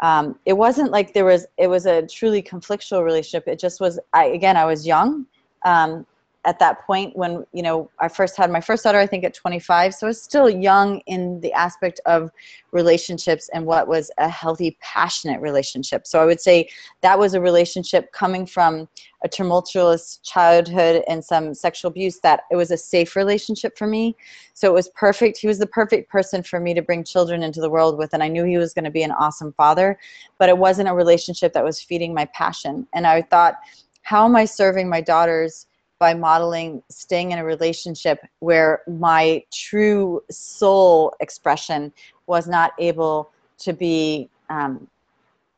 um, 0.00 0.38
it 0.44 0.52
wasn't 0.52 0.90
like 0.90 1.14
there 1.14 1.24
was, 1.24 1.46
it 1.56 1.68
was 1.68 1.86
a 1.86 2.06
truly 2.06 2.42
conflictual 2.42 3.04
relationship. 3.04 3.48
It 3.48 3.58
just 3.58 3.80
was, 3.80 3.98
I, 4.12 4.26
again, 4.26 4.56
I 4.56 4.64
was 4.64 4.86
young. 4.86 5.26
Um, 5.64 6.06
at 6.44 6.58
that 6.58 6.86
point 6.86 7.16
when 7.16 7.44
you 7.52 7.62
know 7.62 7.90
I 7.98 8.08
first 8.08 8.36
had 8.36 8.50
my 8.50 8.60
first 8.60 8.84
daughter 8.84 8.98
I 8.98 9.06
think 9.06 9.24
at 9.24 9.34
25 9.34 9.94
so 9.94 10.06
I 10.06 10.08
was 10.08 10.22
still 10.22 10.48
young 10.48 11.00
in 11.06 11.40
the 11.40 11.52
aspect 11.52 12.00
of 12.06 12.30
relationships 12.72 13.48
and 13.52 13.64
what 13.64 13.88
was 13.88 14.10
a 14.18 14.28
healthy 14.28 14.76
passionate 14.80 15.40
relationship. 15.40 16.06
So 16.06 16.20
I 16.20 16.26
would 16.26 16.40
say 16.40 16.68
that 17.00 17.18
was 17.18 17.34
a 17.34 17.40
relationship 17.40 18.12
coming 18.12 18.46
from 18.46 18.88
a 19.24 19.28
tumultuous 19.28 20.18
childhood 20.22 21.02
and 21.08 21.24
some 21.24 21.54
sexual 21.54 21.90
abuse 21.90 22.20
that 22.20 22.42
it 22.50 22.56
was 22.56 22.70
a 22.70 22.76
safe 22.76 23.16
relationship 23.16 23.76
for 23.76 23.86
me. 23.86 24.14
So 24.54 24.68
it 24.68 24.74
was 24.74 24.90
perfect. 24.90 25.38
He 25.38 25.46
was 25.46 25.58
the 25.58 25.66
perfect 25.66 26.10
person 26.10 26.42
for 26.42 26.60
me 26.60 26.74
to 26.74 26.82
bring 26.82 27.04
children 27.04 27.42
into 27.42 27.60
the 27.60 27.70
world 27.70 27.98
with 27.98 28.12
and 28.12 28.22
I 28.22 28.28
knew 28.28 28.44
he 28.44 28.58
was 28.58 28.74
going 28.74 28.84
to 28.84 28.90
be 28.90 29.02
an 29.02 29.12
awesome 29.12 29.52
father 29.52 29.98
but 30.38 30.48
it 30.48 30.58
wasn't 30.58 30.88
a 30.88 30.94
relationship 30.94 31.52
that 31.54 31.64
was 31.64 31.80
feeding 31.80 32.14
my 32.14 32.26
passion. 32.26 32.86
And 32.94 33.06
I 33.06 33.22
thought 33.22 33.54
how 34.02 34.24
am 34.24 34.36
I 34.36 34.44
serving 34.44 34.88
my 34.88 35.00
daughters 35.00 35.66
by 35.98 36.14
modeling 36.14 36.82
staying 36.88 37.32
in 37.32 37.38
a 37.38 37.44
relationship 37.44 38.20
where 38.40 38.82
my 38.86 39.42
true 39.52 40.22
soul 40.30 41.14
expression 41.20 41.92
was 42.26 42.46
not 42.46 42.72
able 42.78 43.30
to 43.58 43.72
be 43.72 44.28
um, 44.50 44.86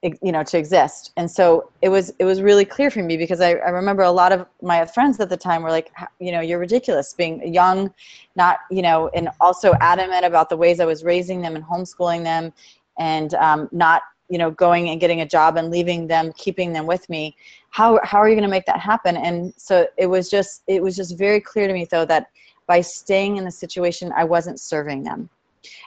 you 0.02 0.32
know 0.32 0.42
to 0.42 0.56
exist. 0.56 1.12
And 1.16 1.30
so 1.30 1.70
it 1.82 1.90
was 1.90 2.12
it 2.18 2.24
was 2.24 2.40
really 2.40 2.64
clear 2.64 2.90
for 2.90 3.02
me 3.02 3.16
because 3.16 3.40
I, 3.40 3.50
I 3.52 3.70
remember 3.70 4.02
a 4.02 4.10
lot 4.10 4.32
of 4.32 4.46
my 4.62 4.84
friends 4.86 5.20
at 5.20 5.28
the 5.28 5.36
time 5.36 5.62
were 5.62 5.70
like 5.70 5.92
you 6.18 6.32
know 6.32 6.40
you're 6.40 6.58
ridiculous 6.58 7.12
being 7.12 7.52
young 7.52 7.92
not 8.34 8.60
you 8.70 8.82
know 8.82 9.10
and 9.14 9.28
also 9.40 9.74
adamant 9.80 10.24
about 10.24 10.48
the 10.48 10.56
ways 10.56 10.80
i 10.80 10.86
was 10.86 11.04
raising 11.04 11.42
them 11.42 11.54
and 11.54 11.64
homeschooling 11.64 12.22
them 12.24 12.52
and 12.98 13.34
um, 13.34 13.68
not 13.72 14.02
you 14.30 14.38
know 14.38 14.50
going 14.50 14.88
and 14.88 15.00
getting 15.00 15.20
a 15.20 15.26
job 15.26 15.56
and 15.56 15.70
leaving 15.70 16.06
them 16.06 16.32
keeping 16.36 16.72
them 16.72 16.86
with 16.86 17.08
me 17.10 17.36
how 17.70 18.00
how 18.02 18.18
are 18.18 18.28
you 18.28 18.34
going 18.34 18.42
to 18.42 18.50
make 18.50 18.66
that 18.66 18.80
happen? 18.80 19.16
And 19.16 19.54
so 19.56 19.86
it 19.96 20.06
was 20.06 20.28
just 20.28 20.62
it 20.66 20.82
was 20.82 20.96
just 20.96 21.16
very 21.16 21.40
clear 21.40 21.66
to 21.66 21.72
me 21.72 21.86
though 21.90 22.04
that 22.04 22.26
by 22.66 22.80
staying 22.80 23.36
in 23.36 23.44
the 23.44 23.50
situation 23.50 24.12
i 24.16 24.24
wasn't 24.24 24.60
serving 24.60 25.02
them. 25.02 25.28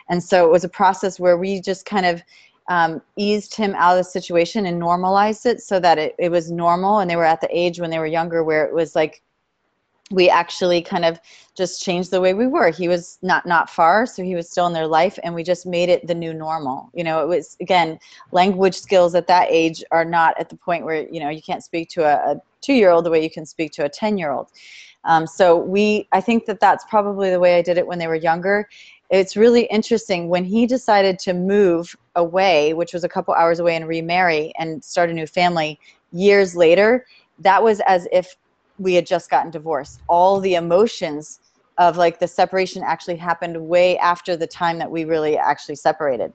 And 0.10 0.22
so 0.24 0.46
it 0.46 0.52
was 0.52 0.64
a 0.64 0.70
process 0.70 1.20
where 1.20 1.38
we 1.38 1.62
just 1.62 1.86
kind 1.86 2.06
of 2.06 2.22
um, 2.70 3.02
eased 3.18 3.56
him 3.56 3.74
out 3.76 3.98
of 3.98 4.06
the 4.06 4.10
situation 4.10 4.66
and 4.66 4.80
normalized 4.80 5.46
it 5.46 5.62
so 5.62 5.80
that 5.80 5.98
it, 5.98 6.16
it 6.18 6.30
was 6.30 6.50
normal. 6.52 7.00
And 7.00 7.10
they 7.10 7.16
were 7.16 7.26
at 7.26 7.42
the 7.42 7.50
age 7.52 7.80
when 7.80 7.90
they 7.90 8.00
were 8.00 8.06
younger 8.06 8.44
where 8.44 8.66
it 8.66 8.74
was 8.74 8.96
like 8.96 9.22
we 10.12 10.30
actually 10.30 10.82
kind 10.82 11.06
of 11.06 11.20
just 11.56 11.82
changed 11.82 12.12
the 12.12 12.22
way 12.22 12.34
we 12.34 12.48
were. 12.48 12.70
He 12.70 12.88
was 12.88 13.18
not 13.22 13.46
not 13.46 13.70
far, 13.70 14.06
so 14.06 14.24
he 14.24 14.36
was 14.36 14.50
still 14.50 14.68
in 14.68 14.74
their 14.74 14.88
life, 14.88 15.18
and 15.24 15.34
we 15.34 15.44
just 15.44 15.66
made 15.66 15.90
it 15.90 16.06
the 16.08 16.16
new 16.16 16.34
normal. 16.34 16.90
You 16.94 17.04
know, 17.04 17.22
it 17.24 17.28
was 17.28 17.58
again 17.62 18.00
language 18.32 18.76
skills 18.76 19.16
at 19.16 19.28
that 19.28 19.48
age 19.50 19.84
are 19.92 20.06
not 20.06 20.40
at 20.40 20.50
the 20.50 20.58
point 20.58 20.86
where 20.86 21.08
you 21.10 21.20
know 21.20 21.30
you 21.30 21.42
can't 21.42 21.64
speak 21.64 21.90
to 21.90 22.04
a, 22.04 22.34
a 22.34 22.42
two-year-old 22.62 23.06
the 23.06 23.10
way 23.10 23.24
you 23.24 23.30
can 23.30 23.46
speak 23.46 23.72
to 23.74 23.86
a 23.86 23.90
ten-year-old. 23.90 24.50
Um, 25.06 25.28
so 25.28 25.58
we, 25.58 26.08
I 26.14 26.22
think 26.22 26.46
that 26.46 26.62
that's 26.62 26.86
probably 26.86 27.30
the 27.30 27.40
way 27.40 27.58
I 27.58 27.62
did 27.62 27.78
it 27.78 27.86
when 27.86 28.00
they 28.00 28.08
were 28.08 28.16
younger. 28.16 28.70
It's 29.10 29.36
really 29.36 29.64
interesting 29.64 30.30
when 30.30 30.46
he 30.46 30.66
decided 30.66 31.20
to 31.20 31.34
move 31.34 31.94
away, 32.16 32.74
which 32.74 32.94
was 32.94 33.04
a 33.04 33.10
couple 33.10 33.34
hours 33.34 33.60
away, 33.60 33.76
and 33.76 33.88
remarry 33.88 34.54
and 34.58 34.84
start 34.84 35.10
a 35.10 35.14
new 35.14 35.28
family. 35.28 35.80
Years 36.14 36.56
later, 36.56 37.06
that 37.40 37.62
was 37.62 37.82
as 37.82 38.08
if 38.12 38.36
we 38.78 38.94
had 38.94 39.06
just 39.06 39.30
gotten 39.30 39.52
divorced. 39.52 40.02
All 40.08 40.40
the 40.40 40.56
emotions 40.56 41.40
of 41.78 41.98
like 41.98 42.20
the 42.20 42.28
separation 42.28 42.84
actually 42.84 43.16
happened 43.16 43.60
way 43.60 43.98
after 43.98 44.38
the 44.38 44.48
time 44.48 44.78
that 44.78 44.90
we 44.90 45.06
really 45.06 45.38
actually 45.38 45.76
separated. 45.76 46.32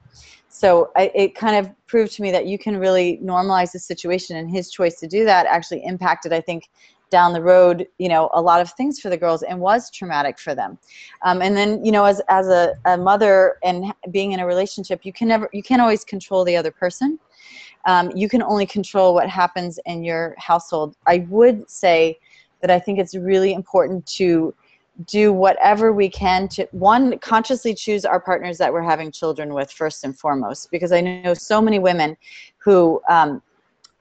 So 0.49 0.91
I, 0.95 1.11
it 1.15 1.35
kind 1.35 1.55
of 1.55 1.71
proved 1.87 2.11
to 2.13 2.21
me 2.21 2.31
that 2.31 2.45
you 2.45 2.57
can 2.57 2.77
really 2.77 3.19
normalize 3.23 3.71
the 3.71 3.79
situation, 3.79 4.37
and 4.37 4.49
his 4.49 4.71
choice 4.71 4.99
to 4.99 5.07
do 5.07 5.23
that 5.25 5.45
actually 5.45 5.85
impacted, 5.85 6.33
I 6.33 6.41
think, 6.41 6.69
down 7.09 7.33
the 7.33 7.41
road, 7.41 7.87
you 7.97 8.09
know, 8.09 8.29
a 8.33 8.41
lot 8.41 8.61
of 8.61 8.71
things 8.73 8.99
for 8.99 9.09
the 9.09 9.17
girls 9.17 9.41
and 9.43 9.59
was 9.59 9.89
traumatic 9.89 10.37
for 10.37 10.53
them. 10.53 10.77
Um, 11.23 11.41
and 11.41 11.55
then, 11.55 11.83
you 11.83 11.91
know, 11.91 12.05
as, 12.05 12.21
as 12.29 12.47
a, 12.49 12.75
a 12.85 12.97
mother 12.97 13.57
and 13.63 13.93
being 14.11 14.31
in 14.33 14.39
a 14.39 14.45
relationship, 14.45 15.01
you 15.03 15.13
can 15.13 15.27
never, 15.27 15.49
you 15.51 15.63
can't 15.63 15.81
always 15.81 16.03
control 16.03 16.43
the 16.43 16.55
other 16.55 16.71
person. 16.71 17.17
Um, 17.85 18.11
you 18.15 18.29
can 18.29 18.43
only 18.43 18.65
control 18.65 19.13
what 19.13 19.29
happens 19.29 19.79
in 19.85 20.03
your 20.03 20.35
household. 20.37 20.95
I 21.07 21.25
would 21.29 21.69
say 21.69 22.19
that 22.61 22.71
I 22.71 22.79
think 22.79 22.99
it's 22.99 23.15
really 23.15 23.53
important 23.53 24.05
to 24.07 24.53
do 25.05 25.31
whatever 25.31 25.93
we 25.93 26.09
can 26.09 26.47
to 26.49 26.67
one 26.71 27.17
consciously 27.19 27.73
choose 27.73 28.03
our 28.03 28.19
partners 28.19 28.57
that 28.57 28.71
we're 28.71 28.81
having 28.81 29.11
children 29.11 29.53
with 29.53 29.71
first 29.71 30.03
and 30.03 30.17
foremost 30.17 30.69
because 30.71 30.91
i 30.91 30.99
know 30.99 31.33
so 31.33 31.61
many 31.61 31.79
women 31.79 32.17
who 32.57 33.01
um, 33.07 33.41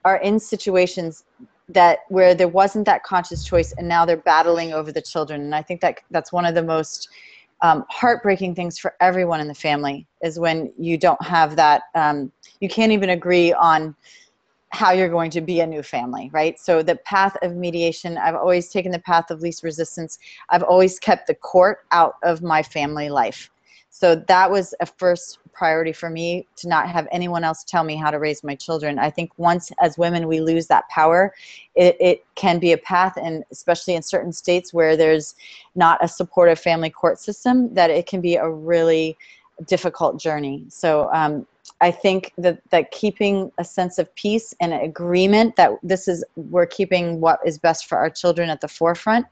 are 0.04 0.16
in 0.16 0.40
situations 0.40 1.24
that 1.68 2.00
where 2.08 2.34
there 2.34 2.48
wasn't 2.48 2.84
that 2.84 3.04
conscious 3.04 3.44
choice 3.44 3.72
and 3.78 3.86
now 3.86 4.04
they're 4.04 4.16
battling 4.16 4.72
over 4.72 4.90
the 4.90 5.02
children. 5.02 5.42
And 5.42 5.54
i 5.54 5.62
think 5.62 5.80
that 5.82 6.00
that's 6.10 6.32
one 6.32 6.44
of 6.44 6.54
the 6.54 6.62
most 6.62 7.08
um, 7.60 7.84
heartbreaking 7.88 8.54
things 8.54 8.78
for 8.78 8.94
everyone 9.00 9.40
in 9.40 9.48
the 9.48 9.54
family 9.54 10.06
is 10.22 10.38
when 10.38 10.72
you 10.78 10.96
don't 10.96 11.22
have 11.22 11.56
that 11.56 11.82
um, 11.94 12.32
you 12.60 12.68
can't 12.68 12.92
even 12.92 13.10
agree 13.10 13.52
on 13.52 13.94
how 14.70 14.92
you're 14.92 15.08
going 15.08 15.30
to 15.30 15.40
be 15.40 15.60
a 15.60 15.66
new 15.66 15.82
family, 15.82 16.30
right? 16.32 16.58
So 16.58 16.82
the 16.82 16.96
path 16.96 17.36
of 17.42 17.56
mediation, 17.56 18.18
I've 18.18 18.34
always 18.34 18.68
taken 18.68 18.92
the 18.92 18.98
path 18.98 19.30
of 19.30 19.40
least 19.40 19.62
resistance. 19.62 20.18
I've 20.50 20.62
always 20.62 20.98
kept 20.98 21.26
the 21.26 21.34
court 21.34 21.80
out 21.90 22.16
of 22.22 22.42
my 22.42 22.62
family 22.62 23.08
life. 23.08 23.50
so 23.90 24.14
that 24.14 24.50
was 24.50 24.74
a 24.80 24.86
first 24.86 25.38
priority 25.52 25.92
for 25.92 26.08
me 26.10 26.46
to 26.56 26.68
not 26.68 26.88
have 26.88 27.08
anyone 27.10 27.42
else 27.42 27.64
tell 27.64 27.82
me 27.82 27.96
how 27.96 28.10
to 28.10 28.18
raise 28.18 28.44
my 28.44 28.54
children 28.54 28.98
i 28.98 29.10
think 29.10 29.30
once 29.38 29.72
as 29.80 29.98
women 29.98 30.28
we 30.28 30.40
lose 30.40 30.66
that 30.66 30.88
power 30.88 31.34
it, 31.74 31.96
it 31.98 32.24
can 32.34 32.58
be 32.58 32.72
a 32.72 32.78
path 32.78 33.16
and 33.16 33.44
especially 33.50 33.94
in 33.94 34.02
certain 34.02 34.32
states 34.32 34.72
where 34.72 34.96
there's 34.96 35.34
not 35.74 35.98
a 36.02 36.08
supportive 36.08 36.60
family 36.60 36.90
court 36.90 37.18
system 37.18 37.72
that 37.74 37.90
it 37.90 38.06
can 38.06 38.20
be 38.20 38.36
a 38.36 38.48
really 38.48 39.16
difficult 39.66 40.20
journey 40.20 40.64
so 40.68 41.10
um, 41.12 41.44
I 41.80 41.90
think 41.90 42.32
that 42.38 42.60
that 42.70 42.90
keeping 42.90 43.52
a 43.58 43.64
sense 43.64 43.98
of 43.98 44.12
peace 44.14 44.54
and 44.60 44.72
agreement 44.72 45.56
that 45.56 45.72
this 45.82 46.08
is 46.08 46.24
we're 46.36 46.66
keeping 46.66 47.20
what 47.20 47.40
is 47.44 47.58
best 47.58 47.86
for 47.86 47.98
our 47.98 48.10
children 48.10 48.50
at 48.50 48.60
the 48.60 48.68
forefront, 48.68 49.26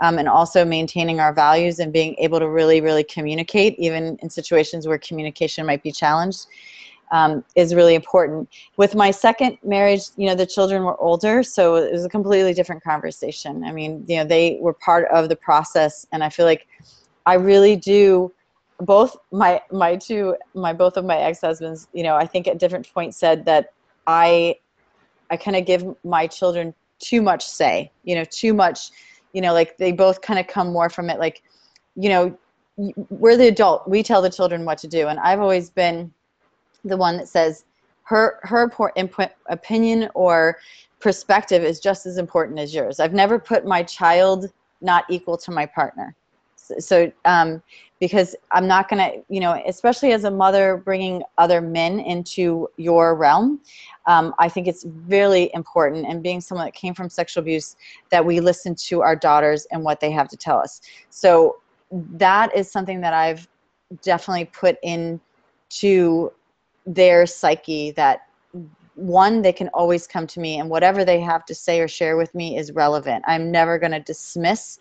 um, 0.00 0.18
and 0.18 0.28
also 0.28 0.64
maintaining 0.64 1.20
our 1.20 1.32
values 1.32 1.78
and 1.78 1.92
being 1.92 2.14
able 2.18 2.38
to 2.38 2.48
really 2.48 2.80
really 2.80 3.04
communicate 3.04 3.74
even 3.78 4.16
in 4.22 4.30
situations 4.30 4.86
where 4.86 4.98
communication 4.98 5.66
might 5.66 5.82
be 5.82 5.92
challenged. 5.92 6.46
Um, 7.10 7.44
is 7.56 7.74
really 7.74 7.94
important. 7.94 8.48
With 8.78 8.94
my 8.94 9.10
second 9.10 9.58
marriage, 9.62 10.04
you 10.16 10.26
know, 10.26 10.34
the 10.34 10.46
children 10.46 10.82
were 10.82 10.98
older, 10.98 11.42
so 11.42 11.74
it 11.74 11.92
was 11.92 12.06
a 12.06 12.08
completely 12.08 12.54
different 12.54 12.82
conversation. 12.82 13.64
I 13.64 13.72
mean, 13.72 14.02
you 14.08 14.16
know, 14.16 14.24
they 14.24 14.56
were 14.62 14.72
part 14.72 15.08
of 15.08 15.28
the 15.28 15.36
process, 15.36 16.06
and 16.12 16.24
I 16.24 16.30
feel 16.30 16.46
like 16.46 16.66
I 17.26 17.34
really 17.34 17.76
do 17.76 18.32
both 18.84 19.16
my 19.30 19.60
my 19.70 19.96
two 19.96 20.36
my 20.54 20.72
both 20.72 20.96
of 20.96 21.04
my 21.04 21.16
ex-husbands 21.16 21.88
you 21.92 22.02
know 22.02 22.16
i 22.16 22.26
think 22.26 22.48
at 22.48 22.58
different 22.58 22.92
points 22.92 23.16
said 23.16 23.44
that 23.44 23.72
i 24.06 24.54
i 25.30 25.36
kind 25.36 25.56
of 25.56 25.64
give 25.64 25.84
my 26.04 26.26
children 26.26 26.74
too 26.98 27.22
much 27.22 27.44
say 27.44 27.90
you 28.04 28.14
know 28.14 28.24
too 28.24 28.52
much 28.52 28.90
you 29.32 29.40
know 29.40 29.52
like 29.52 29.76
they 29.78 29.92
both 29.92 30.20
kind 30.20 30.38
of 30.38 30.46
come 30.46 30.72
more 30.72 30.90
from 30.90 31.10
it 31.10 31.18
like 31.18 31.42
you 31.96 32.08
know 32.08 32.36
we're 33.08 33.36
the 33.36 33.48
adult 33.48 33.86
we 33.86 34.02
tell 34.02 34.22
the 34.22 34.30
children 34.30 34.64
what 34.64 34.78
to 34.78 34.88
do. 34.88 35.08
And 35.08 35.20
i've 35.20 35.40
always 35.40 35.70
been 35.70 36.12
the 36.84 36.96
one 36.96 37.16
that 37.18 37.28
says 37.28 37.64
her 38.04 38.40
her 38.42 38.70
input 38.96 39.30
opinion 39.46 40.08
or 40.14 40.58
perspective 41.00 41.62
is 41.62 41.80
just 41.80 42.06
as 42.06 42.16
important 42.18 42.58
as 42.58 42.74
yours. 42.74 43.00
I've 43.00 43.12
never 43.12 43.38
put 43.38 43.66
my 43.66 43.82
child 43.82 44.50
not 44.80 45.04
equal 45.08 45.36
to 45.38 45.50
my 45.50 45.66
partner 45.66 46.14
so 46.78 47.10
um, 47.24 47.62
because 48.00 48.34
i'm 48.50 48.66
not 48.66 48.88
going 48.88 48.98
to 48.98 49.22
you 49.28 49.40
know 49.40 49.62
especially 49.66 50.12
as 50.12 50.24
a 50.24 50.30
mother 50.30 50.76
bringing 50.84 51.22
other 51.38 51.60
men 51.60 52.00
into 52.00 52.68
your 52.76 53.14
realm 53.14 53.60
um, 54.06 54.34
i 54.38 54.48
think 54.48 54.66
it's 54.66 54.84
really 55.06 55.50
important 55.54 56.06
and 56.06 56.22
being 56.22 56.40
someone 56.40 56.66
that 56.66 56.74
came 56.74 56.94
from 56.94 57.08
sexual 57.08 57.42
abuse 57.42 57.76
that 58.10 58.24
we 58.24 58.40
listen 58.40 58.74
to 58.74 59.02
our 59.02 59.16
daughters 59.16 59.66
and 59.70 59.82
what 59.82 60.00
they 60.00 60.10
have 60.10 60.28
to 60.28 60.36
tell 60.36 60.58
us. 60.58 60.80
So 61.10 61.56
that 62.14 62.56
is 62.56 62.70
something 62.70 63.00
that 63.02 63.12
i've 63.12 63.48
definitely 64.00 64.46
put 64.46 64.76
into 64.82 66.32
their 66.86 67.26
psyche 67.26 67.92
that 67.92 68.22
one 68.94 69.42
they 69.42 69.52
can 69.52 69.68
always 69.68 70.06
come 70.06 70.26
to 70.26 70.40
me 70.40 70.58
and 70.58 70.68
whatever 70.68 71.04
they 71.04 71.20
have 71.20 71.44
to 71.46 71.54
say 71.54 71.80
or 71.80 71.88
share 71.88 72.16
with 72.16 72.34
me 72.34 72.58
is 72.58 72.72
relevant. 72.72 73.24
I'm 73.26 73.50
never 73.50 73.78
going 73.78 73.92
to 73.92 74.00
dismiss 74.00 74.78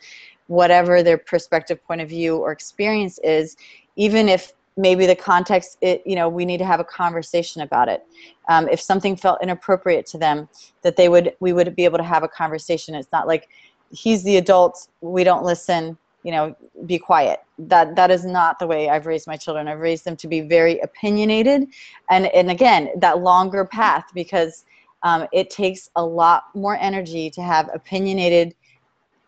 whatever 0.51 1.01
their 1.01 1.17
perspective 1.17 1.81
point 1.85 2.01
of 2.01 2.09
view 2.09 2.35
or 2.35 2.51
experience 2.51 3.17
is 3.23 3.55
even 3.95 4.27
if 4.27 4.51
maybe 4.75 5.05
the 5.05 5.15
context 5.15 5.77
it 5.79 6.03
you 6.05 6.13
know 6.13 6.27
we 6.27 6.43
need 6.43 6.57
to 6.57 6.65
have 6.65 6.81
a 6.81 6.83
conversation 6.83 7.61
about 7.61 7.87
it. 7.87 8.05
Um, 8.49 8.67
if 8.67 8.81
something 8.81 9.15
felt 9.15 9.41
inappropriate 9.41 10.05
to 10.07 10.17
them 10.17 10.49
that 10.81 10.97
they 10.97 11.07
would 11.07 11.33
we 11.39 11.53
would 11.53 11.73
be 11.73 11.85
able 11.85 11.97
to 11.99 12.03
have 12.03 12.23
a 12.23 12.27
conversation. 12.27 12.95
It's 12.95 13.13
not 13.13 13.27
like 13.27 13.47
he's 13.91 14.23
the 14.23 14.35
adult 14.35 14.89
we 14.99 15.23
don't 15.23 15.45
listen 15.45 15.97
you 16.23 16.33
know 16.33 16.53
be 16.85 16.99
quiet. 16.99 17.39
That 17.57 17.95
that 17.95 18.11
is 18.11 18.25
not 18.25 18.59
the 18.59 18.67
way 18.67 18.89
i've 18.89 19.05
raised 19.05 19.27
my 19.27 19.37
children. 19.37 19.69
I've 19.69 19.79
raised 19.79 20.03
them 20.03 20.17
to 20.17 20.27
be 20.27 20.41
very 20.41 20.79
opinionated. 20.79 21.67
And 22.09 22.25
and 22.27 22.51
again 22.51 22.89
that 22.97 23.19
longer 23.19 23.63
path 23.63 24.05
because 24.13 24.65
um, 25.03 25.27
it 25.31 25.49
takes 25.49 25.89
a 25.95 26.05
lot 26.05 26.43
more 26.53 26.75
energy 26.75 27.29
to 27.31 27.41
have 27.41 27.69
opinionated 27.73 28.53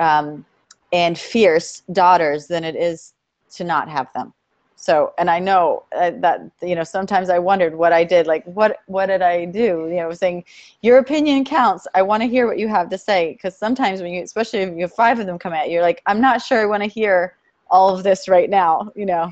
um, 0.02 0.46
and 0.94 1.18
fierce 1.18 1.82
daughters 1.92 2.48
than 2.48 2.64
it 2.64 2.76
is 2.76 3.14
to 3.50 3.64
not 3.64 3.90
have 3.90 4.08
them. 4.14 4.34
So 4.76 5.14
and 5.18 5.30
i 5.30 5.40
know 5.40 5.84
uh, 5.96 6.12
that 6.18 6.42
you 6.62 6.76
know 6.76 6.84
sometimes 6.84 7.30
i 7.30 7.40
wondered 7.40 7.74
what 7.74 7.94
i 7.94 8.04
did 8.04 8.28
like 8.28 8.44
what 8.46 8.80
what 8.88 9.06
did 9.06 9.22
i 9.22 9.46
do? 9.46 9.88
You 9.90 9.96
know 9.96 10.12
saying 10.12 10.44
your 10.82 10.98
opinion 10.98 11.46
counts. 11.46 11.88
I 11.96 12.02
want 12.02 12.22
to 12.22 12.28
hear 12.28 12.48
what 12.48 12.60
you 12.60 12.68
have 12.68 12.90
to 12.90 12.98
say. 12.98 13.34
Because 13.34 13.58
sometimes 13.58 14.02
when 14.02 14.12
you 14.12 14.22
especially 14.22 14.60
if 14.60 14.76
you 14.76 14.82
have 14.82 14.94
five 14.94 15.20
of 15.20 15.26
them 15.26 15.40
come 15.40 15.54
at 15.54 15.68
you 15.68 15.76
you're 15.76 15.82
like 15.82 16.02
i'm 16.06 16.22
not 16.22 16.42
sure 16.42 16.60
i 16.60 16.66
want 16.66 16.84
to 16.84 16.90
hear 16.90 17.38
all 17.72 17.96
of 17.96 18.04
this 18.04 18.28
right 18.28 18.50
now 18.50 18.92
you 18.96 19.06
know? 19.06 19.32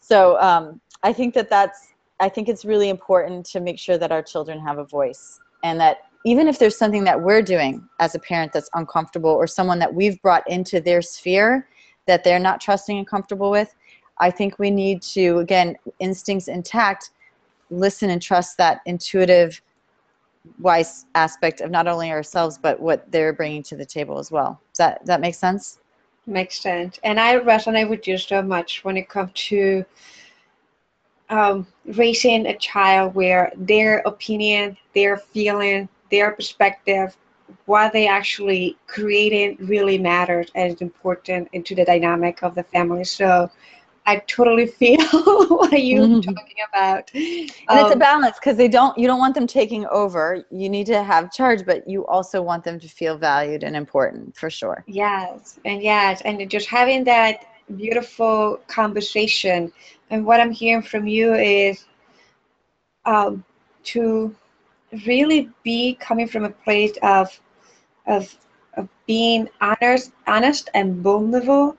So 0.00 0.40
um, 0.40 0.80
i 1.02 1.12
think 1.12 1.34
that 1.34 1.48
that's 1.48 1.94
i 2.18 2.28
think 2.28 2.48
it's 2.48 2.64
really 2.64 2.88
important 2.88 3.46
to 3.46 3.60
make 3.60 3.78
sure 3.78 3.96
that 3.96 4.10
our 4.10 4.22
children 4.22 4.58
have 4.58 4.78
a 4.78 4.84
voice 4.84 5.38
and 5.62 5.78
that 5.80 5.98
even 6.24 6.48
if 6.48 6.58
there's 6.58 6.76
something 6.76 7.04
that 7.04 7.20
we're 7.20 7.42
doing 7.42 7.86
as 8.00 8.14
a 8.14 8.18
parent 8.18 8.52
that's 8.52 8.70
uncomfortable 8.74 9.30
or 9.30 9.46
someone 9.46 9.78
that 9.78 9.92
we've 9.94 10.20
brought 10.22 10.48
into 10.50 10.80
their 10.80 11.02
sphere 11.02 11.68
that 12.06 12.24
they're 12.24 12.38
not 12.38 12.60
trusting 12.60 12.98
and 12.98 13.06
comfortable 13.06 13.50
with, 13.50 13.74
I 14.18 14.30
think 14.30 14.58
we 14.58 14.70
need 14.70 15.02
to, 15.02 15.38
again, 15.38 15.76
instincts 15.98 16.48
intact, 16.48 17.10
listen 17.70 18.10
and 18.10 18.22
trust 18.22 18.56
that 18.58 18.80
intuitive, 18.86 19.60
wise 20.60 21.06
aspect 21.14 21.60
of 21.60 21.70
not 21.70 21.86
only 21.86 22.10
ourselves, 22.10 22.58
but 22.58 22.80
what 22.80 23.10
they're 23.10 23.32
bringing 23.32 23.62
to 23.64 23.76
the 23.76 23.86
table 23.86 24.18
as 24.18 24.30
well. 24.30 24.60
Does 24.72 24.78
that, 24.78 24.98
does 25.00 25.06
that 25.08 25.20
make 25.20 25.34
sense? 25.34 25.78
Makes 26.26 26.60
sense. 26.60 26.98
And 27.04 27.20
I 27.20 27.38
resonate 27.38 27.88
with 27.88 28.06
you 28.06 28.16
so 28.16 28.40
much 28.40 28.84
when 28.84 28.96
it 28.96 29.08
comes 29.08 29.32
to 29.34 29.84
um, 31.28 31.66
raising 31.86 32.46
a 32.46 32.56
child 32.56 33.14
where 33.14 33.52
their 33.56 34.02
opinion, 34.06 34.76
their 34.94 35.16
feeling, 35.16 35.88
their 36.14 36.30
perspective, 36.32 37.16
what 37.66 37.92
they 37.92 38.06
actually 38.06 38.76
creating 38.86 39.56
really 39.60 39.98
matters 39.98 40.48
and 40.54 40.72
is 40.72 40.80
important 40.80 41.48
into 41.52 41.74
the 41.74 41.84
dynamic 41.84 42.42
of 42.42 42.54
the 42.54 42.62
family. 42.62 43.04
So 43.04 43.50
I 44.06 44.16
totally 44.26 44.66
feel 44.80 44.98
what 45.48 45.72
you're 45.72 46.06
mm-hmm. 46.06 46.20
talking 46.20 46.56
about. 46.68 47.10
And 47.14 47.50
um, 47.68 47.78
it's 47.78 47.90
a 47.90 47.92
um, 47.94 47.98
balance 47.98 48.36
because 48.38 48.56
they 48.56 48.68
don't 48.68 48.96
you 48.96 49.06
don't 49.06 49.18
want 49.18 49.34
them 49.34 49.46
taking 49.46 49.86
over. 49.86 50.44
You 50.50 50.68
need 50.68 50.86
to 50.86 51.02
have 51.02 51.32
charge, 51.32 51.64
but 51.64 51.88
you 51.88 52.06
also 52.06 52.42
want 52.42 52.64
them 52.64 52.78
to 52.80 52.88
feel 52.88 53.16
valued 53.16 53.62
and 53.64 53.74
important 53.74 54.36
for 54.36 54.50
sure. 54.50 54.84
Yes, 54.86 55.58
and 55.64 55.82
yes, 55.82 56.22
and 56.24 56.48
just 56.50 56.68
having 56.68 57.04
that 57.04 57.46
beautiful 57.76 58.60
conversation. 58.66 59.72
And 60.10 60.24
what 60.26 60.40
I'm 60.40 60.52
hearing 60.52 60.82
from 60.82 61.06
you 61.06 61.34
is 61.34 61.86
um, 63.06 63.44
to 63.84 64.34
really 65.06 65.50
be 65.62 65.96
coming 66.00 66.28
from 66.28 66.44
a 66.44 66.50
place 66.50 66.96
of 67.02 67.40
of 68.06 68.34
of 68.76 68.88
being 69.06 69.48
honest 69.60 70.12
honest 70.26 70.70
and 70.74 70.96
vulnerable 70.96 71.76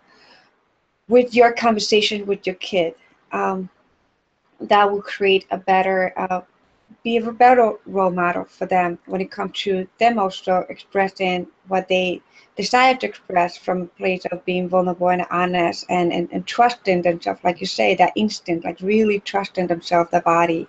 with 1.08 1.34
your 1.36 1.54
conversation 1.54 2.26
with 2.26 2.46
your 2.46 2.56
kid. 2.56 2.96
Um, 3.32 3.70
that 4.62 4.90
will 4.90 5.02
create 5.02 5.46
a 5.52 5.58
better 5.58 6.14
uh, 6.18 6.42
be 7.04 7.18
a 7.18 7.32
better 7.32 7.74
role 7.86 8.12
model 8.12 8.46
for 8.46 8.66
them 8.66 8.98
when 9.06 9.22
it 9.22 9.32
comes 9.32 9.60
to 9.60 9.88
them 10.00 10.18
also 10.20 10.66
expressing 10.70 11.48
what 11.68 11.88
they 11.88 12.22
desire 12.56 12.96
to 12.96 13.08
express 13.08 13.58
from 13.58 13.82
a 13.82 13.86
place 13.86 14.24
of 14.32 14.46
being 14.46 14.70
vulnerable 14.70 15.10
and 15.10 15.26
honest 15.30 15.86
and, 15.90 16.14
and, 16.14 16.30
and 16.32 16.46
trusting 16.46 17.02
themselves. 17.02 17.44
Like 17.44 17.60
you 17.60 17.68
say 17.68 17.96
that 17.96 18.14
instinct 18.16 18.66
like 18.66 18.80
really 18.82 19.20
trusting 19.20 19.68
themselves 19.68 20.12
the 20.12 20.22
body 20.22 20.68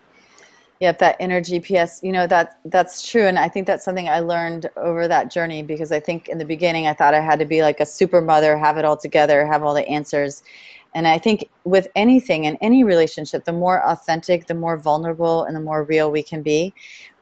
Yep, 0.81 0.99
that 0.99 1.17
inner 1.21 1.41
GPS. 1.41 2.03
You 2.03 2.13
know 2.13 2.27
that 2.27 2.59
that's 2.67 3.09
true, 3.09 3.27
and 3.27 3.39
I 3.39 3.49
think 3.49 3.67
that's 3.67 3.85
something 3.85 4.09
I 4.11 4.21
learned 4.21 4.69
over 4.77 5.09
that 5.09 5.31
journey 5.31 5.63
because 5.63 5.91
I 5.91 6.01
think 6.01 6.29
in 6.29 6.37
the 6.37 6.45
beginning 6.45 6.87
I 6.87 6.93
thought 6.93 7.15
I 7.15 7.21
had 7.21 7.39
to 7.39 7.47
be 7.47 7.63
like 7.63 7.81
a 7.81 7.87
super 7.87 8.21
mother, 8.21 8.59
have 8.59 8.77
it 8.77 8.85
all 8.85 8.97
together, 8.97 9.47
have 9.47 9.63
all 9.63 9.73
the 9.73 9.89
answers, 9.89 10.43
and 10.95 11.09
I 11.09 11.19
think 11.19 11.49
with 11.65 11.89
anything 11.97 12.45
in 12.45 12.57
any 12.57 12.85
relationship, 12.85 13.45
the 13.47 13.53
more 13.55 13.83
authentic, 13.87 14.47
the 14.47 14.55
more 14.55 14.77
vulnerable, 14.77 15.45
and 15.45 15.57
the 15.57 15.61
more 15.61 15.85
real 15.85 16.11
we 16.11 16.23
can 16.23 16.43
be. 16.43 16.75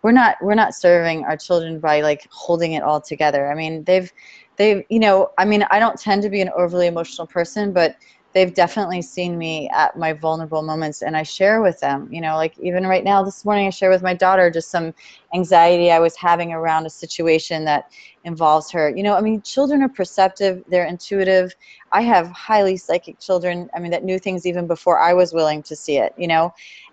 We're 0.02 0.12
not 0.12 0.36
we're 0.42 0.54
not 0.54 0.74
serving 0.74 1.24
our 1.24 1.36
children 1.36 1.78
by 1.78 2.00
like 2.00 2.26
holding 2.30 2.72
it 2.72 2.82
all 2.82 3.00
together. 3.00 3.50
I 3.50 3.54
mean, 3.54 3.84
they've 3.84 4.12
they've 4.56 4.84
you 4.88 4.98
know 4.98 5.30
I 5.38 5.44
mean 5.44 5.64
I 5.70 5.78
don't 5.78 5.98
tend 5.98 6.22
to 6.24 6.28
be 6.28 6.40
an 6.40 6.50
overly 6.56 6.88
emotional 6.88 7.26
person, 7.26 7.72
but 7.72 7.96
they've 8.34 8.52
definitely 8.52 9.00
seen 9.00 9.38
me 9.38 9.70
at 9.70 9.96
my 9.96 10.12
vulnerable 10.12 10.60
moments 10.60 11.02
and 11.02 11.16
I 11.16 11.22
share 11.22 11.62
with 11.62 11.78
them. 11.78 12.08
You 12.10 12.20
know, 12.20 12.34
like 12.34 12.58
even 12.58 12.84
right 12.84 13.04
now 13.04 13.22
this 13.22 13.44
morning 13.44 13.68
I 13.68 13.70
share 13.70 13.90
with 13.90 14.02
my 14.02 14.12
daughter 14.12 14.50
just 14.50 14.70
some 14.70 14.92
anxiety 15.32 15.92
I 15.92 16.00
was 16.00 16.16
having 16.16 16.52
around 16.52 16.84
a 16.84 16.90
situation 16.90 17.64
that 17.66 17.92
involves 18.24 18.72
her. 18.72 18.90
You 18.94 19.04
know, 19.04 19.14
I 19.14 19.20
mean, 19.20 19.40
children 19.42 19.82
are 19.82 19.88
perceptive, 19.88 20.64
they're 20.68 20.86
intuitive. 20.86 21.54
I 21.92 22.02
have 22.02 22.28
highly 22.28 22.76
psychic 22.76 23.20
children, 23.20 23.70
I 23.74 23.78
mean, 23.78 23.92
that 23.92 24.02
knew 24.02 24.18
things 24.18 24.46
even 24.46 24.66
before 24.66 24.98
I 24.98 25.14
was 25.14 25.32
willing 25.32 25.62
to 25.62 25.76
see 25.76 25.98
it, 25.98 26.12
you 26.18 26.26
know. 26.26 26.52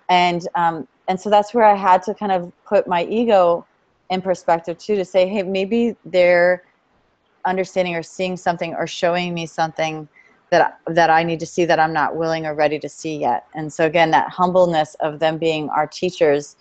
And 0.09 0.47
um 0.55 0.87
and 1.07 1.19
so 1.19 1.29
that's 1.29 1.53
where 1.53 1.65
I 1.65 1.75
had 1.75 2.03
to 2.03 2.13
kind 2.13 2.31
of 2.31 2.51
put 2.65 2.87
my 2.87 3.03
ego 3.05 3.65
in 4.11 4.21
perspective 4.21 4.77
too 4.77 4.95
to 4.95 5.05
say, 5.05 5.27
hey, 5.27 5.41
maybe 5.41 5.95
they're 6.05 6.63
understanding 7.45 7.95
or 7.95 8.03
seeing 8.03 8.37
something 8.37 8.75
or 8.75 8.85
showing 8.85 9.33
me 9.33 9.47
something 9.47 10.07
that 10.51 10.79
that 10.87 11.09
I 11.09 11.23
need 11.23 11.39
to 11.39 11.45
see 11.45 11.65
that 11.65 11.79
I'm 11.79 11.93
not 11.93 12.15
willing 12.15 12.45
or 12.45 12.53
ready 12.53 12.77
to 12.79 12.89
see 12.89 13.17
yet. 13.17 13.47
And 13.55 13.71
so 13.71 13.85
again, 13.85 14.11
that 14.11 14.29
humbleness 14.29 14.95
of 14.99 15.17
them 15.17 15.37
being 15.37 15.69
our 15.69 15.87
teachers, 15.87 16.57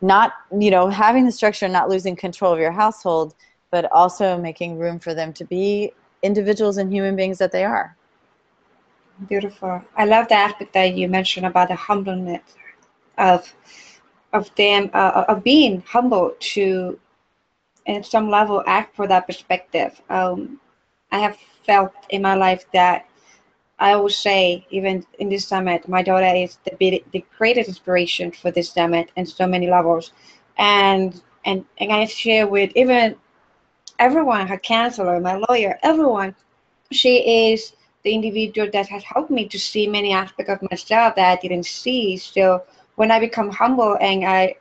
not 0.00 0.32
you 0.56 0.70
know 0.70 0.88
having 0.88 1.26
the 1.26 1.32
structure, 1.32 1.68
not 1.68 1.90
losing 1.90 2.16
control 2.16 2.52
of 2.52 2.58
your 2.60 2.72
household, 2.72 3.34
but 3.70 3.90
also 3.92 4.38
making 4.38 4.78
room 4.78 4.98
for 4.98 5.14
them 5.14 5.32
to 5.34 5.44
be 5.44 5.92
individuals 6.22 6.78
and 6.78 6.92
human 6.92 7.16
beings 7.16 7.36
that 7.38 7.52
they 7.52 7.64
are. 7.64 7.96
Beautiful. 9.28 9.82
I 9.96 10.04
love 10.04 10.28
the 10.28 10.34
aspect 10.34 10.72
that 10.72 10.94
you 10.94 11.08
mentioned 11.08 11.46
about 11.46 11.68
the 11.68 11.74
humbleness 11.74 12.42
of 13.18 13.52
of 14.32 14.52
them 14.54 14.90
uh, 14.94 15.24
of 15.28 15.42
being 15.42 15.82
humble 15.86 16.34
to, 16.38 16.98
in 17.86 18.02
some 18.04 18.30
level, 18.30 18.62
act 18.66 18.94
for 18.94 19.08
that 19.08 19.26
perspective. 19.26 20.00
Um, 20.08 20.60
I 21.10 21.18
have 21.18 21.36
felt 21.66 21.92
in 22.10 22.22
my 22.22 22.34
life 22.34 22.64
that 22.72 23.06
I 23.78 23.96
will 23.96 24.10
say, 24.10 24.66
even 24.70 25.04
in 25.18 25.28
this 25.28 25.46
summit, 25.46 25.88
my 25.88 26.02
daughter 26.02 26.26
is 26.26 26.58
the, 26.64 27.02
the 27.12 27.24
greatest 27.36 27.68
inspiration 27.68 28.30
for 28.30 28.50
this 28.50 28.70
summit 28.70 29.10
and 29.16 29.28
so 29.28 29.46
many 29.46 29.68
levels. 29.68 30.12
And, 30.58 31.20
and, 31.44 31.64
and 31.78 31.92
I 31.92 32.06
share 32.06 32.46
with 32.46 32.70
even 32.76 33.16
everyone, 33.98 34.46
her 34.46 34.58
counselor, 34.58 35.18
my 35.20 35.40
lawyer, 35.48 35.78
everyone, 35.82 36.34
she 36.92 37.50
is 37.52 37.72
the 38.04 38.14
individual 38.14 38.68
that 38.72 38.86
has 38.88 39.02
helped 39.02 39.30
me 39.30 39.48
to 39.48 39.58
see 39.58 39.86
many 39.86 40.12
aspects 40.12 40.52
of 40.52 40.70
myself 40.70 41.16
that 41.16 41.38
I 41.38 41.40
didn't 41.40 41.66
see. 41.66 42.16
So 42.16 42.62
when 42.96 43.10
I 43.10 43.18
become 43.18 43.50
humble 43.50 43.96
and 44.00 44.24
I, 44.24 44.56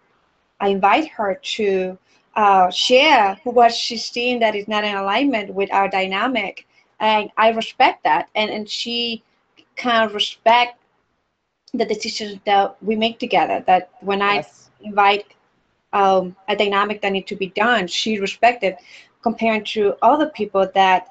I 0.59 0.69
invite 0.69 1.09
her 1.09 1.39
to 1.55 1.97
uh, 2.35 2.71
share 2.71 3.37
what 3.43 3.73
she's 3.73 4.05
seeing 4.05 4.39
that 4.39 4.55
is 4.55 4.67
not 4.67 4.83
in 4.83 4.95
alignment 4.95 5.53
with 5.53 5.71
our 5.71 5.87
dynamic, 5.89 6.65
and 7.03 7.29
I 7.35 7.49
respect 7.49 8.05
that, 8.05 8.29
and 8.33 8.49
and 8.49 8.67
she 8.67 9.23
kind 9.75 10.05
of 10.05 10.15
respect 10.15 10.79
the 11.73 11.85
decisions 11.85 12.39
that 12.45 12.81
we 12.81 12.95
make 12.95 13.19
together. 13.19 13.61
That 13.67 13.91
when 13.99 14.19
yes. 14.19 14.69
I 14.81 14.87
invite 14.87 15.25
um, 15.91 16.35
a 16.47 16.55
dynamic 16.55 17.01
that 17.01 17.11
need 17.11 17.27
to 17.27 17.35
be 17.35 17.47
done, 17.47 17.87
she 17.87 18.19
respected, 18.19 18.77
compared 19.21 19.65
to 19.67 19.95
other 20.01 20.29
people 20.29 20.69
that 20.73 21.09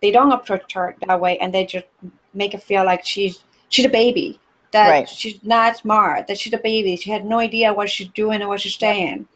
they 0.00 0.12
don't 0.12 0.30
approach 0.30 0.72
her 0.74 0.94
that 1.06 1.20
way, 1.20 1.38
and 1.38 1.52
they 1.52 1.66
just 1.66 1.86
make 2.32 2.52
her 2.52 2.58
feel 2.58 2.84
like 2.84 3.04
she's 3.04 3.40
she's 3.68 3.84
a 3.84 3.88
baby, 4.02 4.38
that 4.70 4.90
right. 4.90 5.08
she's 5.08 5.42
not 5.42 5.76
smart, 5.76 6.28
that 6.28 6.38
she's 6.38 6.52
a 6.52 6.58
baby, 6.58 6.94
she 6.94 7.10
had 7.10 7.24
no 7.24 7.40
idea 7.40 7.74
what 7.74 7.90
she's 7.90 8.08
doing 8.08 8.42
or 8.42 8.48
what 8.48 8.60
she's 8.60 8.76
saying. 8.76 9.26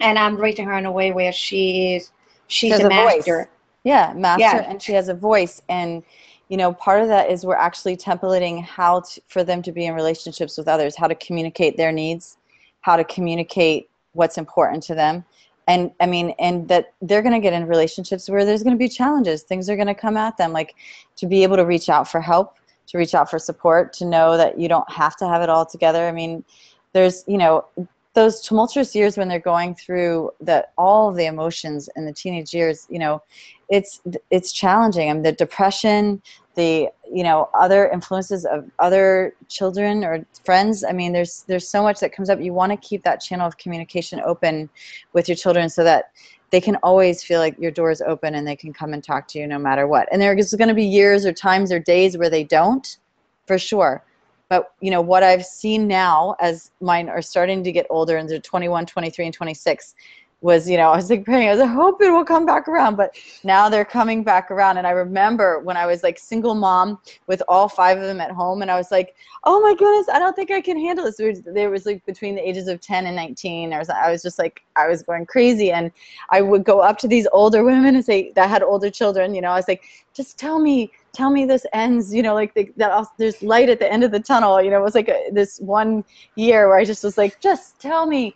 And 0.00 0.18
I'm 0.18 0.36
raising 0.36 0.66
her 0.66 0.76
in 0.76 0.84
a 0.84 0.92
way 0.92 1.12
where 1.12 1.32
she 1.32 1.94
is 1.94 2.10
she's 2.48 2.78
a, 2.78 2.86
a 2.86 2.88
master. 2.88 3.48
Yeah, 3.84 4.12
master, 4.14 4.42
yeah. 4.42 4.70
and 4.70 4.80
she 4.80 4.92
has 4.92 5.08
a 5.08 5.14
voice. 5.14 5.60
And 5.68 6.02
you 6.48 6.56
know, 6.56 6.72
part 6.74 7.00
of 7.00 7.08
that 7.08 7.30
is 7.30 7.46
we're 7.46 7.56
actually 7.56 7.96
templating 7.96 8.62
how 8.62 9.00
to, 9.00 9.20
for 9.28 9.42
them 9.42 9.62
to 9.62 9.72
be 9.72 9.86
in 9.86 9.94
relationships 9.94 10.58
with 10.58 10.68
others, 10.68 10.94
how 10.94 11.08
to 11.08 11.14
communicate 11.14 11.76
their 11.76 11.92
needs, 11.92 12.36
how 12.82 12.96
to 12.96 13.04
communicate 13.04 13.88
what's 14.12 14.36
important 14.36 14.82
to 14.82 14.94
them. 14.94 15.24
And 15.68 15.92
I 16.00 16.06
mean, 16.06 16.34
and 16.38 16.68
that 16.68 16.92
they're 17.00 17.22
going 17.22 17.34
to 17.34 17.40
get 17.40 17.52
in 17.52 17.66
relationships 17.66 18.28
where 18.28 18.44
there's 18.44 18.62
going 18.62 18.76
to 18.76 18.78
be 18.78 18.88
challenges. 18.88 19.42
Things 19.42 19.70
are 19.70 19.76
going 19.76 19.86
to 19.86 19.94
come 19.94 20.16
at 20.16 20.36
them. 20.36 20.52
Like 20.52 20.74
to 21.16 21.26
be 21.26 21.42
able 21.42 21.56
to 21.56 21.64
reach 21.64 21.88
out 21.88 22.06
for 22.06 22.20
help, 22.20 22.56
to 22.88 22.98
reach 22.98 23.14
out 23.14 23.30
for 23.30 23.38
support, 23.38 23.92
to 23.94 24.04
know 24.04 24.36
that 24.36 24.58
you 24.58 24.68
don't 24.68 24.90
have 24.90 25.16
to 25.16 25.28
have 25.28 25.40
it 25.40 25.48
all 25.48 25.64
together. 25.64 26.06
I 26.06 26.12
mean, 26.12 26.44
there's, 26.92 27.24
you 27.26 27.38
know, 27.38 27.64
those 28.14 28.40
tumultuous 28.40 28.94
years 28.94 29.16
when 29.16 29.28
they're 29.28 29.38
going 29.38 29.74
through 29.74 30.30
the 30.40 30.66
all 30.76 31.08
of 31.08 31.16
the 31.16 31.26
emotions 31.26 31.88
in 31.96 32.04
the 32.04 32.12
teenage 32.12 32.52
years 32.52 32.86
you 32.90 32.98
know 32.98 33.22
it's 33.72 34.02
it's 34.30 34.52
challenging. 34.52 35.08
I 35.08 35.12
mean, 35.14 35.22
the 35.22 35.32
depression 35.32 36.22
the 36.54 36.88
you 37.10 37.24
know 37.24 37.48
other 37.54 37.88
influences 37.88 38.44
of 38.44 38.70
other 38.78 39.34
children 39.48 40.04
or 40.04 40.24
friends. 40.44 40.84
I 40.84 40.92
mean 40.92 41.12
there's 41.12 41.44
there's 41.48 41.68
so 41.68 41.82
much 41.82 41.98
that 42.00 42.12
comes 42.12 42.28
up. 42.28 42.40
You 42.40 42.52
want 42.52 42.70
to 42.70 42.76
keep 42.76 43.02
that 43.04 43.22
channel 43.22 43.46
of 43.46 43.56
communication 43.56 44.20
open 44.24 44.68
with 45.14 45.26
your 45.26 45.36
children 45.36 45.70
so 45.70 45.82
that 45.84 46.10
they 46.50 46.60
can 46.60 46.76
always 46.82 47.22
feel 47.22 47.40
like 47.40 47.58
your 47.58 47.70
door 47.70 47.90
is 47.90 48.02
open 48.02 48.34
and 48.34 48.46
they 48.46 48.56
can 48.56 48.74
come 48.74 48.92
and 48.92 49.02
talk 49.02 49.26
to 49.28 49.38
you 49.38 49.46
no 49.46 49.58
matter 49.58 49.86
what. 49.86 50.06
And 50.12 50.20
there's 50.20 50.52
going 50.52 50.68
to 50.68 50.74
be 50.74 50.84
years 50.84 51.24
or 51.24 51.32
times 51.32 51.72
or 51.72 51.78
days 51.78 52.18
where 52.18 52.28
they 52.28 52.44
don't 52.44 52.98
for 53.46 53.58
sure 53.58 54.04
but 54.52 54.74
you 54.82 54.90
know 54.90 55.00
what 55.00 55.22
I've 55.22 55.46
seen 55.46 55.88
now 55.88 56.36
as 56.38 56.72
mine 56.82 57.08
are 57.08 57.22
starting 57.22 57.64
to 57.64 57.72
get 57.72 57.86
older 57.88 58.18
and 58.18 58.28
they're 58.28 58.38
21, 58.38 58.84
23, 58.84 59.24
and 59.24 59.32
26 59.32 59.94
was 60.42 60.68
you 60.68 60.76
know 60.76 60.90
I 60.90 60.96
was 60.96 61.08
like 61.08 61.24
praying. 61.24 61.48
I 61.48 61.52
was 61.52 61.60
like 61.60 61.70
hope 61.70 62.02
it 62.02 62.10
will 62.10 62.22
come 62.22 62.44
back 62.44 62.68
around. 62.68 62.96
But 62.96 63.16
now 63.44 63.70
they're 63.70 63.86
coming 63.86 64.22
back 64.22 64.50
around. 64.50 64.76
And 64.76 64.86
I 64.86 64.90
remember 64.90 65.60
when 65.60 65.78
I 65.78 65.86
was 65.86 66.02
like 66.02 66.18
single 66.18 66.54
mom 66.54 66.98
with 67.28 67.42
all 67.48 67.66
five 67.66 67.96
of 67.96 68.04
them 68.04 68.20
at 68.20 68.30
home 68.30 68.60
and 68.60 68.70
I 68.70 68.76
was 68.76 68.90
like 68.90 69.14
oh 69.44 69.58
my 69.62 69.74
goodness 69.74 70.10
I 70.12 70.18
don't 70.18 70.36
think 70.36 70.50
I 70.50 70.60
can 70.60 70.78
handle 70.78 71.06
this. 71.06 71.16
There 71.46 71.70
was 71.70 71.86
like 71.86 72.04
between 72.04 72.34
the 72.34 72.46
ages 72.46 72.68
of 72.68 72.82
10 72.82 73.06
and 73.06 73.16
19 73.16 73.72
or 73.72 73.82
I 73.90 74.10
was 74.12 74.20
just 74.20 74.38
like 74.38 74.62
I 74.76 74.86
was 74.86 75.02
going 75.02 75.24
crazy. 75.24 75.72
And 75.72 75.90
I 76.28 76.42
would 76.42 76.64
go 76.64 76.80
up 76.80 76.98
to 76.98 77.08
these 77.08 77.26
older 77.32 77.64
women 77.64 77.94
and 77.94 78.04
say 78.04 78.32
that 78.32 78.50
had 78.50 78.62
older 78.62 78.90
children 78.90 79.34
you 79.34 79.40
know 79.40 79.52
I 79.52 79.56
was 79.56 79.68
like 79.68 79.84
just 80.12 80.38
tell 80.38 80.58
me 80.58 80.92
tell 81.12 81.30
me 81.30 81.44
this 81.44 81.66
ends 81.72 82.12
you 82.14 82.22
know 82.22 82.34
like 82.34 82.54
the, 82.54 82.72
that 82.76 83.06
there's 83.18 83.42
light 83.42 83.68
at 83.68 83.78
the 83.78 83.92
end 83.92 84.02
of 84.02 84.10
the 84.10 84.20
tunnel 84.20 84.62
you 84.62 84.70
know 84.70 84.78
it 84.78 84.82
was 84.82 84.94
like 84.94 85.08
a, 85.08 85.30
this 85.32 85.58
one 85.60 86.02
year 86.36 86.68
where 86.68 86.78
i 86.78 86.84
just 86.84 87.04
was 87.04 87.18
like 87.18 87.38
just 87.40 87.78
tell 87.80 88.06
me. 88.06 88.34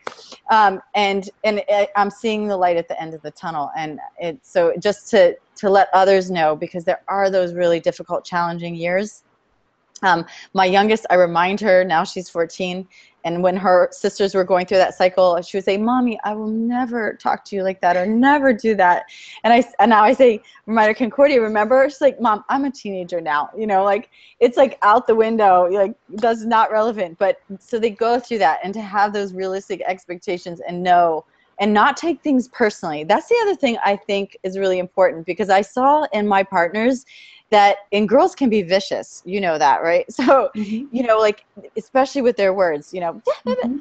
Um, 0.50 0.80
and 0.94 1.30
and 1.44 1.62
i'm 1.96 2.10
seeing 2.10 2.48
the 2.48 2.56
light 2.56 2.76
at 2.76 2.88
the 2.88 3.00
end 3.00 3.14
of 3.14 3.22
the 3.22 3.30
tunnel. 3.30 3.70
And 3.76 4.00
it 4.18 4.38
so 4.42 4.74
just 4.78 5.08
to 5.10 5.36
to 5.56 5.70
let 5.70 5.88
others 5.94 6.30
know 6.30 6.56
because 6.56 6.84
there 6.84 7.02
are 7.08 7.30
those 7.30 7.54
really 7.54 7.80
difficult 7.80 8.24
challenging 8.24 8.74
years 8.74 9.22
um, 10.02 10.24
my 10.54 10.64
youngest 10.64 11.06
i 11.10 11.14
remind 11.14 11.60
her 11.60 11.84
now 11.84 12.04
she's 12.04 12.28
14 12.28 12.86
and 13.26 13.42
when 13.42 13.56
her 13.56 13.88
sisters 13.90 14.36
were 14.36 14.44
going 14.44 14.66
through 14.66 14.76
that 14.78 14.94
cycle, 14.94 15.42
she 15.42 15.56
would 15.56 15.64
say, 15.64 15.76
"Mommy, 15.76 16.16
I 16.22 16.32
will 16.32 16.46
never 16.46 17.14
talk 17.14 17.44
to 17.46 17.56
you 17.56 17.64
like 17.64 17.80
that, 17.80 17.96
or 17.96 18.06
never 18.06 18.52
do 18.52 18.76
that." 18.76 19.06
And 19.42 19.52
I 19.52 19.64
and 19.80 19.90
now 19.90 20.04
I 20.04 20.12
say, 20.12 20.40
"Reminder 20.66 20.94
Concordia, 20.94 21.42
remember?" 21.42 21.90
She's 21.90 22.00
like, 22.00 22.20
"Mom, 22.20 22.44
I'm 22.48 22.64
a 22.64 22.70
teenager 22.70 23.20
now. 23.20 23.50
You 23.58 23.66
know, 23.66 23.82
like 23.82 24.10
it's 24.38 24.56
like 24.56 24.78
out 24.82 25.08
the 25.08 25.16
window. 25.16 25.68
Like 25.68 25.96
that's 26.08 26.44
not 26.44 26.70
relevant." 26.70 27.18
But 27.18 27.38
so 27.58 27.80
they 27.80 27.90
go 27.90 28.20
through 28.20 28.38
that, 28.38 28.60
and 28.62 28.72
to 28.74 28.80
have 28.80 29.12
those 29.12 29.34
realistic 29.34 29.82
expectations 29.84 30.60
and 30.60 30.80
know 30.80 31.24
and 31.58 31.72
not 31.74 31.96
take 31.96 32.22
things 32.22 32.46
personally. 32.48 33.02
That's 33.02 33.28
the 33.28 33.38
other 33.42 33.56
thing 33.56 33.76
I 33.84 33.96
think 33.96 34.36
is 34.44 34.56
really 34.56 34.78
important 34.78 35.26
because 35.26 35.50
I 35.50 35.62
saw 35.62 36.06
in 36.12 36.28
my 36.28 36.42
partners 36.44 37.04
that 37.50 37.78
and 37.92 38.08
girls 38.08 38.34
can 38.34 38.48
be 38.48 38.62
vicious 38.62 39.22
you 39.24 39.40
know 39.40 39.58
that 39.58 39.82
right 39.82 40.10
so 40.12 40.50
mm-hmm. 40.56 40.94
you 40.94 41.02
know 41.02 41.18
like 41.18 41.44
especially 41.76 42.22
with 42.22 42.36
their 42.36 42.52
words 42.52 42.92
you 42.92 43.00
know 43.00 43.20
mm-hmm. 43.46 43.78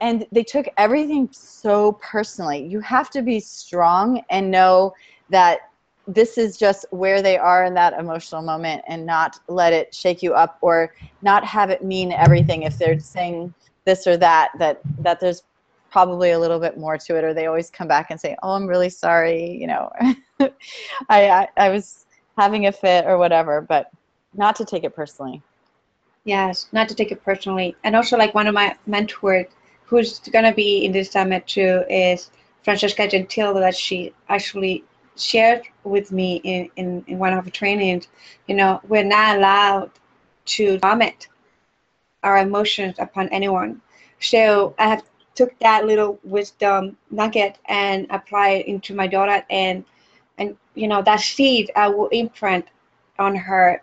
and 0.00 0.26
they 0.32 0.42
took 0.42 0.66
everything 0.76 1.28
so 1.32 1.92
personally 1.92 2.64
you 2.64 2.80
have 2.80 3.10
to 3.10 3.22
be 3.22 3.40
strong 3.40 4.22
and 4.30 4.50
know 4.50 4.92
that 5.30 5.70
this 6.06 6.38
is 6.38 6.56
just 6.56 6.86
where 6.90 7.20
they 7.20 7.36
are 7.36 7.66
in 7.66 7.74
that 7.74 7.92
emotional 7.92 8.40
moment 8.40 8.82
and 8.88 9.04
not 9.04 9.38
let 9.48 9.74
it 9.74 9.94
shake 9.94 10.22
you 10.22 10.32
up 10.32 10.56
or 10.62 10.94
not 11.20 11.44
have 11.44 11.68
it 11.68 11.84
mean 11.84 12.12
everything 12.12 12.62
if 12.62 12.78
they're 12.78 12.98
saying 12.98 13.52
this 13.84 14.06
or 14.06 14.16
that 14.16 14.50
that 14.58 14.80
that 14.98 15.20
there's 15.20 15.42
probably 15.90 16.30
a 16.32 16.38
little 16.38 16.60
bit 16.60 16.78
more 16.78 16.96
to 16.98 17.16
it 17.16 17.24
or 17.24 17.32
they 17.32 17.46
always 17.46 17.70
come 17.70 17.88
back 17.88 18.10
and 18.10 18.20
say 18.20 18.36
oh 18.42 18.52
i'm 18.52 18.66
really 18.66 18.90
sorry 18.90 19.50
you 19.50 19.66
know 19.66 19.90
I, 21.08 21.30
I 21.30 21.48
i 21.56 21.68
was 21.68 22.06
having 22.38 22.66
a 22.66 22.72
fit 22.72 23.04
or 23.04 23.18
whatever, 23.18 23.60
but 23.60 23.90
not 24.34 24.54
to 24.56 24.64
take 24.64 24.84
it 24.84 24.94
personally. 24.94 25.42
Yes, 26.24 26.68
not 26.72 26.88
to 26.88 26.94
take 26.94 27.10
it 27.10 27.22
personally. 27.24 27.74
And 27.82 27.96
also, 27.96 28.16
like 28.16 28.34
one 28.34 28.46
of 28.46 28.54
my 28.54 28.76
mentors 28.86 29.46
who's 29.84 30.20
going 30.20 30.44
to 30.44 30.52
be 30.52 30.84
in 30.84 30.92
this 30.92 31.10
summit 31.10 31.46
too 31.46 31.84
is 31.90 32.30
Francesca 32.62 33.08
Gentille 33.08 33.54
that 33.54 33.74
she 33.74 34.12
actually 34.28 34.84
shared 35.16 35.62
with 35.82 36.12
me 36.12 36.36
in, 36.44 36.70
in, 36.76 37.04
in 37.08 37.18
one 37.18 37.32
of 37.32 37.44
her 37.44 37.50
trainings. 37.50 38.06
You 38.46 38.54
know, 38.54 38.80
we're 38.86 39.02
not 39.02 39.36
allowed 39.36 39.90
to 40.56 40.78
vomit 40.78 41.28
our 42.22 42.38
emotions 42.38 42.94
upon 42.98 43.28
anyone. 43.30 43.80
So 44.20 44.74
I 44.78 44.88
have 44.88 45.02
took 45.34 45.58
that 45.58 45.86
little 45.86 46.18
wisdom 46.24 46.96
nugget 47.10 47.58
and 47.66 48.06
applied 48.10 48.60
it 48.60 48.66
into 48.66 48.94
my 48.94 49.06
daughter 49.06 49.44
and 49.50 49.84
and 50.38 50.56
you 50.74 50.88
know 50.88 51.02
that 51.02 51.20
seed 51.20 51.70
I 51.76 51.88
will 51.88 52.08
imprint 52.08 52.66
on 53.18 53.34
her, 53.34 53.82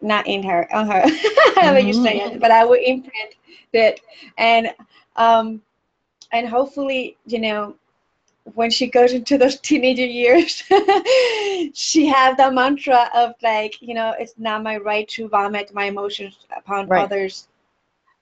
not 0.00 0.26
in 0.26 0.42
her, 0.42 0.72
on 0.74 0.88
her, 0.88 1.02
mm-hmm. 1.06 1.86
you 1.86 1.94
say 1.94 2.20
it, 2.20 2.40
but 2.40 2.50
I 2.50 2.64
will 2.64 2.80
imprint 2.82 3.34
it, 3.72 4.00
and 4.38 4.72
um, 5.16 5.62
and 6.30 6.48
hopefully 6.48 7.16
you 7.26 7.40
know 7.40 7.74
when 8.54 8.70
she 8.70 8.88
goes 8.88 9.12
into 9.12 9.38
those 9.38 9.58
teenager 9.60 10.04
years, 10.04 10.62
she 11.74 12.06
have 12.06 12.36
the 12.36 12.50
mantra 12.50 13.08
of 13.14 13.34
like, 13.42 13.80
you 13.80 13.94
know, 13.94 14.14
it's 14.18 14.34
not 14.36 14.62
my 14.62 14.76
right 14.78 15.06
to 15.08 15.28
vomit 15.28 15.72
my 15.72 15.84
emotions 15.84 16.38
upon 16.56 16.88
right. 16.88 17.04
others. 17.04 17.48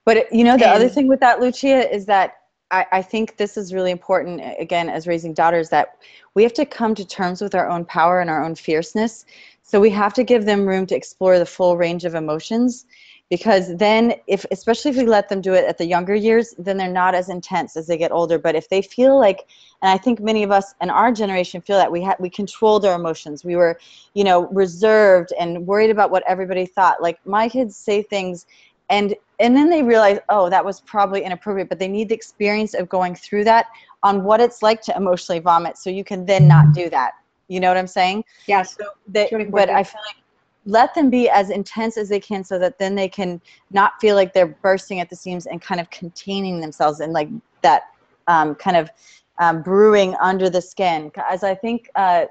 But 0.05 0.31
you 0.31 0.43
know, 0.43 0.57
the 0.57 0.67
and, 0.67 0.75
other 0.75 0.89
thing 0.89 1.07
with 1.07 1.19
that, 1.19 1.39
Lucia, 1.39 1.93
is 1.93 2.05
that 2.05 2.40
I, 2.71 2.85
I 2.91 3.01
think 3.01 3.37
this 3.37 3.57
is 3.57 3.73
really 3.73 3.91
important, 3.91 4.41
again, 4.57 4.89
as 4.89 5.07
raising 5.07 5.33
daughters, 5.33 5.69
that 5.69 5.97
we 6.33 6.43
have 6.43 6.53
to 6.53 6.65
come 6.65 6.95
to 6.95 7.05
terms 7.05 7.41
with 7.41 7.53
our 7.53 7.69
own 7.69 7.85
power 7.85 8.21
and 8.21 8.29
our 8.29 8.43
own 8.43 8.55
fierceness. 8.55 9.25
So 9.63 9.79
we 9.79 9.89
have 9.91 10.13
to 10.15 10.23
give 10.23 10.45
them 10.45 10.65
room 10.65 10.85
to 10.87 10.95
explore 10.95 11.37
the 11.37 11.45
full 11.45 11.77
range 11.77 12.05
of 12.05 12.15
emotions 12.15 12.85
because 13.31 13.73
then 13.77 14.13
if 14.27 14.45
especially 14.51 14.91
if 14.91 14.97
we 14.97 15.05
let 15.05 15.29
them 15.29 15.39
do 15.39 15.53
it 15.53 15.63
at 15.63 15.77
the 15.77 15.85
younger 15.85 16.13
years 16.13 16.53
then 16.59 16.75
they're 16.75 16.91
not 16.91 17.15
as 17.15 17.29
intense 17.29 17.77
as 17.77 17.87
they 17.87 17.97
get 17.97 18.11
older. 18.11 18.37
But 18.37 18.55
if 18.55 18.67
they 18.67 18.81
feel 18.81 19.17
like 19.17 19.47
and 19.81 19.89
i 19.89 19.97
think 19.97 20.19
many 20.19 20.43
of 20.43 20.51
us 20.51 20.75
in 20.81 20.89
our 20.89 21.13
generation 21.13 21.61
feel 21.61 21.77
that 21.77 21.91
we 21.91 22.01
had 22.01 22.17
we 22.19 22.29
controlled 22.29 22.85
our 22.85 22.95
emotions. 22.95 23.45
We 23.45 23.55
were 23.55 23.79
you 24.13 24.25
know 24.25 24.47
reserved 24.49 25.31
and 25.39 25.65
worried 25.65 25.89
about 25.89 26.11
what 26.11 26.23
everybody 26.27 26.65
thought. 26.65 27.01
Like 27.01 27.25
my 27.25 27.47
kids 27.47 27.77
say 27.77 28.03
things 28.03 28.45
and 28.89 29.15
and 29.41 29.55
then 29.55 29.69
they 29.69 29.83
realize 29.83 30.19
oh 30.29 30.49
that 30.49 30.63
was 30.63 30.81
probably 30.81 31.23
inappropriate 31.23 31.67
but 31.67 31.79
they 31.79 31.87
need 31.87 32.07
the 32.09 32.15
experience 32.15 32.73
of 32.73 32.87
going 32.87 33.15
through 33.15 33.43
that 33.43 33.67
on 34.03 34.23
what 34.23 34.39
it's 34.39 34.61
like 34.61 34.81
to 34.81 34.95
emotionally 34.95 35.39
vomit 35.39 35.77
so 35.77 35.89
you 35.89 36.03
can 36.03 36.25
then 36.25 36.47
not 36.47 36.73
do 36.73 36.89
that. 36.89 37.11
You 37.47 37.59
know 37.59 37.67
what 37.67 37.77
i'm 37.77 37.87
saying? 37.87 38.23
Yes. 38.47 38.77
So 38.77 38.85
they, 39.07 39.29
but 39.49 39.69
i 39.69 39.83
feel 39.83 40.01
like 40.07 40.23
let 40.65 40.93
them 40.93 41.09
be 41.09 41.27
as 41.27 41.49
intense 41.49 41.97
as 41.97 42.07
they 42.07 42.19
can 42.19 42.43
so 42.43 42.59
that 42.59 42.77
then 42.77 42.93
they 42.93 43.09
can 43.09 43.41
not 43.71 43.93
feel 43.99 44.15
like 44.15 44.31
they're 44.31 44.55
bursting 44.61 44.99
at 44.99 45.09
the 45.09 45.15
seams 45.15 45.47
and 45.47 45.59
kind 45.59 45.81
of 45.81 45.89
containing 45.89 46.61
themselves 46.61 46.99
and 46.99 47.13
like 47.13 47.29
that 47.61 47.89
um, 48.27 48.53
kind 48.55 48.77
of 48.77 48.91
um, 49.39 49.63
brewing 49.63 50.15
under 50.21 50.49
the 50.49 50.61
skin. 50.61 51.11
As 51.29 51.43
i 51.43 51.55
think 51.55 51.89
uh, 51.95 52.25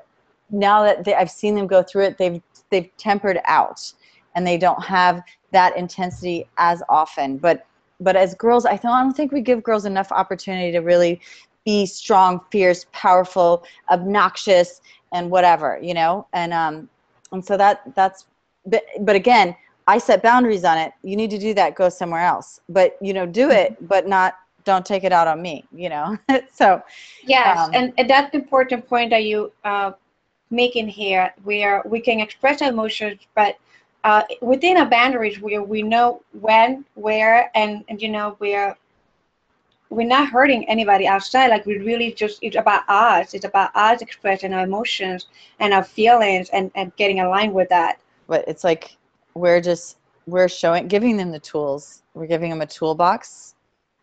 now 0.50 0.82
that 0.82 1.04
they, 1.04 1.14
i've 1.14 1.30
seen 1.30 1.54
them 1.54 1.66
go 1.66 1.82
through 1.82 2.04
it 2.04 2.18
they've 2.18 2.40
they've 2.70 2.90
tempered 2.96 3.40
out 3.46 3.92
and 4.34 4.46
they 4.46 4.56
don't 4.56 4.82
have 4.82 5.22
that 5.52 5.76
intensity 5.76 6.46
as 6.58 6.82
often. 6.88 7.38
But 7.38 7.66
but 8.00 8.16
as 8.16 8.34
girls 8.34 8.64
i 8.66 8.76
don't, 8.76 9.12
think 9.12 9.30
we 9.30 9.40
give 9.40 9.62
girls 9.62 9.84
enough 9.84 10.10
opportunity 10.10 10.72
to 10.72 10.80
really 10.80 11.20
be 11.64 11.84
strong 11.86 12.40
fierce 12.50 12.86
powerful 12.92 13.64
obnoxious 13.90 14.80
and 15.12 15.30
whatever 15.30 15.78
you 15.82 15.94
know? 15.94 16.26
And 16.32 16.52
um 16.52 16.88
and 17.32 17.44
so 17.44 17.56
that 17.56 17.82
that's 17.94 18.26
but, 18.66 18.82
but 19.00 19.14
again 19.14 19.54
i 19.86 19.98
set 19.98 20.22
boundaries 20.22 20.64
on 20.64 20.78
it. 20.78 20.92
You 21.02 21.16
need 21.16 21.30
to 21.30 21.38
do 21.38 21.54
that. 21.54 21.74
Go 21.74 21.88
somewhere 21.88 22.24
else. 22.24 22.60
But 22.68 22.96
you 23.00 23.12
know 23.12 23.26
do 23.26 23.50
it 23.50 23.72
mm-hmm. 23.72 23.86
but 23.86 24.08
not 24.08 24.38
don't 24.64 24.84
take 24.84 25.04
it 25.04 25.12
out 25.12 25.28
on 25.28 25.40
me 25.42 25.64
you 25.72 25.88
know? 25.88 26.16
So 26.52 26.82
yes 27.26 27.58
um, 27.58 27.70
and, 27.74 27.92
and 27.98 28.08
that's 28.08 28.32
the 28.32 28.38
important 28.38 28.88
point 28.88 29.10
that 29.10 29.24
you 29.24 29.52
uh, 29.64 29.92
making 30.50 30.88
here. 30.88 31.32
Where 31.44 31.82
we 31.84 32.00
can 32.00 32.20
express 32.20 32.62
emotions 32.62 33.20
but 33.34 33.56
uh, 34.04 34.22
within 34.40 34.78
a 34.78 34.86
boundaries 34.86 35.40
where 35.40 35.62
we 35.62 35.82
know 35.82 36.22
when 36.32 36.84
where 36.94 37.50
and, 37.54 37.84
and 37.88 38.00
you 38.00 38.08
know 38.08 38.36
we're 38.40 38.76
we're 39.90 40.06
not 40.06 40.28
hurting 40.28 40.68
anybody 40.68 41.06
outside. 41.06 41.48
Like 41.48 41.66
we 41.66 41.78
really 41.78 42.12
just 42.12 42.38
it's 42.42 42.56
about 42.56 42.88
us. 42.88 43.34
It's 43.34 43.44
about 43.44 43.74
us 43.74 44.00
expressing 44.02 44.54
our 44.54 44.64
emotions 44.64 45.26
and 45.58 45.74
our 45.74 45.84
feelings 45.84 46.48
and, 46.50 46.70
and 46.74 46.94
getting 46.96 47.20
aligned 47.20 47.52
with 47.52 47.68
that. 47.70 48.00
But 48.28 48.44
it's 48.46 48.64
like 48.64 48.96
we're 49.34 49.60
just 49.60 49.98
we're 50.26 50.48
showing 50.48 50.86
giving 50.88 51.16
them 51.16 51.32
the 51.32 51.40
tools. 51.40 52.02
We're 52.14 52.26
giving 52.26 52.50
them 52.50 52.62
a 52.62 52.66
toolbox 52.66 53.54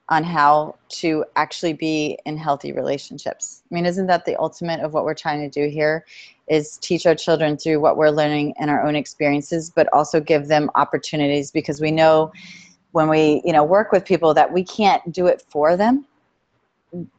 on 0.09 0.23
how 0.23 0.75
to 0.87 1.25
actually 1.35 1.73
be 1.73 2.17
in 2.25 2.37
healthy 2.37 2.71
relationships. 2.71 3.63
I 3.69 3.75
mean, 3.75 3.85
isn't 3.85 4.07
that 4.07 4.25
the 4.25 4.37
ultimate 4.37 4.79
of 4.79 4.93
what 4.93 5.03
we're 5.03 5.13
trying 5.13 5.49
to 5.49 5.49
do 5.49 5.69
here? 5.69 6.05
Is 6.47 6.77
teach 6.77 7.05
our 7.05 7.15
children 7.15 7.57
through 7.57 7.81
what 7.81 7.97
we're 7.97 8.09
learning 8.09 8.53
and 8.57 8.69
our 8.69 8.87
own 8.87 8.95
experiences, 8.95 9.69
but 9.69 9.91
also 9.91 10.21
give 10.21 10.47
them 10.47 10.71
opportunities 10.75 11.51
because 11.51 11.81
we 11.81 11.91
know 11.91 12.31
when 12.91 13.09
we 13.09 13.41
you 13.43 13.51
know 13.51 13.65
work 13.65 13.91
with 13.91 14.05
people 14.05 14.33
that 14.33 14.51
we 14.51 14.63
can't 14.63 15.11
do 15.11 15.27
it 15.27 15.43
for 15.49 15.75
them. 15.75 16.05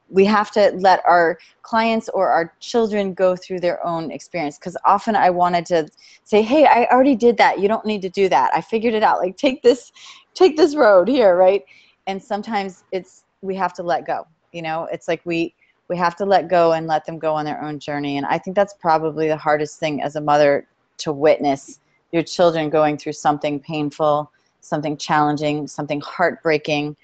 We 0.08 0.24
have 0.24 0.50
to 0.52 0.72
let 0.76 1.02
our 1.04 1.38
clients 1.60 2.08
or 2.08 2.30
our 2.30 2.54
children 2.58 3.12
go 3.12 3.36
through 3.36 3.60
their 3.60 3.84
own 3.86 4.10
experience 4.10 4.58
because 4.58 4.78
often 4.86 5.14
i 5.14 5.28
wanted 5.28 5.66
to 5.66 5.86
say 6.24 6.40
hey 6.40 6.64
i 6.64 6.86
already 6.86 7.14
did 7.14 7.36
that. 7.36 7.58
You 7.58 7.68
don't 7.68 7.84
need 7.84 8.00
to 8.00 8.08
do 8.08 8.30
that. 8.30 8.50
I 8.54 8.62
figured 8.62 8.94
it 8.94 9.02
out. 9.02 9.18
Like 9.18 9.36
take 9.36 9.62
this 9.62 9.92
take 10.32 10.56
this 10.56 10.74
road 10.74 11.06
here 11.06 11.36
right 11.36 11.62
and 12.08 12.22
sometimes 12.22 12.82
it's 12.90 13.24
we 13.42 13.54
have 13.54 13.72
to 13.72 13.84
let 13.84 14.04
go 14.04 14.26
you 14.52 14.62
know 14.62 14.88
it's 14.90 15.06
like 15.06 15.20
we 15.24 15.54
we 15.88 15.96
have 15.96 16.16
to 16.16 16.24
let 16.24 16.48
go 16.48 16.72
and 16.72 16.86
let 16.86 17.06
them 17.06 17.18
go 17.18 17.34
on 17.34 17.44
their 17.44 17.62
own 17.62 17.78
journey 17.78 18.16
and 18.16 18.26
i 18.26 18.36
think 18.36 18.56
that's 18.56 18.74
probably 18.74 19.28
the 19.28 19.36
hardest 19.36 19.78
thing 19.78 20.02
as 20.02 20.16
a 20.16 20.20
mother 20.20 20.66
to 20.96 21.12
witness 21.12 21.78
your 22.10 22.22
children 22.22 22.68
going 22.68 22.96
through 22.98 23.12
something 23.12 23.60
painful 23.60 24.30
something 24.68 24.96
challenging, 24.96 25.66
something 25.66 26.00
heartbreaking. 26.00 26.96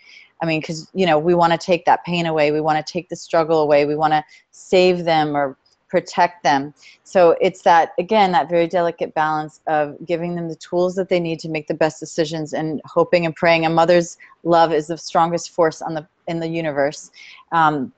I 0.42 0.46
mean, 0.46 0.60
because, 0.60 0.88
you 0.94 1.06
know, 1.06 1.18
we 1.18 1.34
want 1.34 1.52
to 1.52 1.58
take 1.58 1.84
that 1.86 2.04
pain 2.04 2.26
away. 2.26 2.52
We 2.52 2.60
want 2.60 2.84
to 2.84 2.92
take 2.92 3.08
the 3.08 3.16
struggle 3.16 3.62
away. 3.62 3.86
We 3.86 3.96
want 3.96 4.12
to 4.12 4.24
save 4.50 5.04
them 5.04 5.36
or 5.36 5.56
protect 5.94 6.42
them. 6.42 6.74
So 7.04 7.36
it's 7.40 7.62
that, 7.62 7.92
again, 8.00 8.32
that 8.32 8.50
very 8.50 8.66
delicate 8.66 9.14
balance 9.14 9.60
of 9.68 9.94
giving 10.04 10.34
them 10.34 10.48
the 10.48 10.56
tools 10.56 10.96
that 10.96 11.08
they 11.08 11.20
need 11.20 11.38
to 11.38 11.48
make 11.48 11.68
the 11.68 11.74
best 11.74 12.00
decisions 12.00 12.52
and 12.52 12.82
hoping 12.84 13.26
and 13.26 13.36
praying. 13.36 13.64
A 13.64 13.70
mother's 13.70 14.18
love 14.42 14.72
is 14.72 14.88
the 14.88 14.98
strongest 14.98 15.50
force 15.50 15.80
on 15.80 15.94
the 15.94 16.04
in 16.26 16.40
the 16.40 16.48
universe. 16.48 17.12
Um, 17.52 17.92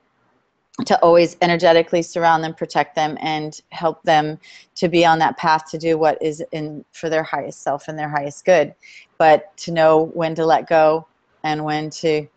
to 0.85 0.95
always 1.01 1.37
energetically 1.41 2.03
surround 2.03 2.43
them, 2.43 2.53
protect 2.53 2.93
them, 2.93 3.17
and 3.19 3.59
help 3.71 4.03
them 4.03 4.37
to 4.75 4.87
be 4.87 5.03
on 5.03 5.17
that 5.17 5.35
path 5.37 5.63
to 5.71 5.79
do 5.79 5.97
what 5.97 6.21
is 6.21 6.43
in 6.51 6.85
for 6.91 7.09
their 7.09 7.23
highest 7.23 7.63
self 7.63 7.87
and 7.87 7.97
their 7.97 8.09
highest 8.09 8.45
good. 8.45 8.75
But 9.17 9.57
to 9.57 9.71
know 9.71 10.11
when 10.13 10.35
to 10.35 10.45
let 10.45 10.69
go 10.69 11.07
and 11.43 11.65
when 11.65 11.89
to 12.01 12.27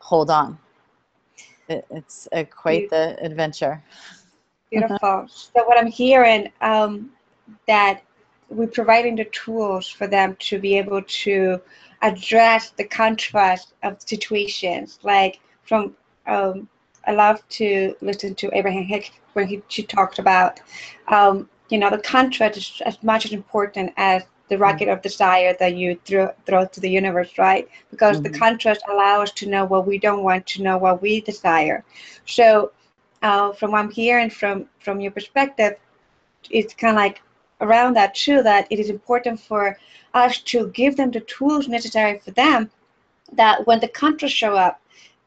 hold 0.00 0.30
on. 0.30 0.58
It, 1.68 1.86
it's 1.92 2.26
a, 2.32 2.44
quite 2.44 2.90
the 2.90 3.16
adventure. 3.22 3.80
Beautiful. 4.70 5.26
so 5.28 5.64
what 5.64 5.78
I'm 5.78 5.90
hearing 5.90 6.50
um, 6.60 7.10
that 7.66 8.02
we're 8.48 8.68
providing 8.68 9.16
the 9.16 9.24
tools 9.26 9.88
for 9.88 10.06
them 10.06 10.36
to 10.40 10.58
be 10.58 10.76
able 10.78 11.02
to 11.02 11.60
address 12.02 12.70
the 12.70 12.84
contrast 12.84 13.74
of 13.82 14.00
situations, 14.00 14.98
like 15.02 15.40
from 15.64 15.96
um, 16.26 16.68
I 17.06 17.12
love 17.12 17.46
to 17.50 17.96
listen 18.00 18.34
to 18.36 18.50
Abraham 18.56 18.84
Hicks 18.84 19.10
when 19.32 19.46
he 19.46 19.62
she 19.68 19.82
talked 19.82 20.18
about, 20.18 20.60
um, 21.08 21.48
you 21.68 21.78
know, 21.78 21.90
the 21.90 21.98
contrast 21.98 22.56
is 22.56 22.82
as 22.84 23.02
much 23.02 23.24
as 23.24 23.32
important 23.32 23.92
as 23.96 24.24
the 24.48 24.56
mm-hmm. 24.56 24.62
rocket 24.62 24.88
of 24.88 25.00
desire 25.02 25.56
that 25.58 25.76
you 25.76 25.98
throw 26.04 26.32
throw 26.46 26.66
to 26.66 26.80
the 26.80 26.90
universe, 26.90 27.38
right? 27.38 27.68
Because 27.90 28.20
mm-hmm. 28.20 28.32
the 28.32 28.38
contrast 28.38 28.82
allows 28.88 29.28
us 29.28 29.32
to 29.36 29.48
know 29.48 29.64
what 29.64 29.86
we 29.86 29.98
don't 29.98 30.22
want 30.22 30.46
to 30.48 30.62
know 30.62 30.76
what 30.78 31.00
we 31.00 31.20
desire. 31.20 31.84
So, 32.26 32.72
uh, 33.22 33.52
from 33.52 33.72
what 33.72 33.80
I'm 33.80 33.90
hearing 33.90 34.30
from 34.30 34.66
from 34.80 35.00
your 35.00 35.12
perspective, 35.12 35.74
it's 36.50 36.74
kind 36.74 36.96
of 36.96 36.96
like 36.96 37.22
around 37.60 37.94
that 37.94 38.14
too. 38.14 38.42
That 38.42 38.66
it 38.70 38.78
is 38.78 38.90
important 38.90 39.40
for 39.40 39.76
us 40.14 40.38
to 40.38 40.68
give 40.68 40.96
them 40.96 41.10
the 41.10 41.20
tools 41.20 41.68
necessary 41.68 42.18
for 42.18 42.30
them. 42.32 42.70
That 43.32 43.66
when 43.66 43.80
the 43.80 43.88
contrast 43.88 44.34
show 44.34 44.54
up, 44.54 44.80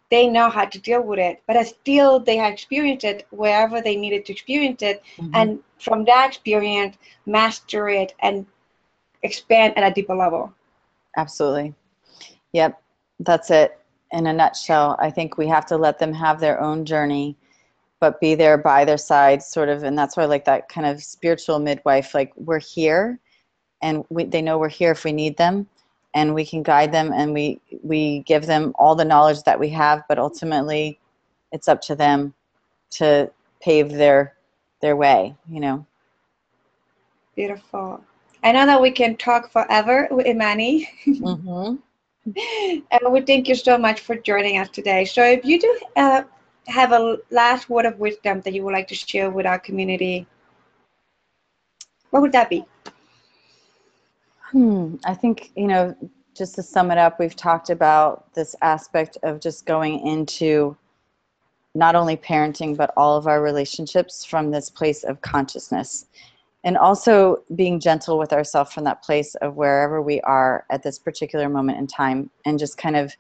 they 0.10 0.28
know 0.28 0.50
how 0.50 0.66
to 0.66 0.80
deal 0.80 1.02
with 1.02 1.20
it. 1.20 1.42
But 1.48 1.66
still, 1.66 2.20
they 2.20 2.38
have 2.38 2.54
experienced 2.54 3.06
it 3.06 3.28
wherever 3.32 3.82
they 3.82 3.96
needed 3.96 4.26
to 4.26 4.34
experience 4.34 4.82
it, 4.82 5.02
mm-hmm. 5.18 5.36
and 5.36 5.60
from 5.80 6.06
that 6.06 6.28
experience, 6.30 6.98
master 7.26 7.90
it 7.90 8.14
and 8.20 8.46
expand 9.24 9.78
at 9.78 9.90
a 9.90 9.94
deeper 9.94 10.16
level. 10.16 10.54
Absolutely. 11.18 11.74
Yep, 12.54 12.82
that's 13.20 13.52
it 13.52 13.80
in 14.12 14.28
a 14.28 14.34
nutshell. 14.34 14.96
I 15.00 15.10
think 15.10 15.38
we 15.38 15.48
have 15.48 15.66
to 15.68 15.78
let 15.78 16.00
them 16.00 16.14
have 16.14 16.40
their 16.40 16.62
own 16.62 16.86
journey, 16.86 17.36
but 18.04 18.20
be 18.20 18.36
there 18.36 18.58
by 18.58 18.84
their 18.84 18.98
side, 18.98 19.42
sort 19.42 19.70
of. 19.70 19.84
And 19.84 19.98
that's 19.98 20.18
why 20.18 20.24
I 20.24 20.26
like 20.26 20.44
that 20.44 20.68
kind 20.68 20.86
of 20.86 21.02
spiritual 21.02 21.58
midwife. 21.60 22.14
Like 22.14 22.34
we're 22.36 22.60
here, 22.60 23.18
and 23.82 24.04
we, 24.10 24.26
they 24.26 24.42
know 24.42 24.58
we're 24.58 24.68
here 24.68 24.92
if 24.92 25.06
we 25.06 25.14
need 25.14 25.38
them 25.38 25.68
and 26.14 26.34
we 26.34 26.46
can 26.46 26.64
guide 26.64 26.92
them 26.92 27.12
and 27.14 27.34
we 27.34 27.60
we 27.82 28.20
give 28.20 28.46
them 28.46 28.74
all 28.76 28.96
the 28.96 29.06
knowledge 29.06 29.42
that 29.44 29.60
we 29.60 29.70
have 29.70 30.04
but 30.08 30.20
ultimately 30.20 31.00
it's 31.52 31.68
up 31.68 31.82
to 31.82 31.96
them 31.96 32.34
to 32.90 33.30
pave 33.62 33.90
their 33.90 34.36
their 34.82 34.96
way 34.96 35.36
you 35.50 35.60
know 35.60 35.86
beautiful 37.36 38.04
i 38.44 38.52
know 38.52 38.66
that 38.66 38.82
we 38.82 38.92
can 38.92 39.16
talk 39.18 39.52
forever 39.52 40.08
with 40.12 40.28
imani 40.28 40.88
mm-hmm. 41.06 41.76
and 42.92 43.14
we 43.14 43.22
thank 43.22 43.48
you 43.48 43.56
so 43.56 43.78
much 43.78 44.02
for 44.02 44.16
joining 44.16 44.58
us 44.58 44.70
today 44.70 45.04
so 45.06 45.24
if 45.24 45.44
you 45.44 45.60
do 45.60 45.80
uh, 45.96 46.24
have 46.68 46.92
a 46.92 47.18
last 47.30 47.70
word 47.70 47.86
of 47.86 48.00
wisdom 48.00 48.42
that 48.42 48.54
you 48.54 48.64
would 48.64 48.74
like 48.74 48.88
to 48.88 48.96
share 48.96 49.30
with 49.30 49.46
our 49.46 49.60
community 49.60 50.26
what 52.12 52.22
would 52.22 52.32
that 52.32 52.50
be 52.50 52.66
Hmm. 54.54 54.98
I 55.04 55.16
think, 55.16 55.52
you 55.56 55.66
know, 55.66 55.96
just 56.36 56.54
to 56.56 56.64
sum 56.64 56.92
it 56.92 57.00
up, 57.00 57.20
we've 57.20 57.36
talked 57.36 57.72
about 57.72 58.32
this 58.36 58.56
aspect 58.62 59.18
of 59.24 59.40
just 59.40 59.66
going 59.66 60.06
into 60.06 60.78
not 61.74 61.96
only 61.96 62.16
parenting, 62.16 62.78
but 62.78 62.94
all 62.96 63.18
of 63.18 63.26
our 63.26 63.42
relationships 63.42 64.24
from 64.24 64.52
this 64.52 64.70
place 64.70 65.04
of 65.04 65.20
consciousness. 65.22 66.06
And 66.64 66.78
also 66.78 67.42
being 67.56 67.80
gentle 67.80 68.20
with 68.20 68.32
ourselves 68.32 68.72
from 68.72 68.84
that 68.84 69.02
place 69.02 69.34
of 69.36 69.56
wherever 69.56 70.04
we 70.04 70.22
are 70.22 70.66
at 70.70 70.84
this 70.84 71.00
particular 71.00 71.50
moment 71.50 71.80
in 71.80 71.88
time. 71.88 72.30
And 72.46 72.60
just 72.60 72.78
kind 72.78 72.96
of, 72.96 73.12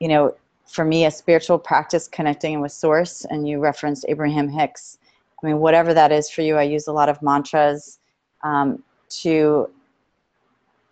you 0.00 0.08
know, 0.08 0.34
for 0.66 0.84
me, 0.84 1.04
a 1.06 1.10
spiritual 1.10 1.58
practice 1.58 2.08
connecting 2.08 2.60
with 2.60 2.72
Source, 2.72 3.24
and 3.26 3.48
you 3.48 3.60
referenced 3.60 4.04
Abraham 4.08 4.48
Hicks. 4.48 4.98
I 5.42 5.46
mean, 5.46 5.58
whatever 5.58 5.92
that 5.92 6.12
is 6.12 6.30
for 6.30 6.42
you, 6.42 6.56
I 6.56 6.62
use 6.62 6.86
a 6.86 6.92
lot 6.92 7.08
of 7.08 7.20
mantras. 7.22 7.98
Um, 8.42 8.82
to 9.20 9.68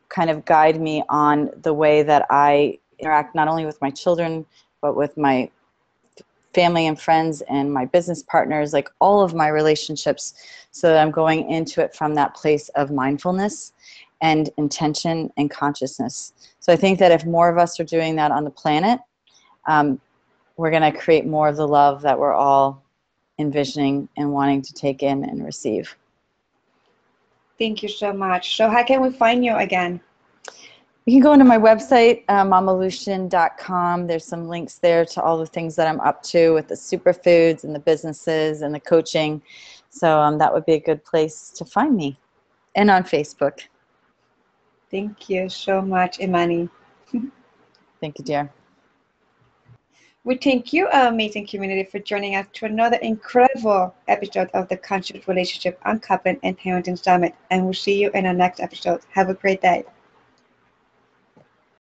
kind 0.09 0.31
of 0.31 0.45
guide 0.45 0.81
me 0.81 1.03
on 1.09 1.51
the 1.63 1.73
way 1.73 2.03
that 2.03 2.27
I 2.31 2.79
interact 2.99 3.35
not 3.35 3.49
only 3.49 3.65
with 3.65 3.81
my 3.81 3.91
children, 3.91 4.45
but 4.83 4.97
with 4.97 5.17
my 5.17 5.51
family 6.53 6.87
and 6.87 7.01
friends 7.01 7.43
and 7.43 7.73
my 7.73 7.85
business 7.87 8.23
partners, 8.25 8.73
like 8.73 8.89
all 8.99 9.23
of 9.23 9.35
my 9.35 9.49
relationships, 9.49 10.35
so 10.73 10.89
that 10.89 11.01
I'm 11.01 11.13
going 11.13 11.49
into 11.49 11.81
it 11.81 11.95
from 11.95 12.15
that 12.17 12.35
place 12.35 12.69
of 12.71 12.91
mindfulness 12.91 13.73
and 14.21 14.51
intention 14.59 15.33
and 15.37 15.51
consciousness. 15.51 16.33
So 16.59 16.73
I 16.73 16.77
think 16.77 16.99
that 16.99 17.13
if 17.13 17.25
more 17.25 17.49
of 17.49 17.57
us 17.57 17.79
are 17.79 17.85
doing 17.85 18.17
that 18.17 18.33
on 18.33 18.45
the 18.45 18.51
planet, 18.51 19.01
um, 19.71 20.01
we're 20.57 20.71
going 20.71 20.93
to 20.93 20.99
create 20.99 21.27
more 21.27 21.49
of 21.49 21.57
the 21.57 21.67
love 21.67 22.03
that 22.03 22.19
we're 22.19 22.35
all 22.35 22.83
envisioning 23.39 24.09
and 24.17 24.31
wanting 24.31 24.61
to 24.61 24.75
take 24.75 25.03
in 25.03 25.25
and 25.25 25.45
receive. 25.45 25.97
Thank 27.59 27.83
you 27.83 27.89
so 27.89 28.13
much. 28.13 28.57
So 28.57 28.69
how 28.69 28.83
can 28.83 29.01
we 29.01 29.11
find 29.11 29.45
you 29.45 29.55
again? 29.57 30.01
You 31.07 31.15
can 31.15 31.23
go 31.23 31.33
into 31.33 31.45
my 31.45 31.57
website, 31.57 32.25
uh, 32.29 32.45
mamalution.com. 32.45 34.07
There's 34.07 34.25
some 34.25 34.49
links 34.49 34.79
there 34.79 35.05
to 35.07 35.23
all 35.23 35.39
the 35.39 35.47
things 35.47 35.77
that 35.77 35.87
I'm 35.87 36.01
up 36.01 36.23
to 36.25 36.51
with 36.51 36.69
the 36.69 36.75
superfoods 36.75 37.65
and 37.65 37.75
the 37.75 37.81
businesses 37.81 38.63
and 38.63 38.75
the 38.75 38.81
coaching. 38.81 39.41
So 39.91 40.21
um, 40.21 40.37
that 40.39 40.53
would 40.53 40.67
be 40.67 40.75
a 40.75 40.81
good 40.81 41.05
place 41.05 41.51
to 41.51 41.65
find 41.65 41.97
me. 41.97 42.19
And 42.75 42.91
on 42.91 43.05
Facebook. 43.05 43.61
Thank 44.91 45.31
you 45.31 45.49
so 45.49 45.81
much, 45.81 46.21
Imani. 46.21 46.69
Thank 48.01 48.19
you, 48.19 48.25
dear. 48.25 48.53
We 50.31 50.37
thank 50.37 50.73
you, 50.73 50.87
our 50.87 51.09
amazing 51.09 51.49
community, 51.49 51.83
for 51.83 51.99
joining 51.99 52.37
us 52.37 52.47
to 52.53 52.67
another 52.67 52.99
incredible 52.99 53.93
episode 54.07 54.49
of 54.55 54.69
the 54.69 54.77
Conscious 54.77 55.27
Relationship 55.27 55.77
Uncoupling 55.85 56.39
and 56.45 56.57
Parenting 56.57 56.97
Summit. 56.97 57.35
And 57.51 57.65
we'll 57.65 57.75
see 57.75 58.01
you 58.01 58.13
in 58.15 58.27
our 58.27 58.33
next 58.33 58.61
episode. 58.61 59.01
Have 59.11 59.29
a 59.29 59.35
great 59.35 59.61
day. 59.61 59.83